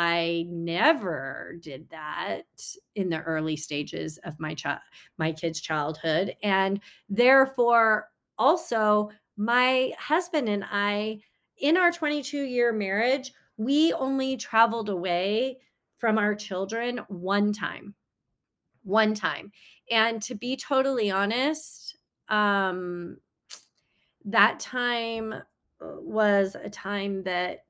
I 0.00 0.46
never 0.48 1.56
did 1.60 1.90
that 1.90 2.44
in 2.94 3.10
the 3.10 3.20
early 3.20 3.56
stages 3.56 4.16
of 4.18 4.38
my 4.38 4.54
child 4.54 4.78
my 5.18 5.32
kid's 5.32 5.60
childhood 5.60 6.36
and 6.40 6.80
therefore 7.08 8.08
also 8.38 9.10
my 9.36 9.92
husband 9.98 10.48
and 10.48 10.64
I 10.70 11.18
in 11.60 11.76
our 11.76 11.90
22 11.90 12.44
year 12.44 12.72
marriage 12.72 13.32
we 13.56 13.92
only 13.92 14.36
traveled 14.36 14.88
away 14.88 15.58
from 15.96 16.16
our 16.16 16.36
children 16.36 16.98
one 17.08 17.52
time 17.52 17.96
one 18.84 19.14
time 19.14 19.50
and 19.90 20.22
to 20.22 20.36
be 20.36 20.56
totally 20.56 21.10
honest 21.10 21.96
um 22.28 23.16
that 24.26 24.60
time 24.60 25.32
uh, 25.32 25.42
was 25.80 26.54
a 26.54 26.70
time 26.70 27.24
that 27.24 27.64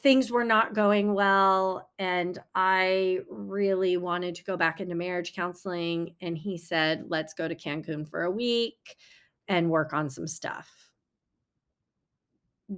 things 0.00 0.30
were 0.30 0.44
not 0.44 0.74
going 0.74 1.14
well 1.14 1.90
and 1.98 2.38
I 2.54 3.20
really 3.28 3.96
wanted 3.96 4.34
to 4.36 4.44
go 4.44 4.56
back 4.56 4.80
into 4.80 4.94
marriage 4.94 5.34
counseling 5.34 6.14
and 6.20 6.36
he 6.36 6.58
said 6.58 7.04
let's 7.08 7.34
go 7.34 7.48
to 7.48 7.54
Cancun 7.54 8.08
for 8.08 8.22
a 8.22 8.30
week 8.30 8.96
and 9.48 9.70
work 9.70 9.92
on 9.92 10.10
some 10.10 10.26
stuff. 10.26 10.90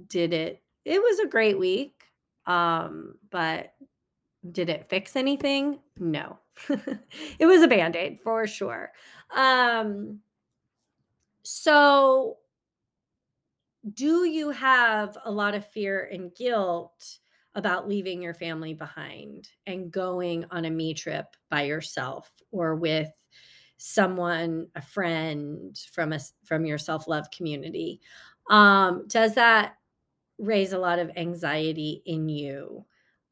Did 0.07 0.33
it 0.33 0.61
it 0.83 1.01
was 1.01 1.19
a 1.19 1.27
great 1.27 1.57
week. 1.57 2.03
Um, 2.45 3.15
but 3.31 3.73
did 4.51 4.69
it 4.69 4.87
fix 4.87 5.15
anything? 5.15 5.79
No. 5.97 6.37
it 7.39 7.45
was 7.45 7.63
a 7.63 7.67
band-aid 7.67 8.19
for 8.23 8.45
sure. 8.47 8.91
Um 9.35 10.19
so 11.43 12.37
do 13.93 14.25
you 14.25 14.49
have 14.49 15.17
a 15.25 15.31
lot 15.31 15.53
of 15.53 15.67
fear 15.69 16.09
and 16.11 16.33
guilt 16.35 17.19
about 17.53 17.87
leaving 17.87 18.21
your 18.21 18.33
family 18.33 18.73
behind 18.73 19.47
and 19.65 19.91
going 19.91 20.45
on 20.51 20.65
a 20.65 20.69
me 20.69 20.93
trip 20.93 21.25
by 21.49 21.63
yourself 21.63 22.29
or 22.51 22.75
with 22.75 23.11
someone 23.77 24.67
a 24.75 24.81
friend 24.81 25.77
from 25.93 26.13
a 26.13 26.19
from 26.45 26.65
your 26.65 26.77
self-love 26.77 27.29
community? 27.31 28.01
Um 28.49 29.07
does 29.07 29.35
that 29.35 29.75
raise 30.37 30.73
a 30.73 30.79
lot 30.79 30.99
of 30.99 31.11
anxiety 31.15 32.01
in 32.05 32.29
you? 32.29 32.85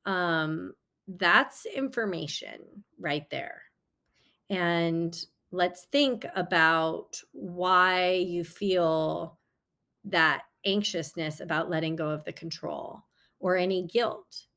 Um 0.06 0.74
that's 1.08 1.66
information 1.66 2.86
right 3.00 3.30
there. 3.30 3.64
And 4.50 5.16
let's 5.52 5.86
think 5.92 6.26
about 6.36 7.20
why 7.32 8.14
you 8.14 8.44
feel 8.44 9.38
that 10.06 10.44
anxiousness 10.66 11.40
about 11.40 11.70
letting 11.70 11.96
go 11.96 12.10
of 12.10 12.24
the 12.26 12.34
control 12.34 13.04
or 13.40 13.58
any 13.58 13.84
guilt. 13.84 14.48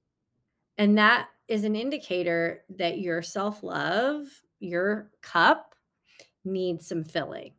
And 0.78 0.99
that 0.99 1.28
is 1.49 1.64
an 1.64 1.76
indicator 1.76 2.64
that 2.76 2.99
your 2.99 3.22
self 3.22 3.62
love, 3.62 4.26
your 4.61 5.11
cup 5.22 5.74
needs 6.44 6.86
some 6.86 7.05
filling. 7.05 7.53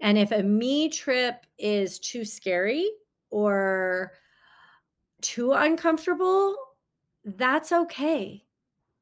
And 0.00 0.18
if 0.18 0.30
a 0.30 0.42
me 0.42 0.88
trip 0.88 1.46
is 1.58 1.98
too 1.98 2.24
scary 2.24 2.90
or 3.30 4.12
too 5.22 5.52
uncomfortable, 5.52 6.56
that's 7.24 7.72
okay. 7.72 8.44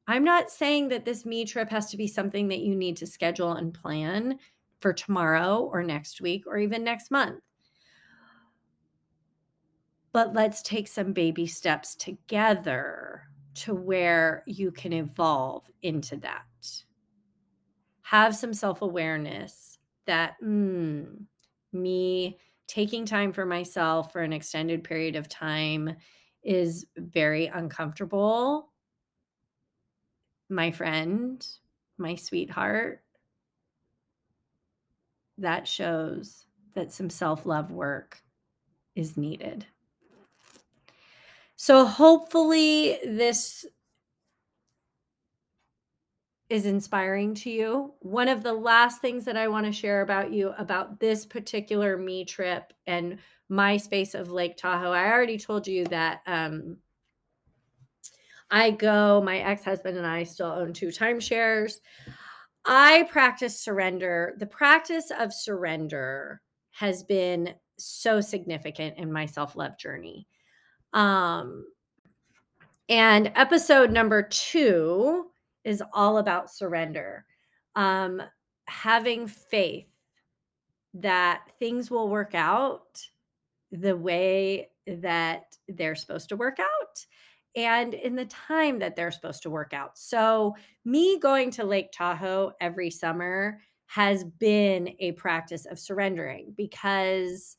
I'm 0.07 0.23
not 0.23 0.51
saying 0.51 0.89
that 0.89 1.03
this 1.03 1.25
me 1.25 1.45
trip 1.45 1.69
has 1.69 1.89
to 1.91 1.97
be 1.97 2.07
something 2.07 2.47
that 2.49 2.59
you 2.59 2.75
need 2.75 2.97
to 2.97 3.07
schedule 3.07 3.53
and 3.53 3.73
plan 3.73 4.39
for 4.79 4.93
tomorrow 4.93 5.69
or 5.71 5.83
next 5.83 6.21
week 6.21 6.43
or 6.47 6.57
even 6.57 6.83
next 6.83 7.11
month 7.11 7.39
but 10.15 10.33
let's 10.33 10.61
take 10.61 10.87
some 10.87 11.11
baby 11.11 11.45
steps 11.45 11.93
together 11.93 13.23
to 13.53 13.75
where 13.75 14.43
you 14.45 14.71
can 14.71 14.93
evolve 14.93 15.69
into 15.81 16.15
that. 16.15 16.45
Have 18.03 18.33
some 18.33 18.53
self 18.53 18.81
awareness 18.81 19.77
that, 20.05 20.35
mm, 20.41 21.25
me 21.73 22.39
taking 22.65 23.05
time 23.05 23.33
for 23.33 23.45
myself 23.45 24.13
for 24.13 24.21
an 24.21 24.31
extended 24.31 24.85
period 24.85 25.17
of 25.17 25.27
time 25.27 25.97
is 26.43 26.85
very 26.95 27.47
uncomfortable. 27.47 28.71
My 30.47 30.71
friend, 30.71 31.45
my 31.97 32.15
sweetheart, 32.15 33.03
that 35.39 35.67
shows 35.67 36.45
that 36.73 36.93
some 36.93 37.09
self 37.09 37.45
love 37.45 37.69
work 37.69 38.21
is 38.95 39.17
needed. 39.17 39.65
So 41.55 41.85
hopefully 41.85 42.99
this 43.05 43.65
is 46.49 46.65
inspiring 46.65 47.33
to 47.33 47.49
you. 47.49 47.93
One 47.99 48.27
of 48.27 48.43
the 48.43 48.53
last 48.53 49.01
things 49.01 49.25
that 49.25 49.37
I 49.37 49.47
want 49.47 49.65
to 49.65 49.71
share 49.71 50.01
about 50.01 50.31
you 50.31 50.53
about 50.57 50.99
this 50.99 51.25
particular 51.25 51.97
me 51.97 52.23
trip 52.25 52.71
and 52.85 53.17
my 53.49 53.77
space 53.77 54.13
of 54.13 54.31
Lake 54.31 54.57
Tahoe. 54.57 54.91
I 54.91 55.11
already 55.11 55.37
told 55.37 55.67
you 55.67 55.85
that 55.85 56.21
um, 56.27 56.77
I 58.51 58.71
go, 58.71 59.21
my 59.21 59.39
ex 59.39 59.63
husband 59.63 59.97
and 59.97 60.05
I 60.05 60.23
still 60.23 60.47
own 60.47 60.73
two 60.73 60.87
timeshares. 60.87 61.79
I 62.65 63.07
practice 63.11 63.59
surrender. 63.59 64.35
The 64.37 64.45
practice 64.45 65.11
of 65.17 65.33
surrender 65.33 66.41
has 66.71 67.03
been 67.03 67.53
so 67.77 68.21
significant 68.21 68.97
in 68.97 69.11
my 69.11 69.25
self 69.25 69.55
love 69.55 69.77
journey. 69.77 70.27
Um, 70.95 71.65
and 72.87 73.31
episode 73.35 73.91
number 73.91 74.23
two 74.23 75.27
is 75.63 75.83
all 75.93 76.17
about 76.17 76.49
surrender, 76.49 77.25
um, 77.75 78.21
having 78.67 79.27
faith 79.27 79.87
that 80.93 81.43
things 81.59 81.91
will 81.91 82.07
work 82.07 82.33
out 82.33 83.01
the 83.71 83.97
way 83.97 84.69
that 84.87 85.57
they're 85.67 85.95
supposed 85.95 86.29
to 86.29 86.37
work 86.37 86.59
out 86.59 87.05
and 87.57 87.93
in 87.93 88.15
the 88.15 88.25
time 88.25 88.79
that 88.79 88.95
they're 88.95 89.11
supposed 89.11 89.43
to 89.43 89.49
work 89.49 89.73
out. 89.73 89.97
So, 89.97 90.55
me 90.85 91.19
going 91.19 91.51
to 91.51 91.65
Lake 91.65 91.91
Tahoe 91.91 92.53
every 92.61 92.89
summer 92.89 93.59
has 93.87 94.23
been 94.23 94.95
a 94.99 95.13
practice 95.13 95.65
of 95.65 95.79
surrendering 95.79 96.53
because 96.55 97.57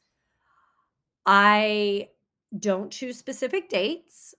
I 1.26 2.09
don't 2.59 2.91
choose 2.91 3.19
specific 3.19 3.69
dates. 3.69 4.35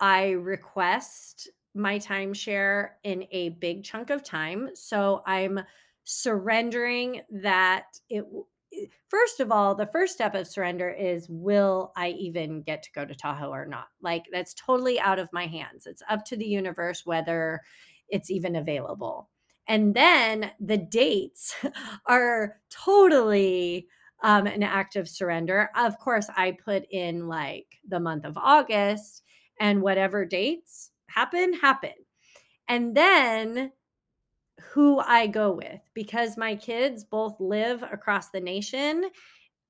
I 0.00 0.30
request 0.30 1.48
my 1.74 1.98
timeshare 1.98 2.90
in 3.04 3.26
a 3.30 3.50
big 3.50 3.84
chunk 3.84 4.10
of 4.10 4.24
time. 4.24 4.70
So 4.74 5.22
I'm 5.26 5.60
surrendering 6.04 7.22
that 7.30 7.84
it 8.08 8.24
eh, 8.72 8.86
first 9.08 9.40
of 9.40 9.52
all, 9.52 9.74
the 9.74 9.86
first 9.86 10.14
step 10.14 10.34
of 10.34 10.46
surrender 10.46 10.88
is 10.90 11.28
will 11.28 11.92
I 11.96 12.10
even 12.10 12.62
get 12.62 12.82
to 12.84 12.92
go 12.92 13.04
to 13.04 13.14
Tahoe 13.14 13.50
or 13.50 13.66
not? 13.66 13.86
Like 14.00 14.24
that's 14.32 14.54
totally 14.54 14.98
out 14.98 15.18
of 15.18 15.32
my 15.32 15.46
hands. 15.46 15.86
It's 15.86 16.02
up 16.08 16.24
to 16.26 16.36
the 16.36 16.46
universe 16.46 17.04
whether 17.04 17.60
it's 18.08 18.30
even 18.30 18.56
available. 18.56 19.28
And 19.68 19.94
then 19.94 20.50
the 20.58 20.78
dates 20.78 21.54
are 22.06 22.60
totally 22.70 23.86
um, 24.22 24.46
an 24.46 24.62
act 24.62 24.96
of 24.96 25.08
surrender. 25.08 25.70
Of 25.76 25.98
course, 25.98 26.28
I 26.36 26.52
put 26.52 26.84
in 26.90 27.28
like 27.28 27.66
the 27.88 28.00
month 28.00 28.24
of 28.24 28.36
August 28.36 29.22
and 29.58 29.82
whatever 29.82 30.24
dates 30.24 30.90
happen, 31.08 31.52
happen. 31.54 31.92
And 32.68 32.94
then 32.94 33.72
who 34.72 35.00
I 35.00 35.26
go 35.26 35.52
with 35.52 35.80
because 35.94 36.36
my 36.36 36.54
kids 36.54 37.04
both 37.04 37.40
live 37.40 37.82
across 37.82 38.30
the 38.30 38.40
nation 38.40 39.04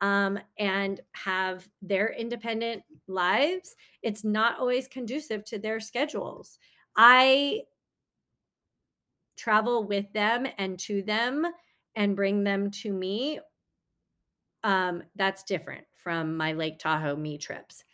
um, 0.01 0.39
and 0.59 1.01
have 1.13 1.69
their 1.83 2.13
independent 2.13 2.83
lives. 3.07 3.77
It's 4.03 4.25
not 4.25 4.59
always 4.59 4.89
conducive 4.89 5.45
to 5.47 5.59
their 5.59 5.81
schedules. 5.81 6.59
I 6.97 7.63
travel 9.37 9.87
with 9.87 10.13
them 10.13 10.47
and 10.59 10.79
to 10.81 11.03
them 11.03 11.47
and 11.97 12.17
bring 12.17 12.45
them 12.45 12.71
to 12.71 12.93
me 12.93 13.41
um, 14.65 15.03
that's 15.17 15.43
different 15.43 15.85
from 15.95 16.37
my 16.37 16.53
Lake 16.53 16.79
Tahoe 16.79 17.17
me 17.17 17.39
trips. 17.39 17.85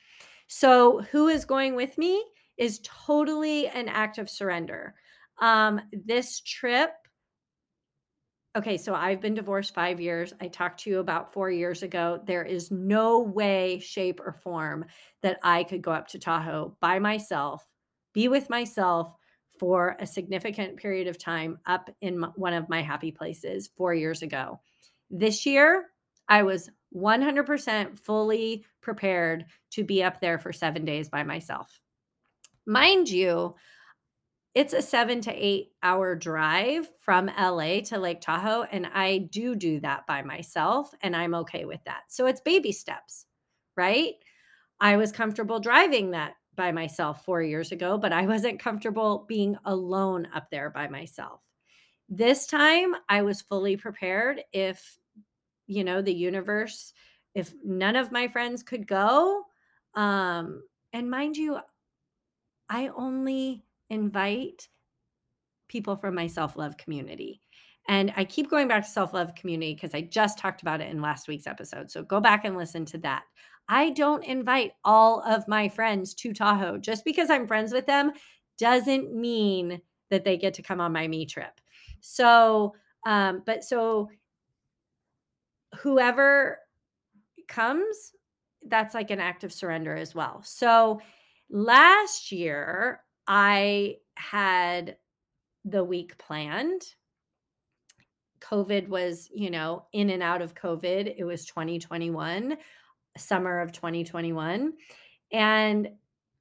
So, 0.48 1.00
who 1.10 1.28
is 1.28 1.44
going 1.44 1.74
with 1.74 1.98
me 1.98 2.24
is 2.56 2.80
totally 2.82 3.68
an 3.68 3.88
act 3.88 4.18
of 4.18 4.30
surrender. 4.30 4.94
Um, 5.38 5.80
this 5.92 6.40
trip, 6.40 6.90
okay, 8.56 8.78
so 8.78 8.94
I've 8.94 9.20
been 9.20 9.34
divorced 9.34 9.74
five 9.74 10.00
years. 10.00 10.32
I 10.40 10.48
talked 10.48 10.80
to 10.80 10.90
you 10.90 10.98
about 11.00 11.32
four 11.32 11.50
years 11.50 11.82
ago. 11.82 12.20
There 12.24 12.44
is 12.44 12.70
no 12.70 13.20
way, 13.20 13.80
shape, 13.80 14.20
or 14.24 14.32
form 14.32 14.86
that 15.22 15.38
I 15.42 15.64
could 15.64 15.82
go 15.82 15.92
up 15.92 16.08
to 16.08 16.18
Tahoe 16.18 16.76
by 16.80 16.98
myself, 16.98 17.62
be 18.14 18.28
with 18.28 18.48
myself 18.48 19.12
for 19.58 19.96
a 20.00 20.06
significant 20.06 20.76
period 20.76 21.08
of 21.08 21.18
time 21.18 21.58
up 21.66 21.90
in 22.00 22.22
one 22.36 22.52
of 22.52 22.68
my 22.68 22.82
happy 22.82 23.10
places 23.10 23.70
four 23.76 23.94
years 23.94 24.22
ago. 24.22 24.60
This 25.10 25.46
year, 25.46 25.86
I 26.28 26.42
was 26.42 26.70
100% 26.94 27.98
fully 27.98 28.64
prepared 28.80 29.46
to 29.72 29.84
be 29.84 30.02
up 30.02 30.20
there 30.20 30.38
for 30.38 30.52
seven 30.52 30.84
days 30.84 31.08
by 31.08 31.22
myself. 31.22 31.80
Mind 32.66 33.08
you, 33.08 33.54
it's 34.54 34.72
a 34.72 34.80
seven 34.80 35.20
to 35.20 35.32
eight 35.32 35.72
hour 35.82 36.14
drive 36.14 36.88
from 37.02 37.30
LA 37.38 37.80
to 37.80 37.98
Lake 37.98 38.22
Tahoe. 38.22 38.62
And 38.62 38.86
I 38.86 39.28
do 39.30 39.54
do 39.54 39.80
that 39.80 40.06
by 40.06 40.22
myself, 40.22 40.94
and 41.02 41.14
I'm 41.14 41.34
okay 41.34 41.66
with 41.66 41.80
that. 41.84 42.04
So 42.08 42.26
it's 42.26 42.40
baby 42.40 42.72
steps, 42.72 43.26
right? 43.76 44.14
I 44.80 44.96
was 44.96 45.12
comfortable 45.12 45.60
driving 45.60 46.12
that 46.12 46.36
by 46.54 46.72
myself 46.72 47.22
four 47.22 47.42
years 47.42 47.70
ago, 47.70 47.98
but 47.98 48.14
I 48.14 48.26
wasn't 48.26 48.58
comfortable 48.58 49.26
being 49.28 49.58
alone 49.66 50.26
up 50.34 50.48
there 50.50 50.70
by 50.70 50.88
myself. 50.88 51.42
This 52.08 52.46
time 52.46 52.94
I 53.10 53.22
was 53.22 53.42
fully 53.42 53.76
prepared 53.76 54.40
if 54.54 54.98
you 55.66 55.84
know 55.84 56.02
the 56.02 56.14
universe 56.14 56.92
if 57.34 57.52
none 57.64 57.96
of 57.96 58.12
my 58.12 58.28
friends 58.28 58.62
could 58.62 58.86
go 58.86 59.42
um 59.94 60.62
and 60.92 61.10
mind 61.10 61.36
you 61.36 61.58
i 62.68 62.88
only 62.96 63.64
invite 63.90 64.68
people 65.68 65.96
from 65.96 66.14
my 66.14 66.26
self-love 66.26 66.76
community 66.76 67.40
And 67.88 68.12
I 68.16 68.24
keep 68.24 68.50
going 68.50 68.68
back 68.68 68.84
to 68.84 68.90
self 68.90 69.14
love 69.14 69.34
community 69.34 69.74
because 69.74 69.94
I 69.94 70.00
just 70.02 70.38
talked 70.38 70.62
about 70.62 70.80
it 70.80 70.90
in 70.90 71.00
last 71.00 71.28
week's 71.28 71.46
episode. 71.46 71.90
So 71.90 72.02
go 72.02 72.20
back 72.20 72.44
and 72.44 72.56
listen 72.56 72.84
to 72.86 72.98
that. 72.98 73.22
I 73.68 73.90
don't 73.90 74.24
invite 74.24 74.72
all 74.84 75.22
of 75.22 75.48
my 75.48 75.68
friends 75.68 76.14
to 76.14 76.32
Tahoe. 76.32 76.78
Just 76.78 77.04
because 77.04 77.30
I'm 77.30 77.46
friends 77.46 77.72
with 77.72 77.86
them 77.86 78.12
doesn't 78.58 79.14
mean 79.14 79.80
that 80.10 80.24
they 80.24 80.36
get 80.36 80.54
to 80.54 80.62
come 80.62 80.80
on 80.80 80.92
my 80.92 81.06
me 81.06 81.26
trip. 81.26 81.60
So, 82.00 82.74
um, 83.04 83.42
but 83.44 83.64
so 83.64 84.08
whoever 85.78 86.58
comes, 87.48 88.12
that's 88.68 88.94
like 88.94 89.10
an 89.10 89.20
act 89.20 89.44
of 89.44 89.52
surrender 89.52 89.94
as 89.94 90.14
well. 90.14 90.42
So 90.44 91.00
last 91.50 92.32
year, 92.32 93.00
I 93.26 93.96
had 94.16 94.96
the 95.64 95.84
week 95.84 96.16
planned. 96.18 96.82
COVID 98.40 98.88
was, 98.88 99.28
you 99.34 99.50
know, 99.50 99.86
in 99.92 100.10
and 100.10 100.22
out 100.22 100.42
of 100.42 100.54
COVID. 100.54 101.14
It 101.16 101.24
was 101.24 101.44
2021, 101.46 102.56
summer 103.16 103.60
of 103.60 103.72
2021. 103.72 104.72
And 105.32 105.88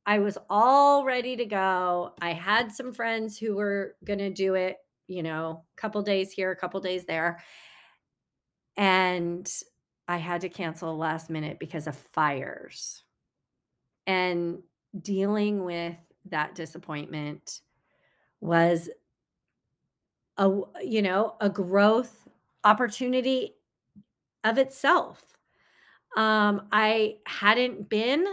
I 0.05 0.19
was 0.19 0.37
all 0.49 1.03
ready 1.03 1.35
to 1.37 1.45
go. 1.45 2.13
I 2.21 2.33
had 2.33 2.71
some 2.71 2.93
friends 2.93 3.39
who 3.39 3.55
were 3.55 3.95
going 4.03 4.19
to 4.19 4.29
do 4.29 4.53
it, 4.53 4.77
you 5.07 5.23
know, 5.23 5.63
a 5.75 5.81
couple 5.81 6.01
days 6.03 6.31
here, 6.31 6.51
a 6.51 6.55
couple 6.55 6.79
days 6.79 7.05
there. 7.05 7.43
And 8.77 9.51
I 10.07 10.17
had 10.17 10.41
to 10.41 10.49
cancel 10.49 10.97
last 10.97 11.29
minute 11.29 11.59
because 11.59 11.87
of 11.87 11.95
fires. 11.95 13.03
And 14.07 14.59
dealing 14.99 15.63
with 15.63 15.95
that 16.29 16.55
disappointment 16.55 17.61
was 18.41 18.89
a 20.37 20.51
you 20.83 21.01
know, 21.01 21.35
a 21.39 21.49
growth 21.49 22.27
opportunity 22.63 23.55
of 24.43 24.57
itself. 24.57 25.23
Um, 26.17 26.67
I 26.71 27.17
hadn't 27.25 27.89
been 27.89 28.25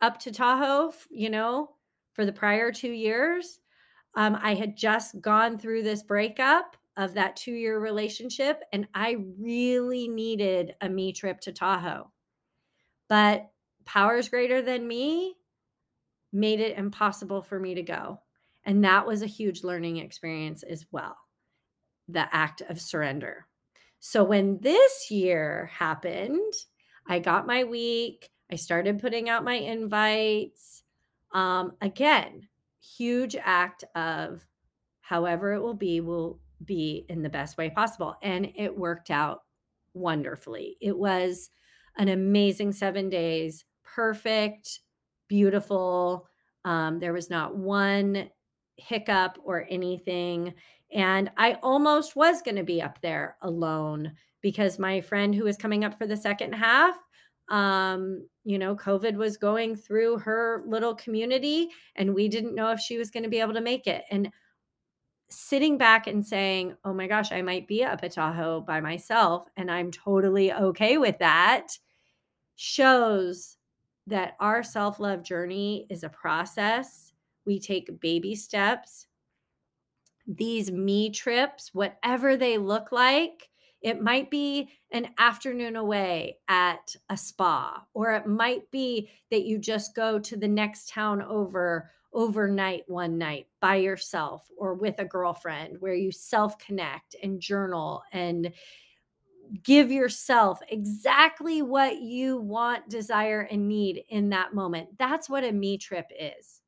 up 0.00 0.18
to 0.20 0.32
Tahoe, 0.32 0.92
you 1.10 1.30
know, 1.30 1.70
for 2.12 2.24
the 2.24 2.32
prior 2.32 2.70
2 2.70 2.88
years. 2.90 3.60
Um, 4.16 4.38
I 4.40 4.54
had 4.54 4.76
just 4.76 5.20
gone 5.20 5.58
through 5.58 5.82
this 5.82 6.02
breakup 6.02 6.76
of 6.96 7.14
that 7.14 7.36
2-year 7.36 7.78
relationship 7.78 8.62
and 8.72 8.86
I 8.94 9.16
really 9.38 10.08
needed 10.08 10.74
a 10.80 10.88
me 10.88 11.12
trip 11.12 11.40
to 11.40 11.52
Tahoe. 11.52 12.10
But 13.08 13.50
powers 13.84 14.28
greater 14.28 14.62
than 14.62 14.86
me 14.86 15.34
made 16.32 16.60
it 16.60 16.78
impossible 16.78 17.42
for 17.42 17.58
me 17.58 17.74
to 17.74 17.82
go. 17.82 18.20
And 18.64 18.84
that 18.84 19.06
was 19.06 19.22
a 19.22 19.26
huge 19.26 19.62
learning 19.62 19.98
experience 19.98 20.62
as 20.62 20.86
well 20.90 21.16
the 22.08 22.26
act 22.34 22.60
of 22.68 22.80
surrender. 22.80 23.46
So 23.98 24.24
when 24.24 24.58
this 24.60 25.10
year 25.10 25.70
happened, 25.72 26.52
I 27.08 27.18
got 27.18 27.46
my 27.46 27.64
week, 27.64 28.30
I 28.52 28.56
started 28.56 29.00
putting 29.00 29.28
out 29.30 29.44
my 29.44 29.54
invites. 29.54 30.82
Um, 31.32 31.72
again, 31.80 32.48
huge 32.98 33.36
act 33.36 33.84
of 33.94 34.46
however 35.00 35.54
it 35.54 35.62
will 35.62 35.74
be, 35.74 36.00
will 36.00 36.40
be 36.66 37.06
in 37.08 37.22
the 37.22 37.28
best 37.28 37.56
way 37.56 37.70
possible. 37.70 38.16
And 38.22 38.52
it 38.56 38.76
worked 38.76 39.10
out 39.10 39.42
wonderfully. 39.94 40.76
It 40.80 40.96
was 40.96 41.50
an 41.96 42.08
amazing 42.08 42.72
seven 42.72 43.08
days, 43.08 43.64
perfect, 43.84 44.80
beautiful. 45.28 46.28
Um, 46.64 46.98
there 46.98 47.12
was 47.12 47.30
not 47.30 47.56
one 47.56 48.30
hiccup 48.76 49.38
or 49.44 49.66
anything. 49.70 50.54
And 50.92 51.30
I 51.36 51.54
almost 51.62 52.16
was 52.16 52.42
going 52.42 52.56
to 52.56 52.64
be 52.64 52.82
up 52.82 53.00
there 53.00 53.36
alone 53.42 54.12
because 54.42 54.78
my 54.78 55.00
friend 55.00 55.34
who 55.34 55.44
was 55.44 55.56
coming 55.56 55.84
up 55.84 55.96
for 55.98 56.06
the 56.06 56.16
second 56.16 56.52
half, 56.52 56.96
um, 57.48 58.26
you 58.44 58.58
know, 58.58 58.74
COVID 58.76 59.16
was 59.16 59.36
going 59.36 59.76
through 59.76 60.18
her 60.18 60.62
little 60.66 60.94
community 60.94 61.68
and 61.96 62.14
we 62.14 62.28
didn't 62.28 62.54
know 62.54 62.70
if 62.70 62.80
she 62.80 62.96
was 62.96 63.10
going 63.10 63.22
to 63.22 63.28
be 63.28 63.40
able 63.40 63.54
to 63.54 63.60
make 63.60 63.86
it. 63.86 64.04
And 64.10 64.30
sitting 65.30 65.78
back 65.78 66.06
and 66.06 66.24
saying, 66.24 66.76
oh 66.84 66.94
my 66.94 67.06
gosh, 67.06 67.32
I 67.32 67.42
might 67.42 67.66
be 67.66 67.82
up 67.84 68.02
at 68.02 68.12
Tahoe 68.12 68.60
by 68.60 68.80
myself 68.80 69.46
and 69.56 69.70
I'm 69.70 69.90
totally 69.90 70.52
okay 70.52 70.98
with 70.98 71.18
that 71.18 71.78
shows 72.56 73.56
that 74.06 74.36
our 74.40 74.62
self 74.62 75.00
love 75.00 75.22
journey 75.22 75.86
is 75.90 76.04
a 76.04 76.08
process. 76.08 77.12
We 77.46 77.58
take 77.58 78.00
baby 78.00 78.34
steps. 78.34 79.06
These 80.26 80.70
me 80.70 81.10
trips, 81.10 81.74
whatever 81.74 82.36
they 82.36 82.56
look 82.56 82.92
like, 82.92 83.50
it 83.82 84.00
might 84.00 84.30
be 84.30 84.70
an 84.92 85.10
afternoon 85.18 85.76
away 85.76 86.38
at 86.48 86.96
a 87.10 87.16
spa, 87.18 87.84
or 87.92 88.12
it 88.12 88.26
might 88.26 88.70
be 88.70 89.10
that 89.30 89.44
you 89.44 89.58
just 89.58 89.94
go 89.94 90.18
to 90.18 90.36
the 90.38 90.48
next 90.48 90.88
town 90.88 91.20
over 91.20 91.90
overnight 92.14 92.84
one 92.86 93.18
night 93.18 93.46
by 93.60 93.76
yourself 93.76 94.46
or 94.56 94.74
with 94.74 94.98
a 94.98 95.04
girlfriend 95.04 95.76
where 95.80 95.94
you 95.94 96.12
self 96.12 96.56
connect 96.58 97.16
and 97.22 97.40
journal 97.40 98.02
and 98.12 98.52
give 99.62 99.90
yourself 99.90 100.60
exactly 100.70 101.60
what 101.62 102.00
you 102.00 102.38
want, 102.38 102.88
desire, 102.88 103.42
and 103.50 103.68
need 103.68 104.04
in 104.08 104.30
that 104.30 104.54
moment. 104.54 104.88
That's 104.98 105.28
what 105.28 105.44
a 105.44 105.52
me 105.52 105.76
trip 105.76 106.06
is, 106.18 106.60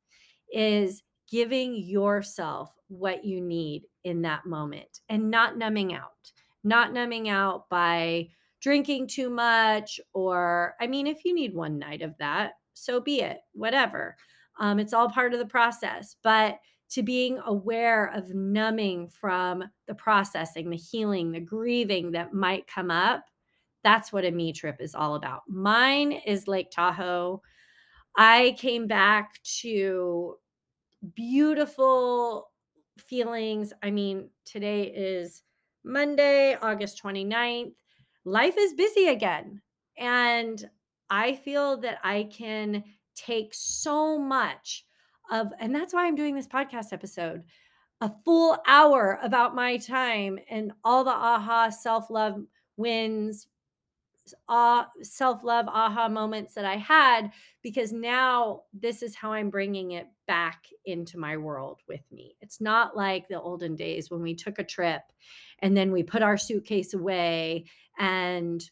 is 0.53 1.03
giving 1.29 1.75
yourself 1.75 2.75
what 2.87 3.25
you 3.25 3.41
need 3.41 3.83
in 4.03 4.21
that 4.21 4.45
moment 4.45 5.01
and 5.09 5.29
not 5.29 5.57
numbing 5.57 5.93
out, 5.93 6.31
not 6.63 6.93
numbing 6.93 7.29
out 7.29 7.67
by 7.69 8.29
drinking 8.61 9.07
too 9.07 9.29
much 9.29 9.99
or 10.13 10.75
I 10.79 10.87
mean 10.87 11.05
if 11.05 11.23
you 11.23 11.33
need 11.33 11.53
one 11.53 11.77
night 11.77 12.01
of 12.01 12.17
that, 12.17 12.53
so 12.73 12.99
be 12.99 13.21
it, 13.21 13.39
whatever. 13.53 14.15
Um, 14.59 14.79
it's 14.79 14.93
all 14.93 15.09
part 15.09 15.33
of 15.33 15.39
the 15.39 15.45
process, 15.45 16.15
but 16.23 16.59
to 16.89 17.03
being 17.03 17.39
aware 17.45 18.07
of 18.13 18.33
numbing 18.33 19.09
from 19.09 19.63
the 19.87 19.95
processing, 19.95 20.69
the 20.69 20.77
healing, 20.77 21.31
the 21.31 21.39
grieving 21.39 22.11
that 22.11 22.33
might 22.33 22.67
come 22.67 22.89
up. 22.89 23.25
That's 23.83 24.11
what 24.11 24.25
a 24.25 24.31
me 24.31 24.53
trip 24.53 24.77
is 24.79 24.95
all 24.95 25.15
about. 25.15 25.41
Mine 25.47 26.11
is 26.11 26.47
Lake 26.47 26.71
Tahoe. 26.71 27.41
I 28.15 28.55
came 28.57 28.87
back 28.87 29.41
to 29.61 30.35
beautiful 31.15 32.49
feelings. 32.97 33.73
I 33.83 33.91
mean, 33.91 34.29
today 34.45 34.83
is 34.83 35.43
Monday, 35.83 36.55
August 36.61 37.01
29th. 37.03 37.73
Life 38.25 38.55
is 38.57 38.73
busy 38.73 39.07
again. 39.09 39.61
And 39.97 40.69
I 41.09 41.35
feel 41.35 41.77
that 41.81 41.99
I 42.03 42.29
can 42.31 42.83
take 43.17 43.53
so 43.53 44.17
much 44.17 44.85
of 45.31 45.51
and 45.59 45.73
that's 45.75 45.93
why 45.93 46.05
I'm 46.05 46.15
doing 46.15 46.35
this 46.35 46.47
podcast 46.47 46.93
episode 46.93 47.43
a 48.01 48.11
full 48.23 48.57
hour 48.67 49.19
about 49.23 49.55
my 49.55 49.77
time 49.77 50.37
and 50.49 50.71
all 50.83 51.03
the 51.03 51.09
aha 51.09 51.69
self-love 51.69 52.43
wins 52.77 53.47
uh, 54.49 54.83
self-love 55.01 55.67
aha 55.67 56.09
moments 56.09 56.53
that 56.53 56.65
I 56.65 56.75
had 56.75 57.31
because 57.61 57.93
now 57.93 58.63
this 58.73 59.01
is 59.01 59.15
how 59.15 59.31
I'm 59.31 59.49
bringing 59.49 59.91
it 59.91 60.07
back 60.27 60.65
into 60.85 61.17
my 61.17 61.37
world 61.37 61.79
with 61.87 62.01
me. 62.11 62.35
It's 62.41 62.59
not 62.59 62.95
like 62.97 63.27
the 63.27 63.39
olden 63.39 63.75
days 63.75 64.11
when 64.11 64.21
we 64.21 64.35
took 64.35 64.59
a 64.59 64.63
trip 64.63 65.01
and 65.59 65.75
then 65.75 65.91
we 65.91 66.03
put 66.03 66.23
our 66.23 66.37
suitcase 66.37 66.93
away 66.93 67.65
and 67.97 68.69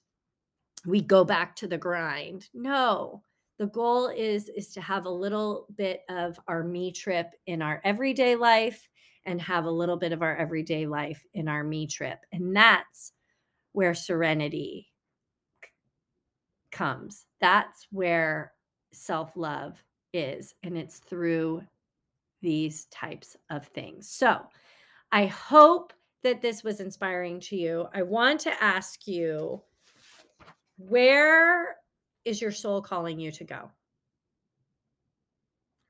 we 0.86 1.02
go 1.02 1.24
back 1.24 1.56
to 1.58 1.68
the 1.68 1.78
grind. 1.78 2.50
No 2.54 3.24
the 3.58 3.68
goal 3.68 4.08
is 4.08 4.50
is 4.50 4.70
to 4.74 4.82
have 4.82 5.06
a 5.06 5.10
little 5.10 5.68
bit 5.76 6.02
of 6.10 6.40
our 6.48 6.64
me 6.64 6.92
trip 6.92 7.32
in 7.46 7.62
our 7.62 7.82
everyday 7.84 8.36
life 8.36 8.90
and 9.26 9.42
have 9.42 9.66
a 9.66 9.72
little 9.72 9.98
bit 9.98 10.12
of 10.12 10.22
our 10.22 10.36
everyday 10.36 10.86
life 10.86 11.26
in 11.34 11.48
our 11.48 11.64
me 11.64 11.88
trip. 11.88 12.20
And 12.32 12.56
that's 12.56 13.14
where 13.72 13.94
serenity 13.94 14.92
comes. 16.72 17.26
That's 17.40 17.88
where 17.92 18.54
self-love 18.92 19.82
is 20.14 20.54
and 20.64 20.78
it's 20.78 21.00
through 21.00 21.64
these 22.42 22.86
types 22.86 23.36
of 23.50 23.68
things. 23.68 24.10
So 24.10 24.42
i 25.12 25.28
hope 25.28 25.94
that 26.24 26.42
this 26.42 26.64
was 26.64 26.80
inspiring 26.80 27.40
to 27.40 27.56
you. 27.56 27.88
I 27.94 28.02
want 28.02 28.40
to 28.42 28.64
ask 28.64 29.08
you 29.08 29.62
where 30.78 31.78
is 32.26 32.42
your 32.42 32.52
soul 32.52 32.82
calling 32.82 33.20
you 33.20 33.32
to 33.32 33.44
go? 33.44 33.72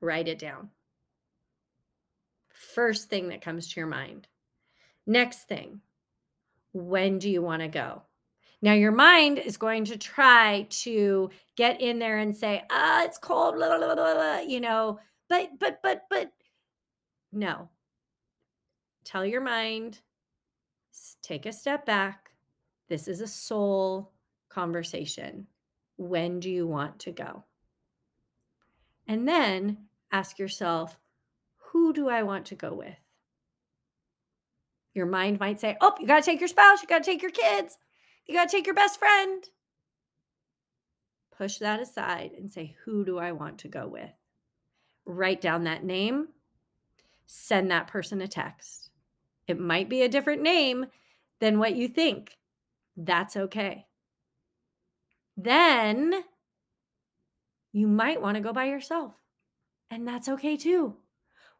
Write 0.02 0.28
it 0.28 0.38
down. 0.38 0.70
First 2.50 3.10
thing 3.10 3.30
that 3.30 3.42
comes 3.42 3.70
to 3.70 3.80
your 3.80 3.88
mind. 3.88 4.28
Next 5.08 5.48
thing, 5.48 5.82
when 6.74 7.20
do 7.20 7.30
you 7.30 7.42
want 7.42 7.62
to 7.62 7.68
go? 7.68 8.04
Now, 8.62 8.74
your 8.74 8.92
mind 8.92 9.38
is 9.38 9.58
going 9.58 9.86
to 9.86 9.98
try 9.98 10.68
to 10.70 11.30
get 11.56 11.82
in 11.82 12.00
there 12.00 12.18
and 12.18 12.36
say, 12.36 12.64
ah, 12.72 13.04
it's 13.04 13.18
cold, 13.18 13.56
blah, 13.56 13.78
blah, 13.78 13.96
blah, 13.96 14.40
you 14.40 14.60
know, 14.60 15.00
but, 15.30 15.60
but, 15.60 15.80
but, 15.84 16.04
but, 16.10 16.32
no. 17.32 17.70
Tell 19.04 19.26
your 19.26 19.42
mind, 19.42 20.00
take 21.22 21.46
a 21.46 21.54
step 21.54 21.86
back. 21.86 22.32
This 22.88 23.08
is 23.08 23.22
a 23.22 23.28
soul 23.28 24.12
conversation. 24.50 25.48
When 25.98 26.40
do 26.40 26.50
you 26.50 26.68
want 26.68 27.00
to 27.00 27.12
go? 27.12 27.44
And 29.08 29.28
then 29.28 29.88
ask 30.12 30.40
yourself, 30.40 31.00
who 31.72 31.94
do 31.94 32.10
I 32.10 32.24
want 32.24 32.46
to 32.48 32.56
go 32.56 32.74
with? 32.74 32.96
Your 34.94 35.06
mind 35.06 35.40
might 35.40 35.60
say, 35.60 35.78
oh, 35.82 35.94
you 36.00 36.08
got 36.08 36.24
to 36.24 36.26
take 36.26 36.40
your 36.40 36.48
spouse, 36.48 36.82
you 36.82 36.88
got 36.88 37.04
to 37.04 37.12
take 37.12 37.22
your 37.22 37.32
kids, 37.32 37.78
you 38.26 38.34
got 38.34 38.50
to 38.50 38.56
take 38.56 38.66
your 38.66 38.76
best 38.76 38.98
friend. 38.98 39.44
Push 41.38 41.58
that 41.58 41.82
aside 41.82 42.32
and 42.38 42.50
say, 42.50 42.76
who 42.86 43.04
do 43.04 43.18
I 43.18 43.34
want 43.34 43.58
to 43.60 43.68
go 43.68 43.88
with? 43.88 44.12
Write 45.06 45.42
down 45.42 45.66
that 45.66 45.84
name, 45.84 46.30
send 47.26 47.70
that 47.72 47.88
person 47.88 48.22
a 48.22 48.28
text. 48.28 48.90
It 49.48 49.60
might 49.60 49.90
be 49.90 50.02
a 50.02 50.10
different 50.10 50.42
name 50.42 50.88
than 51.40 51.60
what 51.60 51.76
you 51.76 51.88
think. 51.88 52.38
That's 52.96 53.36
okay. 53.36 53.86
Then 55.38 56.14
you 57.74 57.88
might 57.88 58.22
want 58.22 58.36
to 58.36 58.42
go 58.42 58.54
by 58.54 58.66
yourself, 58.66 59.14
and 59.90 60.08
that's 60.08 60.30
okay 60.30 60.56
too. 60.56 60.96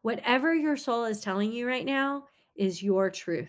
Whatever 0.02 0.54
your 0.54 0.76
soul 0.76 1.04
is 1.04 1.20
telling 1.20 1.52
you 1.52 1.66
right 1.66 1.84
now 1.84 2.24
is 2.54 2.82
your 2.82 3.10
truth. 3.10 3.48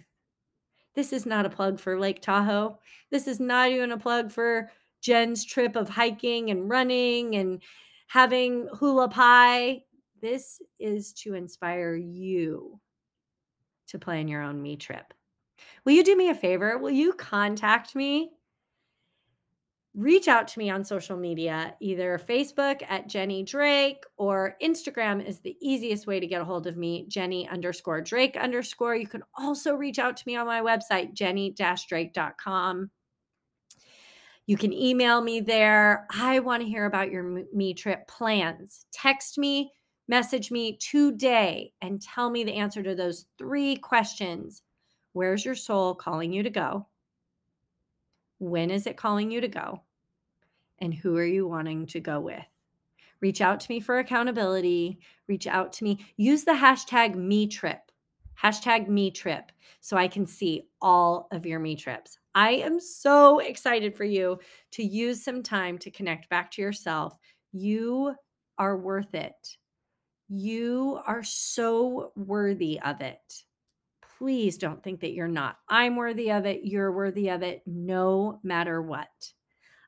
This 0.96 1.14
is 1.14 1.26
not 1.26 1.46
a 1.46 1.50
plug 1.50 1.80
for 1.80 2.00
Lake 2.00 2.22
Tahoe. 2.22 2.80
This 3.12 3.28
is 3.28 3.40
not 3.40 3.70
even 3.70 3.92
a 3.92 3.98
plug 3.98 4.32
for 4.32 4.72
Jen's 5.02 5.46
trip 5.46 5.76
of 5.76 5.88
hiking 5.88 6.50
and 6.50 6.70
running 6.70 7.36
and 7.36 7.62
having 8.08 8.68
hula 8.74 9.08
pie. 9.08 9.84
This 10.22 10.60
is 10.80 11.14
to 11.14 11.36
inspire 11.36 11.96
you 11.96 12.80
to 13.90 14.00
plan 14.00 14.28
your 14.28 14.42
own 14.42 14.62
me 14.62 14.76
trip. 14.76 15.14
Will 15.86 15.94
you 15.94 16.04
do 16.04 16.18
me 16.18 16.30
a 16.30 16.36
favor? 16.36 16.78
Will 16.78 16.90
you 16.90 17.14
contact 17.14 17.96
me? 17.96 18.32
Reach 19.98 20.28
out 20.28 20.48
to 20.50 20.60
me 20.60 20.70
on 20.70 20.86
social 20.86 21.18
media, 21.18 21.74
either 21.80 22.22
Facebook 22.30 22.84
at 22.88 23.10
Jenny 23.10 23.42
Drake 23.42 24.04
or 24.16 24.56
Instagram 24.62 25.26
is 25.26 25.40
the 25.40 25.58
easiest 25.60 26.06
way 26.06 26.20
to 26.20 26.28
get 26.28 26.40
a 26.40 26.46
hold 26.46 26.68
of 26.68 26.78
me, 26.78 27.08
Jenny 27.08 27.50
underscore 27.50 28.00
Drake 28.02 28.38
underscore. 28.38 28.96
You 28.96 29.08
can 29.08 29.24
also 29.36 29.74
reach 29.74 29.98
out 29.98 30.16
to 30.18 30.24
me 30.28 30.36
on 30.36 30.46
my 30.46 30.62
website, 30.62 31.14
jenny 31.14 31.52
drake.com. 31.52 32.92
You 34.46 34.56
can 34.56 34.72
email 34.72 35.20
me 35.20 35.40
there. 35.40 36.06
I 36.12 36.42
want 36.42 36.62
to 36.62 36.70
hear 36.70 36.86
about 36.86 37.10
your 37.10 37.44
me 37.52 37.74
trip 37.74 38.08
plans. 38.08 38.86
Text 38.94 39.40
me 39.40 39.72
message 40.08 40.52
me 40.52 40.78
today 40.78 41.74
and 41.82 42.00
tell 42.00 42.30
me 42.30 42.44
the 42.44 42.54
answer 42.54 42.84
to 42.84 42.94
those 42.94 43.26
three 43.40 43.76
questions. 43.76 44.62
Where's 45.14 45.44
your 45.44 45.56
soul 45.56 45.96
calling 45.96 46.32
you 46.32 46.44
to 46.44 46.52
go? 46.52 46.88
When 48.38 48.70
is 48.70 48.86
it 48.86 48.96
calling 48.96 49.32
you 49.32 49.42
to 49.42 49.48
go? 49.48 49.82
And 50.80 50.94
who 50.94 51.18
are 51.18 51.26
you 51.26 51.48
wanting 51.48 51.88
to 51.88 52.00
go 52.00 52.20
with? 52.20 52.44
Reach 53.20 53.42
out 53.42 53.60
to 53.62 53.72
me 53.72 53.80
for 53.80 54.00
accountability. 54.00 55.00
Reach 55.28 55.48
out 55.48 55.74
to 55.74 55.84
me. 55.84 56.06
Use 56.18 56.44
the 56.44 56.52
hashtag 56.52 57.16
me 57.16 57.48
trip, 57.48 57.92
hashtag 58.42 58.88
me 58.88 59.10
trip, 59.10 59.52
so 59.80 59.98
I 59.98 60.08
can 60.08 60.26
see 60.26 60.68
all 60.82 61.28
of 61.32 61.46
your 61.46 61.60
me 61.60 61.76
trips. 61.76 62.20
I 62.36 62.52
am 62.52 62.80
so 62.80 63.40
excited 63.40 63.96
for 63.98 64.04
you 64.04 64.40
to 64.72 64.84
use 64.84 65.24
some 65.24 65.42
time 65.42 65.80
to 65.80 65.90
connect 65.90 66.30
back 66.30 66.52
to 66.52 66.62
yourself. 66.62 67.18
You 67.52 68.14
are 68.60 68.78
worth 68.78 69.16
it. 69.16 69.58
You 70.30 71.00
are 71.08 71.24
so 71.24 72.12
worthy 72.16 72.80
of 72.82 73.02
it. 73.02 73.44
Please 74.18 74.58
don't 74.58 74.84
think 74.84 75.00
that 75.02 75.14
you're 75.14 75.28
not. 75.28 75.58
I'm 75.70 75.96
worthy 75.96 76.32
of 76.32 76.46
it. 76.46 76.62
You're 76.64 76.92
worthy 76.92 77.30
of 77.30 77.44
it, 77.44 77.62
no 77.66 78.40
matter 78.44 78.82
what. 78.82 79.08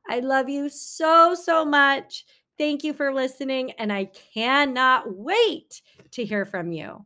I 0.10 0.22
love 0.22 0.50
you 0.50 0.70
so, 0.70 1.36
so 1.36 1.64
much. 1.64 2.26
Thank 2.58 2.84
you 2.84 2.94
for 2.94 3.14
listening. 3.14 3.72
And 3.74 3.94
I 3.94 4.06
cannot 4.34 5.16
wait 5.16 5.82
to 6.12 6.26
hear 6.26 6.46
from 6.46 6.72
you. 6.72 7.06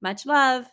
Much 0.00 0.24
love. 0.24 0.66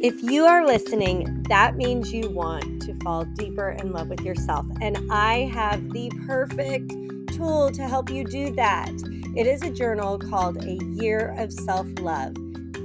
If 0.00 0.20
you 0.22 0.44
are 0.44 0.66
listening, 0.66 1.44
that 1.48 1.76
means 1.76 2.12
you 2.12 2.30
want 2.30 2.82
to 2.82 2.94
fall 3.00 3.24
deeper 3.24 3.70
in 3.70 3.92
love 3.92 4.08
with 4.08 4.22
yourself. 4.22 4.66
And 4.80 4.98
I 5.12 5.50
have 5.54 5.92
the 5.92 6.10
perfect 6.26 6.90
tool 7.36 7.70
to 7.70 7.86
help 7.86 8.10
you 8.10 8.24
do 8.24 8.52
that. 8.56 8.90
It 9.36 9.46
is 9.46 9.62
a 9.62 9.70
journal 9.70 10.18
called 10.18 10.64
A 10.64 10.78
Year 11.00 11.32
of 11.38 11.52
Self 11.52 11.86
Love 12.00 12.34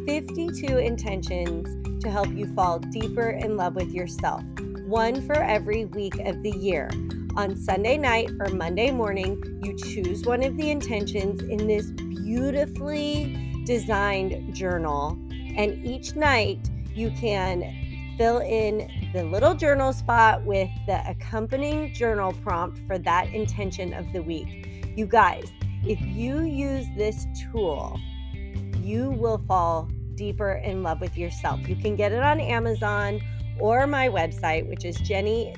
52 0.06 0.80
intentions 0.80 2.04
to 2.04 2.12
help 2.12 2.28
you 2.30 2.45
fall 2.54 2.80
deeper 2.80 3.30
in 3.30 3.56
love 3.56 3.76
with 3.76 3.91
yourself, 3.93 4.43
one 4.86 5.26
for 5.26 5.41
every 5.41 5.86
week 5.86 6.20
of 6.20 6.43
the 6.43 6.51
year. 6.51 6.89
On 7.38 7.56
Sunday 7.56 7.97
night 7.97 8.30
or 8.39 8.49
Monday 8.49 8.91
morning, 8.91 9.41
you 9.64 9.78
choose 9.78 10.26
one 10.26 10.43
of 10.43 10.58
the 10.58 10.70
intentions 10.70 11.41
in 11.41 11.68
this 11.68 11.91
beautifully 11.91 13.64
designed 13.66 14.54
journal. 14.54 15.18
And 15.56 15.86
each 15.86 16.16
night, 16.16 16.70
you 16.93 17.10
can 17.12 17.64
fill 18.18 18.39
in 18.39 18.91
the 19.14 19.24
little 19.24 19.56
journal 19.56 19.93
spot 19.93 20.43
with 20.45 20.70
the 20.86 21.01
accompanying 21.10 21.93
journal 21.93 22.34
prompt 22.43 22.78
for 22.88 22.97
that 22.99 23.28
intention 23.34 23.93
of 23.93 24.12
the 24.12 24.22
week. 24.22 24.84
You 24.97 25.08
guys, 25.08 25.49
if 25.86 25.99
you 26.01 26.41
use 26.41 26.86
this 26.97 27.26
tool, 27.51 27.99
you 28.84 29.12
will 29.12 29.38
fall 29.47 29.89
deeper 30.16 30.53
in 30.64 30.84
love 30.84 31.01
with 31.01 31.18
yourself. 31.18 31.68
You 31.68 31.76
can 31.76 31.95
get 31.95 32.11
it 32.11 32.22
on 32.22 32.39
Amazon 32.39 33.22
or 33.59 33.86
my 33.88 34.09
website, 34.09 34.68
which 34.68 34.86
is 34.86 34.97
jenny 34.97 35.53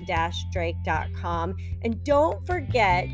drake.com. 0.52 1.56
And 1.84 2.04
don't 2.04 2.46
forget 2.46 3.08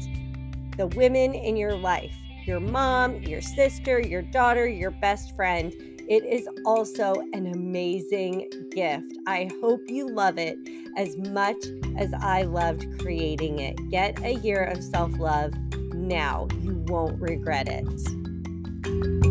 the 0.77 0.87
women 0.87 1.33
in 1.33 1.55
your 1.55 1.75
life 1.75 2.15
your 2.45 2.59
mom, 2.59 3.21
your 3.21 3.39
sister, 3.39 3.99
your 3.99 4.23
daughter, 4.23 4.67
your 4.67 4.89
best 4.89 5.35
friend 5.35 5.71
it 6.11 6.25
is 6.25 6.45
also 6.65 7.13
an 7.31 7.47
amazing 7.47 8.49
gift. 8.69 9.17
I 9.27 9.49
hope 9.61 9.79
you 9.87 10.09
love 10.09 10.37
it 10.37 10.57
as 10.97 11.15
much 11.15 11.55
as 11.97 12.11
I 12.19 12.41
loved 12.41 12.99
creating 12.99 13.59
it. 13.59 13.77
Get 13.89 14.21
a 14.21 14.33
year 14.33 14.65
of 14.65 14.83
self 14.83 15.17
love 15.17 15.53
now. 15.93 16.49
You 16.59 16.83
won't 16.87 17.17
regret 17.21 17.69
it. 17.69 19.30